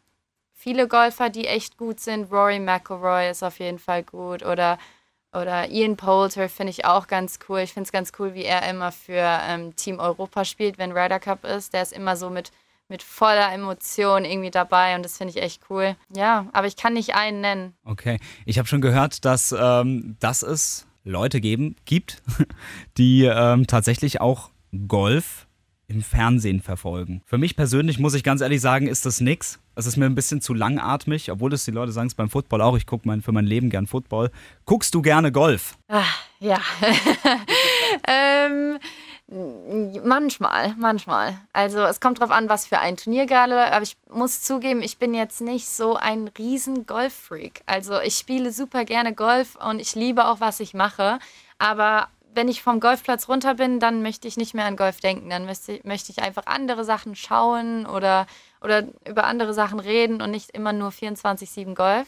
viele 0.53 0.87
Golfer, 0.87 1.29
die 1.29 1.47
echt 1.47 1.77
gut 1.77 1.99
sind. 1.99 2.31
Rory 2.31 2.59
McIlroy 2.59 3.29
ist 3.29 3.43
auf 3.43 3.59
jeden 3.59 3.79
Fall 3.79 4.03
gut 4.03 4.43
oder 4.43 4.77
oder 5.33 5.69
Ian 5.69 5.97
Poulter 5.97 6.47
finde 6.47 6.69
ich 6.69 6.85
auch 6.85 7.07
ganz 7.07 7.39
cool. 7.49 7.59
Ich 7.59 7.73
finde 7.73 7.87
es 7.87 7.91
ganz 7.91 8.11
cool, 8.19 8.35
wie 8.35 8.45
er 8.45 8.69
immer 8.69 8.91
für 8.91 9.39
ähm, 9.47 9.75
Team 9.75 9.99
Europa 9.99 10.45
spielt, 10.45 10.77
wenn 10.77 10.91
Ryder 10.91 11.19
Cup 11.19 11.43
ist. 11.43 11.73
Der 11.73 11.81
ist 11.81 11.91
immer 11.91 12.15
so 12.15 12.29
mit, 12.29 12.51
mit 12.87 13.01
voller 13.01 13.51
Emotion 13.51 14.25
irgendwie 14.25 14.51
dabei 14.51 14.95
und 14.95 15.03
das 15.03 15.17
finde 15.17 15.31
ich 15.31 15.41
echt 15.41 15.63
cool. 15.69 15.95
Ja, 16.15 16.45
aber 16.53 16.67
ich 16.67 16.75
kann 16.75 16.93
nicht 16.93 17.15
einen 17.15 17.41
nennen. 17.41 17.73
Okay, 17.83 18.19
ich 18.45 18.59
habe 18.59 18.67
schon 18.67 18.81
gehört, 18.81 19.25
dass, 19.25 19.55
ähm, 19.57 20.17
dass 20.19 20.43
es 20.43 20.85
Leute 21.03 21.41
geben, 21.41 21.75
gibt, 21.85 22.21
die 22.97 23.23
ähm, 23.23 23.65
tatsächlich 23.65 24.21
auch 24.21 24.51
Golf 24.87 25.47
im 25.93 26.01
Fernsehen 26.01 26.61
verfolgen. 26.61 27.21
Für 27.25 27.37
mich 27.37 27.55
persönlich 27.55 27.99
muss 27.99 28.13
ich 28.13 28.23
ganz 28.23 28.41
ehrlich 28.41 28.61
sagen, 28.61 28.87
ist 28.87 29.05
das 29.05 29.21
nix. 29.21 29.59
Es 29.75 29.85
ist 29.85 29.97
mir 29.97 30.05
ein 30.05 30.15
bisschen 30.15 30.41
zu 30.41 30.53
langatmig, 30.53 31.31
obwohl 31.31 31.49
das 31.49 31.65
die 31.65 31.71
Leute 31.71 31.91
sagen 31.91 32.07
es 32.07 32.15
beim 32.15 32.29
Football 32.29 32.61
auch. 32.61 32.77
Ich 32.77 32.85
gucke 32.85 33.07
mein, 33.07 33.21
für 33.21 33.31
mein 33.31 33.45
Leben 33.45 33.69
gern 33.69 33.87
Football. 33.87 34.31
Guckst 34.65 34.93
du 34.93 35.01
gerne 35.01 35.31
Golf? 35.31 35.77
Ach, 35.87 36.23
ja. 36.39 36.59
ähm, 38.07 38.77
manchmal, 40.03 40.75
manchmal. 40.77 41.39
Also 41.53 41.79
es 41.83 41.99
kommt 41.99 42.19
drauf 42.19 42.31
an, 42.31 42.49
was 42.49 42.67
für 42.67 42.79
ein 42.79 42.97
Turnier 42.97 43.25
gerade. 43.25 43.71
Aber 43.71 43.83
ich 43.83 43.97
muss 44.11 44.41
zugeben, 44.41 44.81
ich 44.81 44.97
bin 44.97 45.13
jetzt 45.13 45.41
nicht 45.41 45.67
so 45.67 45.95
ein 45.95 46.29
riesen 46.37 46.85
Golf-Freak. 46.85 47.61
Also 47.65 47.99
ich 47.99 48.15
spiele 48.15 48.51
super 48.51 48.85
gerne 48.85 49.13
Golf 49.13 49.55
und 49.55 49.79
ich 49.79 49.95
liebe 49.95 50.25
auch, 50.25 50.39
was 50.39 50.59
ich 50.59 50.73
mache. 50.73 51.19
Aber 51.57 52.09
wenn 52.35 52.47
ich 52.47 52.61
vom 52.61 52.79
Golfplatz 52.79 53.27
runter 53.27 53.55
bin, 53.55 53.79
dann 53.79 54.01
möchte 54.01 54.27
ich 54.27 54.37
nicht 54.37 54.53
mehr 54.53 54.65
an 54.65 54.75
Golf 54.75 54.99
denken. 54.99 55.29
Dann 55.29 55.45
möchte, 55.45 55.79
möchte 55.83 56.11
ich 56.11 56.21
einfach 56.21 56.45
andere 56.45 56.83
Sachen 56.83 57.15
schauen 57.15 57.85
oder, 57.85 58.27
oder 58.61 58.83
über 59.07 59.25
andere 59.25 59.53
Sachen 59.53 59.79
reden 59.79 60.21
und 60.21 60.31
nicht 60.31 60.51
immer 60.51 60.73
nur 60.73 60.89
24-7 60.89 61.75
Golf. 61.75 62.07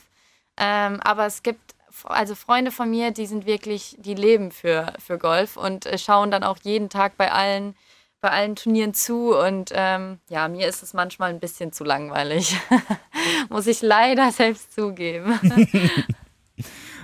Ähm, 0.58 1.00
aber 1.02 1.26
es 1.26 1.44
gibt 1.44 1.76
also 2.04 2.36
Freunde 2.36 2.72
von 2.72 2.90
mir, 2.90 3.12
die 3.12 3.26
sind 3.26 3.46
wirklich, 3.46 3.96
die 4.00 4.16
leben 4.16 4.52
für, 4.52 4.94
für 5.00 5.18
Golf 5.18 5.58
und 5.58 5.86
äh, 5.86 5.98
schauen 5.98 6.32
dann 6.32 6.44
auch 6.44 6.58
jeden 6.64 6.90
Tag 6.90 7.18
bei 7.18 7.32
allen, 7.32 7.76
bei 8.22 8.32
allen 8.32 8.56
Turnieren 8.56 8.94
zu. 8.94 9.36
Und 9.36 9.72
ähm, 9.74 10.20
ja, 10.30 10.48
mir 10.48 10.68
ist 10.68 10.84
es 10.84 10.94
manchmal 10.94 11.30
ein 11.30 11.40
bisschen 11.40 11.72
zu 11.72 11.84
langweilig. 11.84 12.58
Muss 13.50 13.68
ich 13.68 13.82
leider 13.82 14.32
selbst 14.32 14.74
zugeben. 14.74 15.40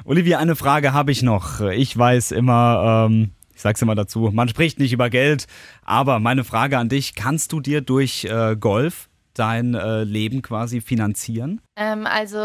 Olivia, 0.04 0.40
eine 0.40 0.56
Frage 0.56 0.94
habe 0.94 1.12
ich 1.12 1.22
noch. 1.22 1.62
Ich 1.62 1.96
weiß 1.96 2.32
immer, 2.32 3.08
ähm, 3.10 3.32
ich 3.54 3.62
sag's 3.62 3.82
immer 3.82 3.94
dazu, 3.94 4.32
man 4.34 4.50
spricht 4.50 4.80
nicht 4.80 4.94
über 4.94 5.10
Geld, 5.10 5.46
aber 5.84 6.20
meine 6.20 6.44
Frage 6.44 6.78
an 6.80 6.90
dich, 6.90 7.14
kannst 7.14 7.52
du 7.52 7.60
dir 7.60 7.82
durch 7.82 8.26
äh, 8.26 8.56
Golf 8.56 9.10
dein 9.36 9.76
äh, 9.76 10.04
Leben 10.04 10.42
quasi 10.42 10.82
finanzieren? 10.82 11.62
Ähm, 11.76 12.08
also 12.08 12.40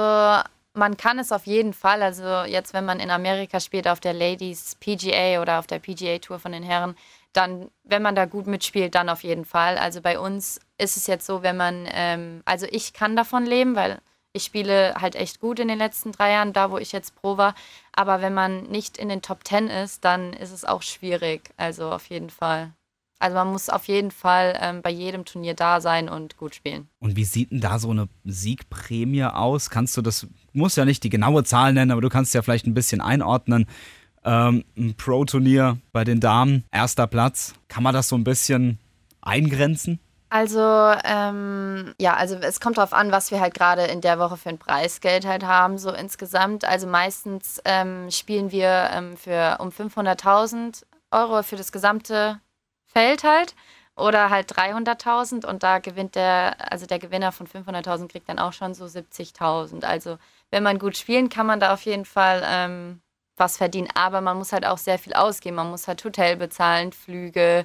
man 0.75 0.99
kann 0.99 1.19
es 1.19 1.33
auf 1.33 1.47
jeden 1.47 1.73
Fall. 1.73 2.03
Also 2.03 2.45
jetzt, 2.45 2.75
wenn 2.75 2.85
man 2.85 3.01
in 3.01 3.11
Amerika 3.11 3.59
spielt 3.61 3.89
auf 3.89 4.01
der 4.01 4.13
Ladies 4.13 4.77
PGA 4.79 5.41
oder 5.41 5.59
auf 5.59 5.67
der 5.67 5.79
PGA 5.79 6.19
Tour 6.19 6.39
von 6.39 6.53
den 6.53 6.63
Herren, 6.63 6.95
dann, 7.33 7.69
wenn 7.85 8.03
man 8.03 8.15
da 8.15 8.27
gut 8.27 8.47
mitspielt, 8.47 8.95
dann 8.95 9.09
auf 9.09 9.23
jeden 9.23 9.47
Fall. 9.47 9.79
Also 9.79 10.03
bei 10.03 10.19
uns 10.19 10.61
ist 10.79 10.97
es 10.97 11.07
jetzt 11.07 11.27
so, 11.27 11.43
wenn 11.43 11.57
man, 11.57 11.89
ähm, 11.91 12.43
also 12.45 12.67
ich 12.71 12.93
kann 12.93 13.17
davon 13.17 13.47
leben, 13.47 13.75
weil 13.77 13.99
ich 14.37 14.45
spiele 14.45 14.95
halt 15.01 15.17
echt 15.17 15.41
gut 15.41 15.59
in 15.59 15.69
den 15.69 15.79
letzten 15.79 16.13
drei 16.13 16.33
Jahren, 16.33 16.53
da 16.53 16.71
wo 16.71 16.79
ich 16.79 16.93
jetzt 16.93 17.17
Pro 17.17 17.39
war. 17.39 17.55
Aber 17.93 18.21
wenn 18.21 18.35
man 18.35 18.65
nicht 18.65 18.99
in 18.99 19.09
den 19.09 19.23
Top 19.23 19.45
Ten 19.45 19.69
ist, 19.69 20.05
dann 20.05 20.35
ist 20.35 20.53
es 20.53 20.65
auch 20.65 20.83
schwierig. 20.83 21.51
Also 21.57 21.91
auf 21.91 22.07
jeden 22.07 22.31
Fall. 22.31 22.73
Also 23.19 23.35
man 23.35 23.51
muss 23.51 23.71
auf 23.71 23.89
jeden 23.89 24.11
Fall 24.11 24.59
ähm, 24.61 24.83
bei 24.83 24.91
jedem 24.91 25.25
Turnier 25.25 25.55
da 25.55 25.81
sein 25.81 26.11
und 26.11 26.37
gut 26.37 26.55
spielen. 26.55 26.89
Und 26.99 27.17
wie 27.17 27.25
sieht 27.25 27.51
denn 27.51 27.63
da 27.63 27.79
so 27.79 27.91
eine 27.91 28.09
Siegprämie 28.25 29.25
aus? 29.25 29.71
Kannst 29.71 29.97
du 29.97 30.03
das, 30.03 30.27
musst 30.53 30.77
ja 30.77 30.85
nicht 30.85 31.03
die 31.03 31.09
genaue 31.09 31.43
Zahl 31.43 31.73
nennen, 31.73 31.91
aber 31.91 32.03
du 32.03 32.11
kannst 32.11 32.35
ja 32.35 32.43
vielleicht 32.43 32.67
ein 32.67 32.75
bisschen 32.75 33.01
einordnen. 33.01 33.67
Ähm, 34.23 34.65
ein 34.77 34.95
Pro-Turnier 34.97 35.79
bei 35.93 36.05
den 36.05 36.21
Damen, 36.21 36.65
erster 36.71 37.07
Platz. 37.07 37.55
Kann 37.69 37.83
man 37.83 37.95
das 37.95 38.09
so 38.09 38.17
ein 38.17 38.25
bisschen 38.25 38.79
eingrenzen? 39.23 39.99
Also, 40.29 40.61
ähm, 41.05 41.95
ja, 42.01 42.15
also 42.15 42.35
es 42.37 42.59
kommt 42.61 42.79
darauf 42.79 42.93
an, 42.93 43.13
was 43.13 43.31
wir 43.31 43.41
halt 43.41 43.55
gerade 43.55 43.85
in 43.85 44.01
der 44.01 44.19
Woche 44.19 44.37
für 44.37 44.49
ein 44.49 44.59
Preisgeld 44.59 45.25
halt 45.25 45.45
haben, 45.45 45.79
so 45.79 45.93
insgesamt. 45.93 46.65
Also 46.65 46.89
meistens 46.89 47.61
ähm, 47.65 48.11
spielen 48.11 48.51
wir 48.51 48.91
ähm, 48.93 49.17
für 49.17 49.59
um 49.61 49.69
500.000 49.69 50.85
Euro 51.13 51.43
für 51.45 51.57
das 51.57 51.71
gesamte 51.71 52.41
Feld 52.87 53.23
halt 53.23 53.55
oder 53.97 54.29
halt 54.31 54.51
300.000 54.53 55.47
und 55.47 55.63
da 55.63 55.79
gewinnt 55.79 56.17
der, 56.17 56.73
also 56.73 56.87
der 56.87 56.99
Gewinner 56.99 57.31
von 57.31 57.47
500.000 57.47 58.09
kriegt 58.09 58.29
dann 58.29 58.41
auch 58.41 58.53
schon 58.53 58.75
so 58.75 58.85
70.000. 58.85 59.85
Also 59.85 60.19
wenn 60.51 60.63
man 60.65 60.79
gut 60.81 60.97
spielen, 60.97 61.29
kann 61.29 61.47
man 61.47 61.61
da 61.61 61.73
auf 61.73 61.83
jeden 61.83 62.05
Fall 62.05 62.43
ähm, 62.45 63.01
was 63.37 63.57
verdienen, 63.59 63.89
aber 63.95 64.21
man 64.21 64.39
muss 64.39 64.53
halt 64.53 64.67
auch 64.67 64.79
sehr 64.79 64.99
viel 64.99 65.15
ausgeben. 65.15 65.57
Man 65.57 65.71
muss 65.71 65.87
halt 65.89 66.05
Hotel 66.05 66.37
bezahlen, 66.37 66.93
Flüge, 66.93 67.65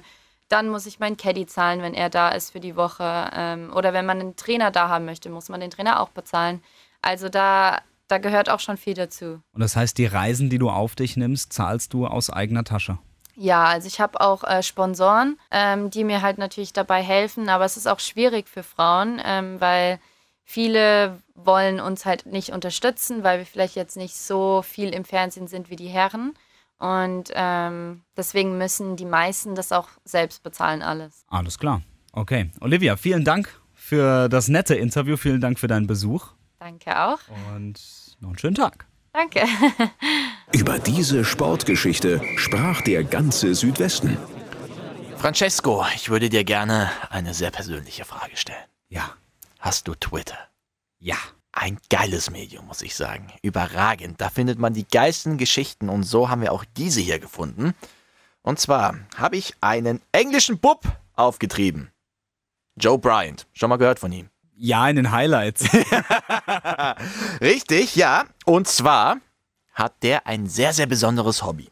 dann 0.52 0.68
muss 0.68 0.86
ich 0.86 1.00
meinen 1.00 1.16
Caddy 1.16 1.46
zahlen, 1.46 1.80
wenn 1.80 1.94
er 1.94 2.10
da 2.10 2.28
ist 2.28 2.52
für 2.52 2.60
die 2.60 2.76
Woche. 2.76 3.30
Ähm, 3.34 3.72
oder 3.74 3.92
wenn 3.92 4.04
man 4.04 4.20
einen 4.20 4.36
Trainer 4.36 4.70
da 4.70 4.88
haben 4.88 5.06
möchte, 5.06 5.30
muss 5.30 5.48
man 5.48 5.60
den 5.60 5.70
Trainer 5.70 6.00
auch 6.00 6.10
bezahlen. 6.10 6.62
Also 7.00 7.28
da, 7.28 7.80
da 8.08 8.18
gehört 8.18 8.50
auch 8.50 8.60
schon 8.60 8.76
viel 8.76 8.94
dazu. 8.94 9.40
Und 9.52 9.60
das 9.60 9.76
heißt, 9.76 9.96
die 9.96 10.06
Reisen, 10.06 10.50
die 10.50 10.58
du 10.58 10.68
auf 10.68 10.94
dich 10.94 11.16
nimmst, 11.16 11.52
zahlst 11.52 11.94
du 11.94 12.06
aus 12.06 12.28
eigener 12.28 12.64
Tasche? 12.64 12.98
Ja, 13.34 13.64
also 13.64 13.88
ich 13.88 13.98
habe 13.98 14.20
auch 14.20 14.44
äh, 14.44 14.62
Sponsoren, 14.62 15.38
ähm, 15.50 15.88
die 15.88 16.04
mir 16.04 16.20
halt 16.20 16.36
natürlich 16.36 16.74
dabei 16.74 17.02
helfen, 17.02 17.48
aber 17.48 17.64
es 17.64 17.78
ist 17.78 17.88
auch 17.88 17.98
schwierig 17.98 18.46
für 18.46 18.62
Frauen, 18.62 19.22
ähm, 19.24 19.58
weil 19.58 19.98
viele 20.44 21.18
wollen 21.34 21.80
uns 21.80 22.04
halt 22.04 22.26
nicht 22.26 22.50
unterstützen, 22.50 23.24
weil 23.24 23.38
wir 23.38 23.46
vielleicht 23.46 23.74
jetzt 23.74 23.96
nicht 23.96 24.16
so 24.16 24.60
viel 24.60 24.90
im 24.90 25.06
Fernsehen 25.06 25.48
sind 25.48 25.70
wie 25.70 25.76
die 25.76 25.88
Herren. 25.88 26.34
Und 26.82 27.30
ähm, 27.32 28.02
deswegen 28.16 28.58
müssen 28.58 28.96
die 28.96 29.04
meisten 29.04 29.54
das 29.54 29.70
auch 29.70 29.88
selbst 30.04 30.42
bezahlen, 30.42 30.82
alles. 30.82 31.24
Alles 31.28 31.56
klar. 31.60 31.82
Okay. 32.12 32.50
Olivia, 32.60 32.96
vielen 32.96 33.24
Dank 33.24 33.56
für 33.72 34.28
das 34.28 34.48
nette 34.48 34.74
Interview. 34.74 35.16
Vielen 35.16 35.40
Dank 35.40 35.60
für 35.60 35.68
deinen 35.68 35.86
Besuch. 35.86 36.32
Danke 36.58 37.00
auch. 37.00 37.20
Und 37.54 37.80
noch 38.18 38.30
einen 38.30 38.38
schönen 38.38 38.56
Tag. 38.56 38.86
Danke. 39.12 39.44
Über 40.52 40.80
diese 40.80 41.24
Sportgeschichte 41.24 42.20
sprach 42.34 42.80
der 42.82 43.04
ganze 43.04 43.54
Südwesten. 43.54 44.16
Francesco, 45.18 45.84
ich 45.94 46.10
würde 46.10 46.30
dir 46.30 46.42
gerne 46.42 46.90
eine 47.10 47.32
sehr 47.32 47.52
persönliche 47.52 48.04
Frage 48.04 48.36
stellen. 48.36 48.66
Ja. 48.88 49.14
Hast 49.60 49.86
du 49.86 49.94
Twitter? 49.94 50.38
Ja. 50.98 51.18
Ein 51.52 51.78
geiles 51.90 52.30
Medium, 52.30 52.66
muss 52.66 52.80
ich 52.82 52.94
sagen. 52.94 53.30
Überragend. 53.42 54.20
Da 54.20 54.30
findet 54.30 54.58
man 54.58 54.72
die 54.72 54.86
geilsten 54.88 55.36
Geschichten 55.36 55.88
und 55.90 56.02
so 56.04 56.28
haben 56.30 56.40
wir 56.40 56.52
auch 56.52 56.64
diese 56.76 57.00
hier 57.00 57.18
gefunden. 57.18 57.74
Und 58.42 58.58
zwar 58.58 58.96
habe 59.16 59.36
ich 59.36 59.54
einen 59.60 60.00
englischen 60.12 60.58
Bub 60.58 60.82
aufgetrieben. 61.14 61.90
Joe 62.76 62.98
Bryant. 62.98 63.46
Schon 63.52 63.68
mal 63.68 63.76
gehört 63.76 63.98
von 63.98 64.12
ihm? 64.12 64.30
Ja, 64.56 64.88
in 64.88 64.96
den 64.96 65.10
Highlights. 65.10 65.64
Richtig, 67.40 67.96
ja. 67.96 68.24
Und 68.44 68.68
zwar 68.68 69.18
hat 69.72 70.02
der 70.02 70.26
ein 70.26 70.46
sehr, 70.46 70.72
sehr 70.72 70.86
besonderes 70.86 71.42
Hobby. 71.42 71.70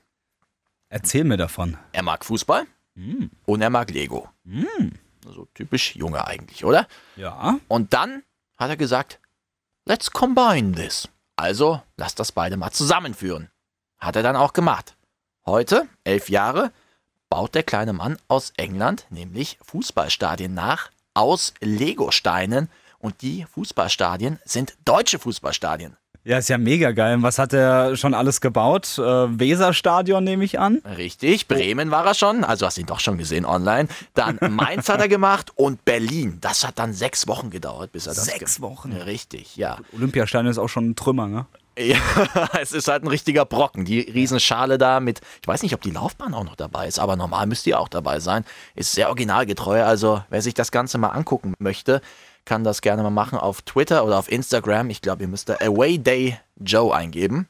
Erzähl 0.88 1.24
mir 1.24 1.36
davon. 1.36 1.76
Er 1.92 2.02
mag 2.02 2.24
Fußball 2.24 2.66
Mm. 2.96 3.26
und 3.46 3.62
er 3.62 3.70
mag 3.70 3.88
Lego. 3.92 4.28
Mm. 4.42 4.88
So 5.24 5.46
typisch 5.54 5.94
Junge 5.94 6.26
eigentlich, 6.26 6.64
oder? 6.64 6.88
Ja. 7.14 7.60
Und 7.68 7.92
dann 7.94 8.24
hat 8.58 8.68
er 8.68 8.76
gesagt, 8.76 9.20
let's 9.84 10.10
combine 10.10 10.72
this. 10.72 11.08
Also, 11.36 11.82
lass 11.96 12.14
das 12.14 12.32
beide 12.32 12.56
mal 12.56 12.70
zusammenführen. 12.70 13.50
Hat 13.98 14.16
er 14.16 14.22
dann 14.22 14.36
auch 14.36 14.52
gemacht. 14.52 14.96
Heute, 15.46 15.88
elf 16.04 16.28
Jahre, 16.28 16.72
baut 17.28 17.54
der 17.54 17.62
kleine 17.62 17.92
Mann 17.92 18.18
aus 18.28 18.52
England 18.56 19.06
nämlich 19.10 19.58
Fußballstadien 19.62 20.52
nach 20.52 20.90
aus 21.14 21.54
Legosteinen. 21.60 22.68
Und 22.98 23.22
die 23.22 23.46
Fußballstadien 23.46 24.38
sind 24.44 24.76
deutsche 24.84 25.18
Fußballstadien. 25.18 25.96
Ja, 26.22 26.36
ist 26.36 26.50
ja 26.50 26.58
mega 26.58 26.90
geil. 26.92 27.16
Was 27.22 27.38
hat 27.38 27.54
er 27.54 27.96
schon 27.96 28.12
alles 28.12 28.42
gebaut? 28.42 28.98
Äh, 28.98 29.02
Weserstadion 29.02 30.22
nehme 30.22 30.44
ich 30.44 30.58
an. 30.58 30.82
Richtig, 30.96 31.48
Bremen 31.48 31.90
war 31.90 32.04
er 32.04 32.14
schon, 32.14 32.44
also 32.44 32.66
hast 32.66 32.76
ihn 32.76 32.84
doch 32.84 33.00
schon 33.00 33.16
gesehen 33.16 33.46
online. 33.46 33.88
Dann 34.12 34.38
Mainz 34.50 34.90
hat 34.90 35.00
er 35.00 35.08
gemacht 35.08 35.50
und 35.54 35.84
Berlin. 35.86 36.36
Das 36.42 36.66
hat 36.66 36.78
dann 36.78 36.92
sechs 36.92 37.26
Wochen 37.26 37.48
gedauert, 37.48 37.92
bis 37.92 38.06
er 38.06 38.14
das 38.14 38.26
Sechs 38.26 38.60
Wochen? 38.60 38.92
Richtig, 38.92 39.56
ja. 39.56 39.78
Olympiastadion 39.96 40.50
ist 40.50 40.58
auch 40.58 40.68
schon 40.68 40.90
ein 40.90 40.96
Trümmer, 40.96 41.26
ne? 41.26 41.46
Ja, 41.78 41.98
es 42.60 42.72
ist 42.72 42.88
halt 42.88 43.04
ein 43.04 43.08
richtiger 43.08 43.44
Brocken. 43.44 43.84
Die 43.84 44.00
Riesenschale 44.00 44.78
da 44.78 45.00
mit, 45.00 45.20
ich 45.40 45.48
weiß 45.48 45.62
nicht, 45.62 45.74
ob 45.74 45.80
die 45.82 45.90
Laufbahn 45.90 46.34
auch 46.34 46.44
noch 46.44 46.56
dabei 46.56 46.86
ist, 46.86 46.98
aber 46.98 47.16
normal 47.16 47.46
müsste 47.46 47.70
die 47.70 47.74
auch 47.74 47.88
dabei 47.88 48.20
sein. 48.20 48.44
Ist 48.74 48.92
sehr 48.92 49.08
originalgetreu. 49.08 49.82
Also, 49.84 50.22
wer 50.30 50.42
sich 50.42 50.54
das 50.54 50.72
Ganze 50.72 50.98
mal 50.98 51.08
angucken 51.08 51.54
möchte, 51.58 52.00
kann 52.44 52.64
das 52.64 52.80
gerne 52.80 53.02
mal 53.02 53.10
machen 53.10 53.38
auf 53.38 53.62
Twitter 53.62 54.04
oder 54.04 54.18
auf 54.18 54.30
Instagram. 54.30 54.90
Ich 54.90 55.02
glaube, 55.02 55.22
ihr 55.22 55.28
müsst 55.28 55.48
da 55.48 55.54
Away 55.60 55.98
Day 55.98 56.38
Joe 56.56 56.94
eingeben. 56.94 57.48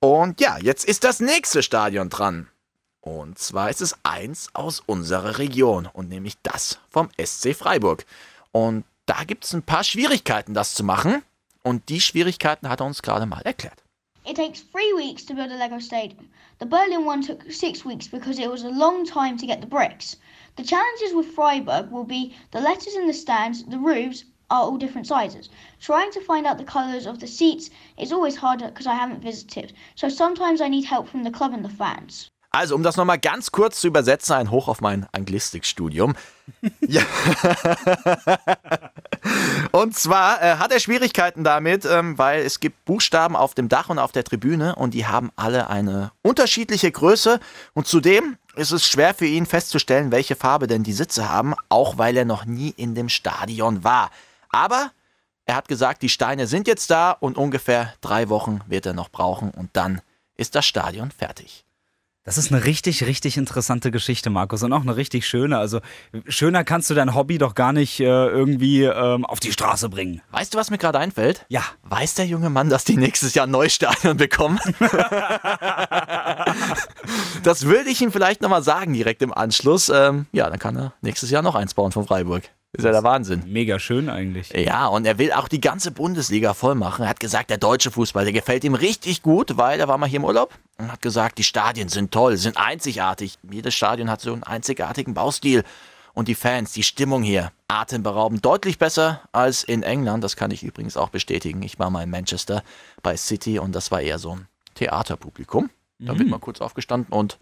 Und 0.00 0.40
ja, 0.40 0.58
jetzt 0.58 0.84
ist 0.84 1.04
das 1.04 1.20
nächste 1.20 1.62
Stadion 1.62 2.08
dran. 2.08 2.48
Und 3.00 3.38
zwar 3.38 3.68
ist 3.68 3.80
es 3.80 3.96
eins 4.04 4.48
aus 4.52 4.80
unserer 4.80 5.38
Region 5.38 5.88
und 5.92 6.08
nämlich 6.08 6.36
das 6.42 6.78
vom 6.88 7.08
SC 7.22 7.54
Freiburg. 7.54 8.04
Und 8.52 8.84
da 9.06 9.24
gibt 9.24 9.44
es 9.44 9.52
ein 9.52 9.62
paar 9.62 9.84
Schwierigkeiten, 9.84 10.54
das 10.54 10.74
zu 10.74 10.84
machen. 10.84 11.22
Und 11.64 11.88
die 11.88 12.00
Schwierigkeiten 12.00 12.68
hat 12.68 12.80
er 12.80 12.86
uns 12.86 13.02
gerade 13.02 13.26
mal 13.26 13.42
erklärt. 13.42 13.84
It 14.24 14.36
takes 14.36 14.62
three 14.62 14.92
weeks 14.96 15.24
to 15.26 15.34
build 15.34 15.50
a 15.50 15.56
Lego 15.56 15.80
stadium. 15.80 16.28
The 16.58 16.66
Berlin 16.66 17.04
one 17.04 17.22
took 17.22 17.50
six 17.50 17.84
weeks 17.84 18.06
because 18.06 18.38
it 18.38 18.48
was 18.48 18.64
a 18.64 18.70
long 18.70 19.04
time 19.04 19.36
to 19.36 19.46
get 19.46 19.60
the 19.60 19.66
bricks. 19.66 20.16
The 20.56 20.64
challenges 20.64 21.12
with 21.12 21.34
Freiburg 21.34 21.90
will 21.90 22.04
be 22.04 22.34
the 22.50 22.60
letters 22.60 22.94
in 22.94 23.06
the 23.06 23.12
stands, 23.12 23.64
the 23.64 23.78
roofs 23.78 24.24
are 24.50 24.62
all 24.62 24.76
different 24.76 25.06
sizes. 25.06 25.48
Trying 25.80 26.12
to 26.12 26.20
find 26.20 26.46
out 26.46 26.58
the 26.58 26.64
colours 26.64 27.06
of 27.06 27.20
the 27.20 27.26
seats 27.26 27.70
is 27.96 28.12
always 28.12 28.36
harder 28.36 28.68
because 28.68 28.86
I 28.86 28.94
haven't 28.94 29.22
visited, 29.22 29.72
so 29.94 30.08
sometimes 30.08 30.60
I 30.60 30.68
need 30.68 30.84
help 30.84 31.08
from 31.08 31.22
the 31.22 31.30
club 31.30 31.54
and 31.54 31.64
the 31.64 31.68
fans. 31.68 32.28
Also, 32.54 32.74
um 32.74 32.82
das 32.82 32.98
nochmal 32.98 33.18
ganz 33.18 33.50
kurz 33.50 33.80
zu 33.80 33.86
übersetzen, 33.86 34.34
ein 34.34 34.50
Hoch 34.50 34.68
auf 34.68 34.82
mein 34.82 35.06
Anglistikstudium. 35.12 36.14
ja. 36.80 37.00
und 39.72 39.96
zwar 39.96 40.42
äh, 40.42 40.56
hat 40.56 40.70
er 40.70 40.78
Schwierigkeiten 40.78 41.44
damit, 41.44 41.86
ähm, 41.86 42.18
weil 42.18 42.42
es 42.42 42.60
gibt 42.60 42.84
Buchstaben 42.84 43.36
auf 43.36 43.54
dem 43.54 43.70
Dach 43.70 43.88
und 43.88 43.98
auf 43.98 44.12
der 44.12 44.24
Tribüne 44.24 44.74
und 44.74 44.92
die 44.92 45.06
haben 45.06 45.32
alle 45.34 45.70
eine 45.70 46.12
unterschiedliche 46.20 46.92
Größe. 46.92 47.40
Und 47.72 47.86
zudem 47.86 48.36
ist 48.54 48.72
es 48.72 48.86
schwer 48.86 49.14
für 49.14 49.24
ihn 49.26 49.46
festzustellen, 49.46 50.12
welche 50.12 50.36
Farbe 50.36 50.66
denn 50.66 50.82
die 50.82 50.92
Sitze 50.92 51.30
haben, 51.30 51.54
auch 51.70 51.96
weil 51.96 52.18
er 52.18 52.26
noch 52.26 52.44
nie 52.44 52.74
in 52.76 52.94
dem 52.94 53.08
Stadion 53.08 53.82
war. 53.82 54.10
Aber 54.50 54.90
er 55.46 55.56
hat 55.56 55.68
gesagt, 55.68 56.02
die 56.02 56.10
Steine 56.10 56.46
sind 56.46 56.68
jetzt 56.68 56.90
da 56.90 57.12
und 57.12 57.38
ungefähr 57.38 57.94
drei 58.02 58.28
Wochen 58.28 58.60
wird 58.66 58.84
er 58.84 58.92
noch 58.92 59.08
brauchen 59.08 59.52
und 59.52 59.70
dann 59.72 60.02
ist 60.36 60.54
das 60.54 60.66
Stadion 60.66 61.10
fertig. 61.10 61.64
Das 62.24 62.38
ist 62.38 62.52
eine 62.52 62.64
richtig, 62.64 63.04
richtig 63.04 63.36
interessante 63.36 63.90
Geschichte, 63.90 64.30
Markus. 64.30 64.62
Und 64.62 64.72
auch 64.72 64.82
eine 64.82 64.96
richtig 64.96 65.26
schöne. 65.26 65.58
Also, 65.58 65.80
schöner 66.28 66.62
kannst 66.62 66.88
du 66.88 66.94
dein 66.94 67.16
Hobby 67.16 67.36
doch 67.36 67.56
gar 67.56 67.72
nicht 67.72 67.98
äh, 67.98 68.04
irgendwie 68.04 68.84
ähm, 68.84 69.26
auf 69.26 69.40
die 69.40 69.50
Straße 69.50 69.88
bringen. 69.88 70.22
Weißt 70.30 70.54
du, 70.54 70.58
was 70.58 70.70
mir 70.70 70.78
gerade 70.78 71.00
einfällt? 71.00 71.44
Ja. 71.48 71.64
Weiß 71.82 72.14
der 72.14 72.26
junge 72.26 72.48
Mann, 72.48 72.68
dass 72.68 72.84
die 72.84 72.96
nächstes 72.96 73.34
Jahr 73.34 73.48
ein 73.48 73.50
neues 73.50 73.74
Stadion 73.74 74.16
bekommen? 74.16 74.60
das 77.42 77.64
würde 77.64 77.90
ich 77.90 78.00
ihm 78.00 78.12
vielleicht 78.12 78.40
nochmal 78.40 78.62
sagen, 78.62 78.92
direkt 78.92 79.22
im 79.22 79.34
Anschluss. 79.34 79.88
Ähm, 79.88 80.26
ja, 80.30 80.48
dann 80.48 80.60
kann 80.60 80.76
er 80.76 80.92
nächstes 81.00 81.30
Jahr 81.30 81.42
noch 81.42 81.56
eins 81.56 81.74
bauen 81.74 81.90
von 81.90 82.06
Freiburg. 82.06 82.44
Ist 82.74 82.84
ja 82.86 82.90
der 82.90 83.02
Wahnsinn. 83.02 83.42
Mega 83.46 83.78
schön 83.78 84.08
eigentlich. 84.08 84.48
Ja, 84.50 84.86
und 84.86 85.04
er 85.04 85.18
will 85.18 85.32
auch 85.32 85.48
die 85.48 85.60
ganze 85.60 85.90
Bundesliga 85.90 86.54
voll 86.54 86.74
machen. 86.74 87.02
Er 87.02 87.10
hat 87.10 87.20
gesagt, 87.20 87.50
der 87.50 87.58
deutsche 87.58 87.90
Fußball, 87.90 88.24
der 88.24 88.32
gefällt 88.32 88.64
ihm 88.64 88.74
richtig 88.74 89.20
gut, 89.20 89.58
weil 89.58 89.78
er 89.78 89.88
war 89.88 89.98
mal 89.98 90.08
hier 90.08 90.20
im 90.20 90.24
Urlaub 90.24 90.54
und 90.78 90.90
hat 90.90 91.02
gesagt, 91.02 91.36
die 91.36 91.44
Stadien 91.44 91.90
sind 91.90 92.12
toll, 92.12 92.38
sind 92.38 92.56
einzigartig. 92.56 93.38
Jedes 93.50 93.74
Stadion 93.74 94.08
hat 94.08 94.22
so 94.22 94.32
einen 94.32 94.42
einzigartigen 94.42 95.12
Baustil. 95.12 95.64
Und 96.14 96.28
die 96.28 96.34
Fans, 96.34 96.72
die 96.72 96.82
Stimmung 96.82 97.22
hier, 97.22 97.52
atemberaubend, 97.68 98.44
deutlich 98.44 98.78
besser 98.78 99.22
als 99.32 99.64
in 99.64 99.82
England. 99.82 100.24
Das 100.24 100.36
kann 100.36 100.50
ich 100.50 100.62
übrigens 100.62 100.96
auch 100.96 101.08
bestätigen. 101.08 101.62
Ich 101.62 101.78
war 101.78 101.90
mal 101.90 102.02
in 102.02 102.10
Manchester 102.10 102.62
bei 103.02 103.16
City 103.16 103.58
und 103.58 103.74
das 103.74 103.90
war 103.90 104.00
eher 104.00 104.18
so 104.18 104.36
ein 104.36 104.46
Theaterpublikum. 104.74 105.70
Da 105.98 106.18
wird 106.18 106.28
mal 106.28 106.38
kurz 106.38 106.60
aufgestanden 106.60 107.12
und 107.12 107.38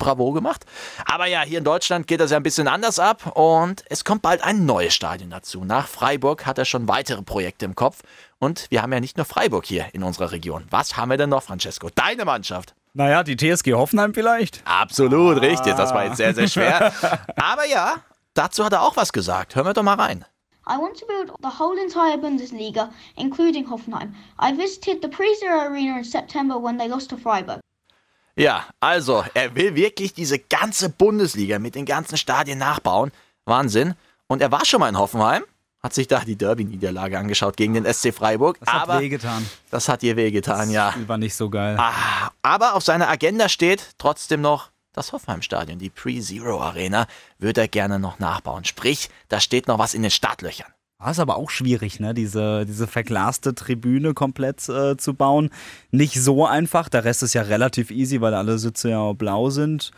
Bravo 0.00 0.32
gemacht. 0.32 0.64
Aber 1.04 1.26
ja, 1.26 1.42
hier 1.42 1.58
in 1.58 1.64
Deutschland 1.64 2.08
geht 2.08 2.18
das 2.18 2.32
ja 2.32 2.38
ein 2.38 2.42
bisschen 2.42 2.66
anders 2.66 2.98
ab 2.98 3.36
und 3.36 3.84
es 3.88 4.04
kommt 4.04 4.22
bald 4.22 4.42
ein 4.42 4.66
neues 4.66 4.94
Stadion 4.94 5.30
dazu. 5.30 5.64
Nach 5.64 5.86
Freiburg 5.86 6.44
hat 6.46 6.58
er 6.58 6.64
schon 6.64 6.88
weitere 6.88 7.22
Projekte 7.22 7.66
im 7.66 7.76
Kopf 7.76 8.02
und 8.40 8.66
wir 8.70 8.82
haben 8.82 8.92
ja 8.92 8.98
nicht 8.98 9.16
nur 9.16 9.26
Freiburg 9.26 9.64
hier 9.64 9.86
in 9.92 10.02
unserer 10.02 10.32
Region. 10.32 10.64
Was 10.70 10.96
haben 10.96 11.10
wir 11.10 11.16
denn 11.16 11.30
noch, 11.30 11.44
Francesco? 11.44 11.90
Deine 11.94 12.24
Mannschaft. 12.24 12.74
Naja, 12.94 13.22
die 13.22 13.36
TSG 13.36 13.74
Hoffenheim 13.74 14.14
vielleicht? 14.14 14.62
Absolut, 14.64 15.36
ah. 15.36 15.40
richtig. 15.40 15.76
Das 15.76 15.94
war 15.94 16.06
jetzt 16.06 16.16
sehr, 16.16 16.34
sehr 16.34 16.48
schwer. 16.48 16.92
Aber 17.36 17.64
ja, 17.66 17.98
dazu 18.34 18.64
hat 18.64 18.72
er 18.72 18.82
auch 18.82 18.96
was 18.96 19.12
gesagt. 19.12 19.54
Hören 19.54 19.66
wir 19.66 19.74
doch 19.74 19.84
mal 19.84 19.94
rein. 19.94 20.24
I 20.66 20.76
want 20.76 20.96
to 20.98 21.06
build 21.06 21.30
the 21.42 21.48
whole 21.48 21.80
entire 21.80 22.18
Bundesliga, 22.18 22.90
including 23.16 23.68
Hoffenheim. 23.68 24.14
I 24.38 24.52
visited 24.52 25.02
the 25.02 25.08
Pre-Zero 25.08 25.68
Arena 25.68 25.98
in 25.98 26.04
September 26.04 26.58
when 26.58 26.78
they 26.78 26.88
lost 26.88 27.10
to 27.10 27.16
Freiburg. 27.16 27.60
Ja, 28.40 28.66
also, 28.80 29.24
er 29.34 29.54
will 29.54 29.74
wirklich 29.74 30.14
diese 30.14 30.38
ganze 30.38 30.88
Bundesliga 30.88 31.58
mit 31.58 31.74
den 31.74 31.84
ganzen 31.84 32.16
Stadien 32.16 32.58
nachbauen. 32.58 33.12
Wahnsinn. 33.44 33.94
Und 34.26 34.42
er 34.42 34.50
war 34.50 34.64
schon 34.64 34.80
mal 34.80 34.88
in 34.88 34.98
Hoffenheim, 34.98 35.42
hat 35.82 35.92
sich 35.92 36.08
da 36.08 36.20
die 36.20 36.36
Derby-Niederlage 36.36 37.18
angeschaut 37.18 37.56
gegen 37.56 37.74
den 37.74 37.84
SC 37.92 38.14
Freiburg. 38.14 38.58
Das 38.60 38.72
hat 38.72 38.82
aber 38.82 39.00
wehgetan. 39.00 39.46
Das 39.70 39.88
hat 39.88 40.02
ihr 40.02 40.16
wehgetan, 40.16 40.66
das 40.66 40.72
ja. 40.72 40.94
War 41.06 41.18
nicht 41.18 41.34
so 41.34 41.50
geil. 41.50 41.76
Ah, 41.78 42.30
aber 42.42 42.74
auf 42.74 42.84
seiner 42.84 43.08
Agenda 43.08 43.48
steht 43.48 43.90
trotzdem 43.98 44.40
noch 44.40 44.70
das 44.92 45.12
Hoffenheim-Stadion, 45.12 45.78
die 45.78 45.90
Pre-Zero 45.90 46.60
Arena, 46.60 47.06
würde 47.38 47.62
er 47.62 47.68
gerne 47.68 47.98
noch 47.98 48.18
nachbauen. 48.18 48.64
Sprich, 48.64 49.08
da 49.28 49.40
steht 49.40 49.68
noch 49.68 49.78
was 49.78 49.94
in 49.94 50.02
den 50.02 50.10
Startlöchern. 50.10 50.72
Das 51.00 51.12
ist 51.12 51.20
aber 51.20 51.36
auch 51.36 51.50
schwierig, 51.50 51.98
ne? 51.98 52.12
diese, 52.12 52.66
diese 52.66 52.86
verglaste 52.86 53.54
Tribüne 53.54 54.12
komplett 54.12 54.68
äh, 54.68 54.96
zu 54.96 55.14
bauen. 55.14 55.50
Nicht 55.90 56.20
so 56.20 56.46
einfach. 56.46 56.88
Der 56.88 57.04
Rest 57.04 57.22
ist 57.22 57.34
ja 57.34 57.42
relativ 57.42 57.90
easy, 57.90 58.20
weil 58.20 58.34
alle 58.34 58.58
Sitze 58.58 58.90
ja 58.90 59.12
blau 59.12 59.50
sind. 59.50 59.92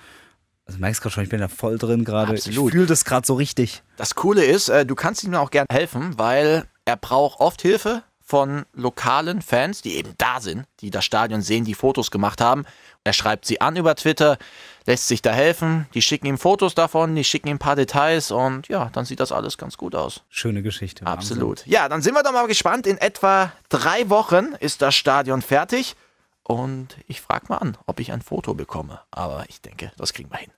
Also 0.64 0.78
merkst 0.78 1.02
gerade 1.02 1.12
schon, 1.12 1.24
ich 1.24 1.30
bin 1.30 1.40
da 1.40 1.48
voll 1.48 1.76
drin 1.76 2.04
gerade. 2.04 2.34
Ich 2.34 2.44
fühle 2.44 2.86
das 2.86 3.04
gerade 3.04 3.26
so 3.26 3.34
richtig. 3.34 3.82
Das 3.96 4.14
Coole 4.14 4.44
ist, 4.44 4.68
äh, 4.68 4.86
du 4.86 4.94
kannst 4.94 5.24
ihm 5.24 5.34
auch 5.34 5.50
gerne 5.50 5.66
helfen, 5.72 6.18
weil 6.18 6.64
er 6.84 6.96
braucht 6.96 7.40
oft 7.40 7.62
Hilfe 7.62 8.02
von 8.32 8.64
lokalen 8.72 9.42
Fans, 9.42 9.82
die 9.82 9.96
eben 9.96 10.14
da 10.16 10.40
sind, 10.40 10.64
die 10.80 10.90
das 10.90 11.04
Stadion 11.04 11.42
sehen, 11.42 11.66
die 11.66 11.74
Fotos 11.74 12.10
gemacht 12.10 12.40
haben. 12.40 12.64
Er 13.04 13.12
schreibt 13.12 13.44
sie 13.44 13.60
an 13.60 13.76
über 13.76 13.94
Twitter 13.94 14.38
lässt 14.86 15.06
sich 15.06 15.20
da 15.20 15.32
helfen. 15.34 15.86
Die 15.92 16.00
schicken 16.00 16.26
ihm 16.26 16.38
Fotos 16.38 16.74
davon, 16.74 17.14
die 17.14 17.24
schicken 17.24 17.48
ihm 17.48 17.56
ein 17.56 17.58
paar 17.58 17.76
Details 17.76 18.30
und 18.30 18.68
ja, 18.68 18.88
dann 18.94 19.04
sieht 19.04 19.20
das 19.20 19.32
alles 19.32 19.58
ganz 19.58 19.76
gut 19.76 19.94
aus. 19.94 20.22
Schöne 20.30 20.62
Geschichte. 20.62 21.06
Absolut. 21.06 21.58
Wahnsinn. 21.58 21.72
Ja, 21.74 21.90
dann 21.90 22.00
sind 22.00 22.14
wir 22.14 22.22
doch 22.22 22.32
mal 22.32 22.46
gespannt. 22.46 22.86
In 22.86 22.96
etwa 22.96 23.52
drei 23.68 24.08
Wochen 24.08 24.54
ist 24.60 24.80
das 24.80 24.94
Stadion 24.94 25.42
fertig 25.42 25.94
und 26.42 26.96
ich 27.06 27.20
frage 27.20 27.44
mal 27.50 27.58
an, 27.58 27.76
ob 27.84 28.00
ich 28.00 28.12
ein 28.12 28.22
Foto 28.22 28.54
bekomme. 28.54 29.00
Aber 29.10 29.44
ich 29.48 29.60
denke, 29.60 29.92
das 29.98 30.14
kriegen 30.14 30.30
wir 30.30 30.38
hin. 30.38 30.52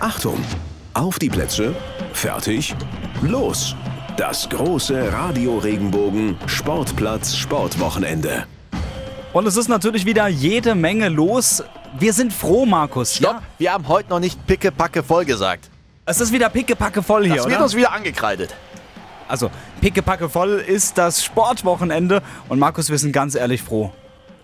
Achtung! 0.00 0.44
Auf 0.94 1.20
die 1.20 1.30
Plätze, 1.30 1.76
fertig, 2.12 2.74
los! 3.22 3.76
Das 4.22 4.48
große 4.48 5.12
Radio 5.12 5.58
Regenbogen 5.58 6.36
Sportplatz 6.46 7.34
Sportwochenende. 7.34 8.46
Und 9.32 9.48
es 9.48 9.56
ist 9.56 9.66
natürlich 9.66 10.06
wieder 10.06 10.28
jede 10.28 10.76
Menge 10.76 11.08
los. 11.08 11.64
Wir 11.98 12.12
sind 12.12 12.32
froh, 12.32 12.64
Markus. 12.64 13.16
Stopp, 13.16 13.32
ja? 13.32 13.42
wir 13.58 13.72
haben 13.72 13.88
heute 13.88 14.10
noch 14.10 14.20
nicht 14.20 14.46
pickepacke 14.46 15.02
voll 15.02 15.24
gesagt. 15.24 15.70
Es 16.06 16.20
ist 16.20 16.32
wieder 16.32 16.50
pickepacke 16.50 17.02
voll 17.02 17.24
hier, 17.24 17.34
Das 17.34 17.46
wird 17.46 17.56
oder? 17.56 17.64
uns 17.64 17.74
wieder 17.74 17.90
angekreidet. 17.90 18.54
Also, 19.26 19.50
pickepacke 19.80 20.28
voll 20.28 20.62
ist 20.64 20.96
das 20.96 21.24
Sportwochenende 21.24 22.22
und 22.48 22.60
Markus, 22.60 22.90
wir 22.90 22.98
sind 22.98 23.10
ganz 23.10 23.34
ehrlich 23.34 23.60
froh. 23.60 23.90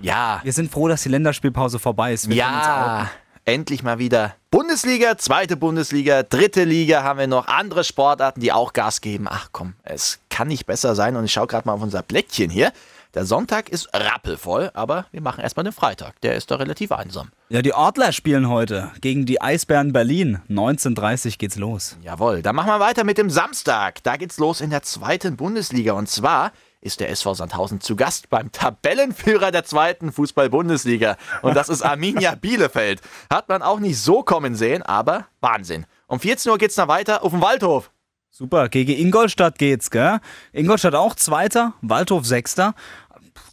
Ja. 0.00 0.40
Wir 0.42 0.52
sind 0.52 0.72
froh, 0.72 0.88
dass 0.88 1.04
die 1.04 1.08
Länderspielpause 1.08 1.78
vorbei 1.78 2.14
ist. 2.14 2.28
Wir 2.28 2.34
ja, 2.34 3.08
endlich 3.48 3.82
mal 3.82 3.98
wieder 3.98 4.34
Bundesliga, 4.50 5.16
zweite 5.16 5.56
Bundesliga, 5.56 6.22
dritte 6.22 6.64
Liga 6.64 7.02
haben 7.02 7.18
wir 7.18 7.26
noch 7.26 7.48
andere 7.48 7.82
Sportarten, 7.82 8.40
die 8.40 8.52
auch 8.52 8.74
Gas 8.74 9.00
geben. 9.00 9.26
Ach 9.28 9.48
komm, 9.52 9.72
es 9.84 10.18
kann 10.28 10.48
nicht 10.48 10.66
besser 10.66 10.94
sein 10.94 11.16
und 11.16 11.24
ich 11.24 11.32
schaue 11.32 11.46
gerade 11.46 11.66
mal 11.66 11.72
auf 11.72 11.82
unser 11.82 12.02
Blättchen 12.02 12.50
hier. 12.50 12.72
Der 13.14 13.24
Sonntag 13.24 13.70
ist 13.70 13.88
rappelvoll, 13.94 14.70
aber 14.74 15.06
wir 15.12 15.22
machen 15.22 15.40
erstmal 15.40 15.64
den 15.64 15.72
Freitag. 15.72 16.20
Der 16.20 16.34
ist 16.34 16.50
da 16.50 16.56
relativ 16.56 16.92
einsam. 16.92 17.30
Ja, 17.48 17.62
die 17.62 17.72
Ortler 17.72 18.12
spielen 18.12 18.50
heute 18.50 18.90
gegen 19.00 19.24
die 19.24 19.40
Eisbären 19.40 19.94
Berlin. 19.94 20.42
19.30 20.50 21.38
geht's 21.38 21.56
los. 21.56 21.96
Jawohl, 22.02 22.42
dann 22.42 22.54
machen 22.54 22.68
wir 22.68 22.80
weiter 22.80 23.04
mit 23.04 23.16
dem 23.16 23.30
Samstag. 23.30 24.02
Da 24.02 24.18
geht's 24.18 24.38
los 24.38 24.60
in 24.60 24.68
der 24.68 24.82
zweiten 24.82 25.36
Bundesliga. 25.36 25.94
Und 25.94 26.10
zwar 26.10 26.52
ist 26.80 27.00
der 27.00 27.10
SV 27.10 27.34
Sandhausen 27.34 27.80
zu 27.80 27.96
Gast 27.96 28.30
beim 28.30 28.52
Tabellenführer 28.52 29.50
der 29.50 29.64
zweiten 29.64 30.12
Fußball-Bundesliga. 30.12 31.16
Und 31.42 31.54
das 31.54 31.68
ist 31.68 31.82
Arminia 31.82 32.34
Bielefeld. 32.40 33.00
Hat 33.30 33.48
man 33.48 33.62
auch 33.62 33.80
nicht 33.80 34.00
so 34.00 34.22
kommen 34.22 34.54
sehen, 34.54 34.82
aber 34.82 35.26
Wahnsinn. 35.40 35.86
Um 36.06 36.20
14 36.20 36.52
Uhr 36.52 36.58
geht's 36.58 36.76
dann 36.76 36.88
weiter 36.88 37.24
auf 37.24 37.32
dem 37.32 37.42
Waldhof. 37.42 37.90
Super, 38.30 38.68
gegen 38.68 38.92
Ingolstadt 38.92 39.58
geht's, 39.58 39.90
gell? 39.90 40.20
Ingolstadt 40.52 40.94
auch 40.94 41.14
Zweiter, 41.14 41.74
Waldhof 41.82 42.24
Sechster. 42.24 42.74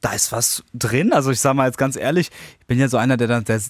Da 0.02 0.14
ist 0.14 0.32
was 0.32 0.64
drin. 0.74 1.12
Also 1.12 1.32
ich 1.32 1.40
sag 1.40 1.56
mal 1.56 1.66
jetzt 1.66 1.78
ganz 1.78 1.96
ehrlich, 1.96 2.30
ich 2.60 2.68
bin 2.68 2.78
ja 2.78 2.88
so 2.88 2.98
einer, 2.98 3.18
der 3.18 3.28
dann, 3.28 3.46
der, 3.46 3.62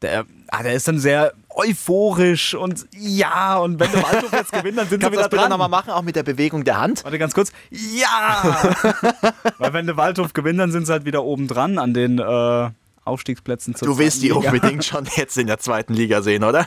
der, 0.00 0.24
ah, 0.48 0.62
der 0.62 0.72
ist 0.72 0.88
dann 0.88 0.98
sehr 0.98 1.34
euphorisch 1.54 2.54
und 2.54 2.86
ja, 2.96 3.58
und 3.58 3.78
wenn 3.80 3.90
der 3.92 4.02
Waldhof 4.02 4.32
jetzt 4.32 4.52
gewinnt, 4.52 4.78
dann 4.78 4.88
sind 4.88 5.00
Kannst 5.00 5.12
sie 5.14 5.18
wieder 5.18 5.28
das 5.28 5.30
bitte 5.30 5.48
nochmal 5.48 5.68
machen, 5.68 5.90
auch 5.90 6.02
mit 6.02 6.16
der 6.16 6.22
Bewegung 6.22 6.64
der 6.64 6.80
Hand? 6.80 7.04
Warte 7.04 7.18
ganz 7.18 7.34
kurz. 7.34 7.52
Ja! 7.70 8.42
Weil 9.58 9.72
wenn 9.72 9.86
der 9.86 9.96
Waldhof 9.96 10.32
gewinnt, 10.32 10.58
dann 10.58 10.72
sind 10.72 10.86
sie 10.86 10.92
halt 10.92 11.04
wieder 11.04 11.24
oben 11.24 11.48
dran 11.48 11.78
an 11.78 11.94
den 11.94 12.18
äh, 12.18 12.70
Aufstiegsplätzen 13.04 13.74
zur 13.74 13.88
Du 13.88 13.98
willst 13.98 14.22
die 14.22 14.28
Liga. 14.28 14.50
unbedingt 14.52 14.84
schon 14.84 15.08
jetzt 15.16 15.36
in 15.38 15.46
der 15.46 15.58
zweiten 15.58 15.94
Liga 15.94 16.22
sehen, 16.22 16.44
oder? 16.44 16.66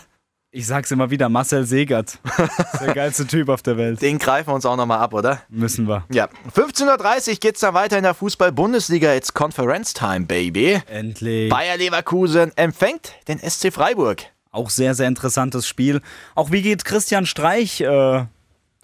Ich 0.51 0.67
sag's 0.67 0.89
immer 0.91 1.09
wieder, 1.09 1.27
Marcel 1.27 1.65
Segert. 1.65 2.19
der 2.79 2.93
geilste 2.93 3.27
Typ 3.27 3.49
auf 3.49 3.61
der 3.61 3.75
Welt. 3.75 4.01
Den 4.01 4.17
greifen 4.17 4.47
wir 4.51 4.53
uns 4.53 4.65
auch 4.65 4.77
nochmal 4.77 4.99
ab, 4.99 5.13
oder? 5.13 5.41
Müssen 5.49 5.85
wir. 5.85 6.05
Ja. 6.13 6.29
15.30 6.55 7.29
Uhr 7.29 7.35
geht's 7.35 7.59
dann 7.59 7.73
weiter 7.73 7.97
in 7.97 8.03
der 8.03 8.13
Fußball-Bundesliga. 8.13 9.13
It's 9.15 9.33
Conference 9.33 9.93
Time, 9.93 10.21
Baby. 10.27 10.81
Endlich. 10.87 11.49
Bayer 11.49 11.75
Leverkusen 11.75 12.55
empfängt 12.55 13.11
den 13.27 13.39
SC 13.39 13.73
Freiburg. 13.73 14.23
Auch 14.55 14.69
sehr, 14.69 14.95
sehr 14.95 15.07
interessantes 15.07 15.67
Spiel. 15.67 16.01
Auch 16.33 16.51
wie 16.51 16.61
geht 16.61 16.85
Christian 16.85 17.25
Streich 17.25 17.81
äh, 17.81 18.25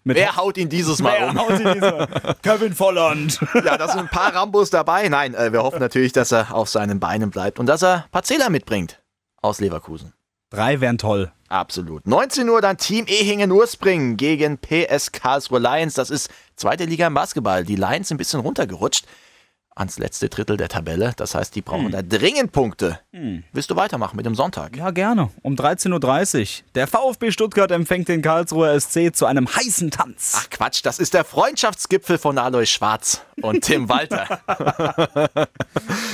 mit 0.04 0.18
Wer 0.18 0.36
haut 0.36 0.58
ihn 0.58 0.68
dieses 0.68 1.00
Mal 1.02 1.30
um? 1.30 1.38
Kevin 2.42 2.74
Volland. 2.74 3.40
ja, 3.54 3.78
da 3.78 3.88
sind 3.88 4.00
ein 4.00 4.10
paar 4.10 4.36
Rambos 4.36 4.70
dabei. 4.70 5.08
Nein, 5.08 5.34
äh, 5.34 5.54
wir 5.54 5.64
hoffen 5.64 5.80
natürlich, 5.80 6.12
dass 6.12 6.32
er 6.32 6.54
auf 6.54 6.70
seinen 6.70 7.00
Beinen 7.00 7.30
bleibt 7.30 7.60
und 7.60 7.68
dass 7.68 7.84
er 7.84 8.06
Parzela 8.12 8.50
mitbringt 8.50 9.00
aus 9.42 9.60
Leverkusen. 9.60 10.14
Drei 10.50 10.82
wären 10.82 10.98
toll. 10.98 11.32
Absolut. 11.48 12.06
19 12.08 12.50
Uhr 12.50 12.62
dann 12.62 12.78
Team 12.78 13.06
Ehingen-Urspringen 13.08 14.18
gegen 14.18 14.58
PS 14.58 15.12
Karlsruhe 15.12 15.60
Lions. 15.60 15.94
Das 15.94 16.10
ist 16.10 16.30
zweite 16.56 16.86
Liga 16.86 17.08
im 17.08 17.14
Basketball. 17.14 17.64
Die 17.64 17.76
Lions 17.76 18.10
sind 18.10 18.16
ein 18.16 18.18
bisschen 18.18 18.40
runtergerutscht 18.42 19.06
ans 19.82 20.00
letzte 20.00 20.30
Drittel 20.30 20.56
der 20.58 20.70
Tabelle. 20.70 21.12
Das 21.18 21.36
heißt, 21.36 21.54
die 21.56 21.62
brauchen 21.62 21.86
hm. 21.86 21.92
da 21.92 22.02
dringend 22.02 22.52
Punkte. 22.52 23.00
Hm. 23.12 23.44
Willst 23.52 23.70
du 23.70 23.76
weitermachen 23.76 24.16
mit 24.16 24.26
dem 24.26 24.36
Sonntag? 24.36 24.78
Ja, 24.78 24.92
gerne. 24.92 25.30
Um 25.42 25.56
13.30 25.56 26.62
Uhr. 26.62 26.66
Der 26.76 26.88
VfB 26.88 27.32
Stuttgart 27.32 27.72
empfängt 27.72 28.08
den 28.08 28.22
Karlsruher 28.22 28.80
SC 28.80 29.14
zu 29.14 29.26
einem 29.26 29.48
heißen 29.48 29.92
Tanz. 29.92 30.34
Ach 30.38 30.50
Quatsch, 30.50 30.82
das 30.84 31.00
ist 31.00 31.14
der 31.14 31.26
Freundschaftsgipfel 31.26 32.18
von 32.18 32.38
Alois 32.38 32.68
Schwarz 32.68 33.22
und 33.42 33.62
Tim 33.62 33.90
Walter. 33.90 34.40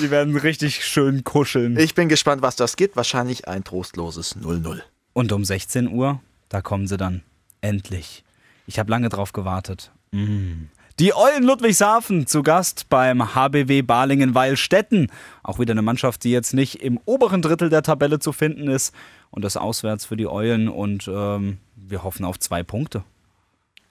die 0.01 0.09
werden 0.09 0.35
richtig 0.35 0.83
schön 0.83 1.23
kuscheln. 1.23 1.77
Ich 1.77 1.93
bin 1.93 2.09
gespannt, 2.09 2.41
was 2.41 2.55
das 2.55 2.75
gibt. 2.75 2.95
Wahrscheinlich 2.95 3.47
ein 3.47 3.63
trostloses 3.63 4.35
0-0. 4.37 4.81
Und 5.13 5.31
um 5.31 5.45
16 5.45 5.91
Uhr, 5.91 6.19
da 6.49 6.61
kommen 6.61 6.87
sie 6.87 6.97
dann. 6.97 7.21
Endlich. 7.61 8.23
Ich 8.65 8.79
habe 8.79 8.91
lange 8.91 9.09
drauf 9.09 9.33
gewartet. 9.33 9.91
Mm. 10.11 10.65
Die 10.99 11.13
Eulen 11.13 11.43
Ludwigshafen 11.43 12.25
zu 12.25 12.41
Gast 12.41 12.89
beim 12.89 13.35
HBW 13.35 13.83
Balingen-Weilstetten. 13.83 15.11
Auch 15.43 15.59
wieder 15.59 15.73
eine 15.73 15.83
Mannschaft, 15.83 16.23
die 16.23 16.31
jetzt 16.31 16.55
nicht 16.55 16.81
im 16.81 16.99
oberen 17.05 17.43
Drittel 17.43 17.69
der 17.69 17.83
Tabelle 17.83 18.17
zu 18.17 18.33
finden 18.33 18.67
ist. 18.67 18.95
Und 19.29 19.43
das 19.43 19.57
auswärts 19.57 20.05
für 20.05 20.17
die 20.17 20.25
Eulen. 20.25 20.67
Und 20.67 21.07
ähm, 21.07 21.59
wir 21.75 22.01
hoffen 22.01 22.25
auf 22.25 22.39
zwei 22.39 22.63
Punkte. 22.63 23.03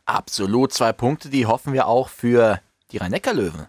Absolut 0.04 0.72
zwei 0.72 0.92
Punkte. 0.92 1.28
Die 1.28 1.46
hoffen 1.46 1.72
wir 1.72 1.86
auch 1.86 2.08
für 2.08 2.60
die 2.90 2.96
Rhein-Neckar-Löwen. 2.96 3.68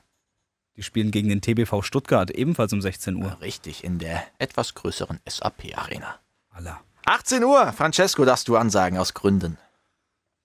Die 0.76 0.82
spielen 0.82 1.12
gegen 1.12 1.30
den 1.30 1.42
TBV 1.42 1.84
Stuttgart, 1.84 2.32
ebenfalls 2.32 2.74
um 2.74 2.82
16 2.82 3.18
Uhr. 3.18 3.28
Ja, 3.28 3.34
richtig, 3.36 3.84
in 3.84 4.00
der 4.00 4.24
etwas 4.40 4.74
größeren 4.74 5.20
SAP-Arena. 5.30 6.16
Allah. 6.50 6.80
18 7.06 7.44
Uhr, 7.44 7.72
Francesco, 7.74 8.26
darfst 8.26 8.48
du 8.48 8.58
ansagen 8.58 8.98
aus 8.98 9.14
Gründen. 9.14 9.60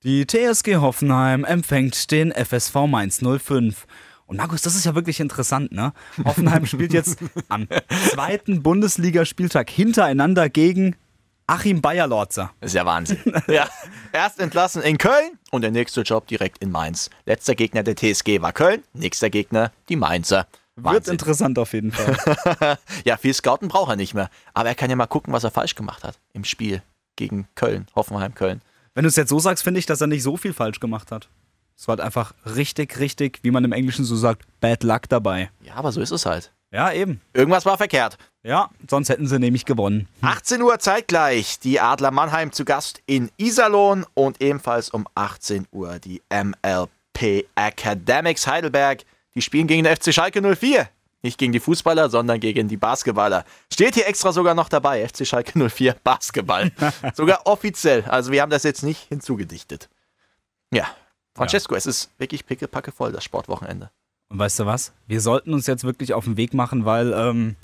Die 0.05 0.27
TSG 0.27 0.79
Hoffenheim 0.79 1.45
empfängt 1.45 2.11
den 2.11 2.33
FSV 2.33 2.75
Mainz 2.89 3.21
05. 3.21 3.87
Und 4.27 4.37
Markus, 4.37 4.63
das 4.63 4.75
ist 4.75 4.85
ja 4.85 4.97
wirklich 4.97 5.21
interessant, 5.21 5.71
ne? 5.71 5.93
Hoffenheim 6.25 6.67
spielt 6.67 6.93
jetzt 6.93 7.19
am 7.49 7.69
zweiten 8.11 8.65
Bundesligaspieltag 8.65 9.71
hintereinander 9.71 10.49
gegen 10.49 10.97
Achim 11.47 11.81
Bayerlorzer. 11.81 12.51
Ist 12.61 12.75
ja 12.75 12.85
Wahnsinn. 12.85 13.19
ja. 13.47 13.69
Erst 14.13 14.41
entlassen 14.41 14.83
in 14.83 14.99
Köln 14.99 15.39
und 15.53 15.63
der 15.63 15.71
nächste 15.71 16.01
Job 16.01 16.27
direkt 16.27 16.59
in 16.59 16.73
Mainz. 16.73 17.09
Letzter 17.25 17.55
Gegner 17.55 17.85
der 17.85 17.95
TSG 17.95 18.41
war 18.43 18.53
Köln, 18.53 18.83
nächster 18.95 19.31
Gegner 19.31 19.71
die 19.89 19.97
Mainzer. 19.97 20.49
Wird 20.75 20.97
Wahnsinn. 20.97 21.13
interessant 21.13 21.59
auf 21.61 21.75
jeden 21.75 21.93
Fall. 21.93 22.79
ja, 23.05 23.17
viel 23.17 23.35
Scouten 23.35 23.69
braucht 23.69 23.91
er 23.91 23.97
nicht 23.97 24.15
mehr. 24.15 24.31
Aber 24.53 24.69
er 24.69 24.75
kann 24.75 24.91
ja 24.91 24.97
mal 24.97 25.07
gucken, 25.07 25.33
was 25.33 25.45
er 25.45 25.53
falsch 25.53 25.77
gemacht 25.77 26.03
hat 26.03 26.19
im 26.33 26.43
Spiel 26.43 26.83
gegen 27.15 27.47
Köln, 27.55 27.87
Hoffenheim, 27.95 28.35
Köln. 28.35 28.63
Wenn 28.95 29.05
du 29.05 29.09
es 29.09 29.17
jetzt 29.17 29.31
so 29.31 29.39
sagst, 29.39 29.65
finde 29.65 29.81
ich, 29.81 29.87
dass 29.87 30.01
er 30.01 30.07
nicht 30.07 30.23
so 30.23 30.37
viel 30.37 30.53
falsch 30.53 30.81
gemacht 30.81 31.11
hat. 31.11 31.29
Es 31.77 31.89
war 31.89 31.95
halt 31.95 32.05
einfach 32.05 32.35
richtig, 32.45 32.99
richtig, 32.99 33.41
wie 33.43 33.51
man 33.51 33.65
im 33.65 33.73
Englischen 33.73 34.05
so 34.05 34.17
sagt, 34.17 34.43
bad 34.61 34.83
luck 34.83 35.09
dabei. 35.09 35.51
Ja, 35.63 35.75
aber 35.75 35.93
so 35.93 36.01
ist 36.01 36.11
es 36.11 36.27
halt. 36.27 36.53
Ja, 36.71 36.93
eben. 36.93 37.21
Irgendwas 37.35 37.67
war 37.67 37.77
verkehrt. 37.77 38.17
Ja, 38.43 38.71
sonst 38.89 39.09
hätten 39.09 39.27
sie 39.27 39.39
nämlich 39.39 39.65
gewonnen. 39.65 40.09
18 40.23 40.63
Uhr 40.63 40.79
zeitgleich 40.79 41.59
die 41.61 41.81
Adler 41.81 42.11
Mannheim 42.11 42.53
zu 42.53 42.65
Gast 42.65 43.03
in 43.07 43.31
Iserlohn 43.37 44.07
und 44.15 44.41
ebenfalls 44.41 44.89
um 44.91 45.07
18 45.15 45.67
Uhr 45.71 45.99
die 45.99 46.23
MLP 46.31 47.47
Academics 47.55 48.47
Heidelberg. 48.47 49.03
Die 49.35 49.43
spielen 49.43 49.67
gegen 49.67 49.85
den 49.85 49.97
FC 49.97 50.13
Schalke 50.15 50.41
04. 50.57 50.89
Nicht 51.23 51.39
gegen 51.39 51.53
die 51.53 51.61
Fußballer, 51.61 52.11
sondern 52.11 52.41
gegen 52.41 52.69
die 52.69 52.77
Basketballer. 52.77 53.45
Steht 53.73 53.95
hier 53.95 54.07
extra 54.07 54.33
sogar 54.33 54.55
noch 54.55 54.69
dabei, 54.69 55.09
FC 55.09 55.27
Schalke 55.27 55.59
04 55.71 55.97
Basketball. 56.05 56.71
sogar 57.15 57.47
offiziell. 57.47 58.05
Also 58.05 58.31
wir 58.31 58.43
haben 58.43 58.51
das 58.51 58.65
jetzt 58.65 58.83
nicht 58.83 59.09
hinzugedichtet. 59.09 59.89
Ja, 60.71 60.89
Francesco, 61.35 61.75
es 61.75 61.87
ist 61.87 62.11
wirklich 62.19 62.45
pickepacke 62.45 62.93
voll, 62.93 63.13
das 63.13 63.25
Sportwochenende. 63.25 63.91
Und 64.29 64.39
weißt 64.39 64.59
du 64.59 64.67
was? 64.67 64.93
Wir 65.07 65.23
sollten 65.23 65.55
uns 65.55 65.67
jetzt 65.67 65.85
wirklich 65.85 66.13
auf 66.13 66.25
den 66.25 66.37
Weg 66.37 66.53
machen, 66.53 66.85
weil 66.85 67.15
ähm, 67.15 67.57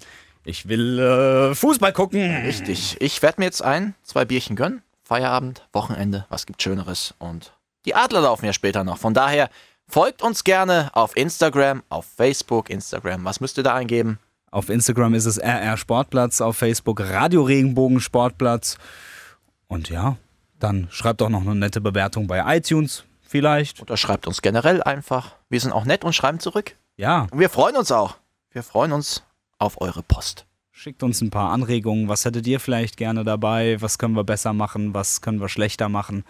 ich 0.45 0.67
will 0.67 0.99
äh, 0.99 1.55
Fußball 1.55 1.93
gucken. 1.93 2.21
Richtig. 2.37 2.97
Ich 3.01 3.21
werde 3.21 3.43
mir 3.43 3.45
jetzt 3.45 3.61
ein, 3.63 3.95
zwei 4.03 4.25
Bierchen 4.25 4.57
gönnen. 4.57 4.83
Feierabend, 5.05 5.69
Wochenende, 5.75 6.25
was 6.31 6.47
gibt 6.47 6.63
Schöneres? 6.63 7.15
Und 7.19 7.53
die 7.85 7.95
Adler 7.95 8.23
laufen 8.23 8.47
ja 8.47 8.55
später 8.55 8.83
noch. 8.83 8.97
Von 8.97 9.13
daher 9.13 9.51
folgt 9.87 10.23
uns 10.23 10.43
gerne 10.45 10.91
auf 10.95 11.17
Instagram, 11.19 11.83
auf 11.91 12.07
Facebook, 12.07 12.71
Instagram. 12.71 13.27
Was 13.27 13.41
müsst 13.41 13.59
ihr 13.59 13.63
da 13.63 13.75
eingeben? 13.75 14.19
Auf 14.51 14.71
Instagram 14.71 15.15
ist 15.15 15.27
es 15.27 15.39
RR 15.39 15.77
Sportplatz, 15.77 16.41
auf 16.41 16.57
Facebook 16.57 17.01
Radio 17.01 17.43
Regenbogen 17.43 18.01
Sportplatz. 18.01 18.79
Und 19.67 19.91
ja, 19.91 20.17
dann 20.59 20.89
schreibt 20.91 21.21
doch 21.21 21.29
noch 21.29 21.43
eine 21.43 21.55
nette 21.55 21.81
Bewertung 21.81 22.27
bei 22.27 22.57
iTunes 22.57 23.05
vielleicht. 23.23 23.83
Oder 23.83 23.97
schreibt 23.97 24.27
uns 24.27 24.41
generell 24.41 24.83
einfach. 24.83 25.35
Wir 25.51 25.61
sind 25.61 25.73
auch 25.73 25.85
nett 25.85 26.03
und 26.05 26.15
schreiben 26.15 26.41
zurück. 26.41 26.75
Ja, 26.97 27.27
Und 27.31 27.39
wir 27.39 27.51
freuen 27.51 27.77
uns 27.77 27.93
auch. 27.93 28.17
Wir 28.51 28.63
freuen 28.63 28.93
uns 28.93 29.23
auf 29.59 29.81
eure 29.81 30.03
Post. 30.03 30.47
schickt 30.73 31.03
uns 31.03 31.21
ein 31.21 31.31
paar 31.31 31.53
Anregungen. 31.53 32.09
Was 32.09 32.25
hättet 32.25 32.47
ihr 32.47 32.59
vielleicht 32.59 32.97
gerne 32.97 33.25
dabei? 33.25 33.77
Was 33.81 33.99
können 33.99 34.15
wir 34.15 34.25
besser 34.25 34.53
machen? 34.55 34.95
Was 34.95 35.21
können 35.21 35.41
wir 35.41 35.49
schlechter 35.51 35.89
machen? 35.89 36.25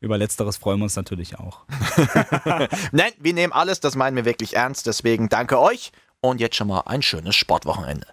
Über 0.00 0.16
Letzteres 0.16 0.56
freuen 0.56 0.78
wir 0.78 0.84
uns 0.84 0.96
natürlich 0.96 1.38
auch. 1.38 1.64
Nein, 2.92 3.12
wir 3.18 3.34
nehmen 3.34 3.52
alles, 3.52 3.80
das 3.80 3.96
meinen 3.96 4.16
wir 4.16 4.24
wirklich 4.24 4.54
ernst. 4.56 4.86
Deswegen 4.86 5.28
danke 5.28 5.58
euch 5.60 5.92
und 6.20 6.40
jetzt 6.40 6.56
schon 6.56 6.68
mal 6.68 6.80
ein 6.86 7.02
schönes 7.02 7.36
Sportwochenende. 7.36 8.06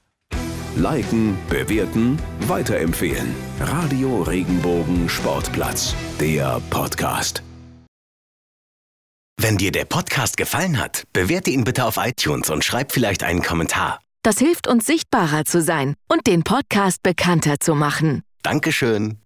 Liken, 0.76 1.38
bewerten, 1.50 2.20
weiterempfehlen. 2.42 3.34
Radio 3.62 4.24
Regenbogen 4.24 5.08
Sportplatz, 5.08 5.96
der 6.20 6.62
Podcast. 6.70 7.42
Wenn 9.40 9.58
dir 9.58 9.72
der 9.72 9.86
Podcast 9.86 10.38
gefallen 10.38 10.80
hat, 10.80 11.04
bewerte 11.14 11.52
ihn 11.52 11.64
bitte 11.64 11.86
auf 11.86 11.98
iTunes 11.98 12.50
und 12.50 12.64
schreib 12.64 12.92
vielleicht 12.92 13.24
einen 13.24 13.42
Kommentar. 13.42 14.00
Das 14.24 14.40
hilft 14.40 14.68
uns 14.68 14.86
sichtbarer 14.86 15.46
zu 15.46 15.62
sein 15.62 15.94
und 16.08 16.26
den 16.26 16.44
Podcast 16.44 17.04
bekannter 17.04 17.60
zu 17.60 17.76
machen. 17.76 18.24
Dankeschön. 18.42 19.20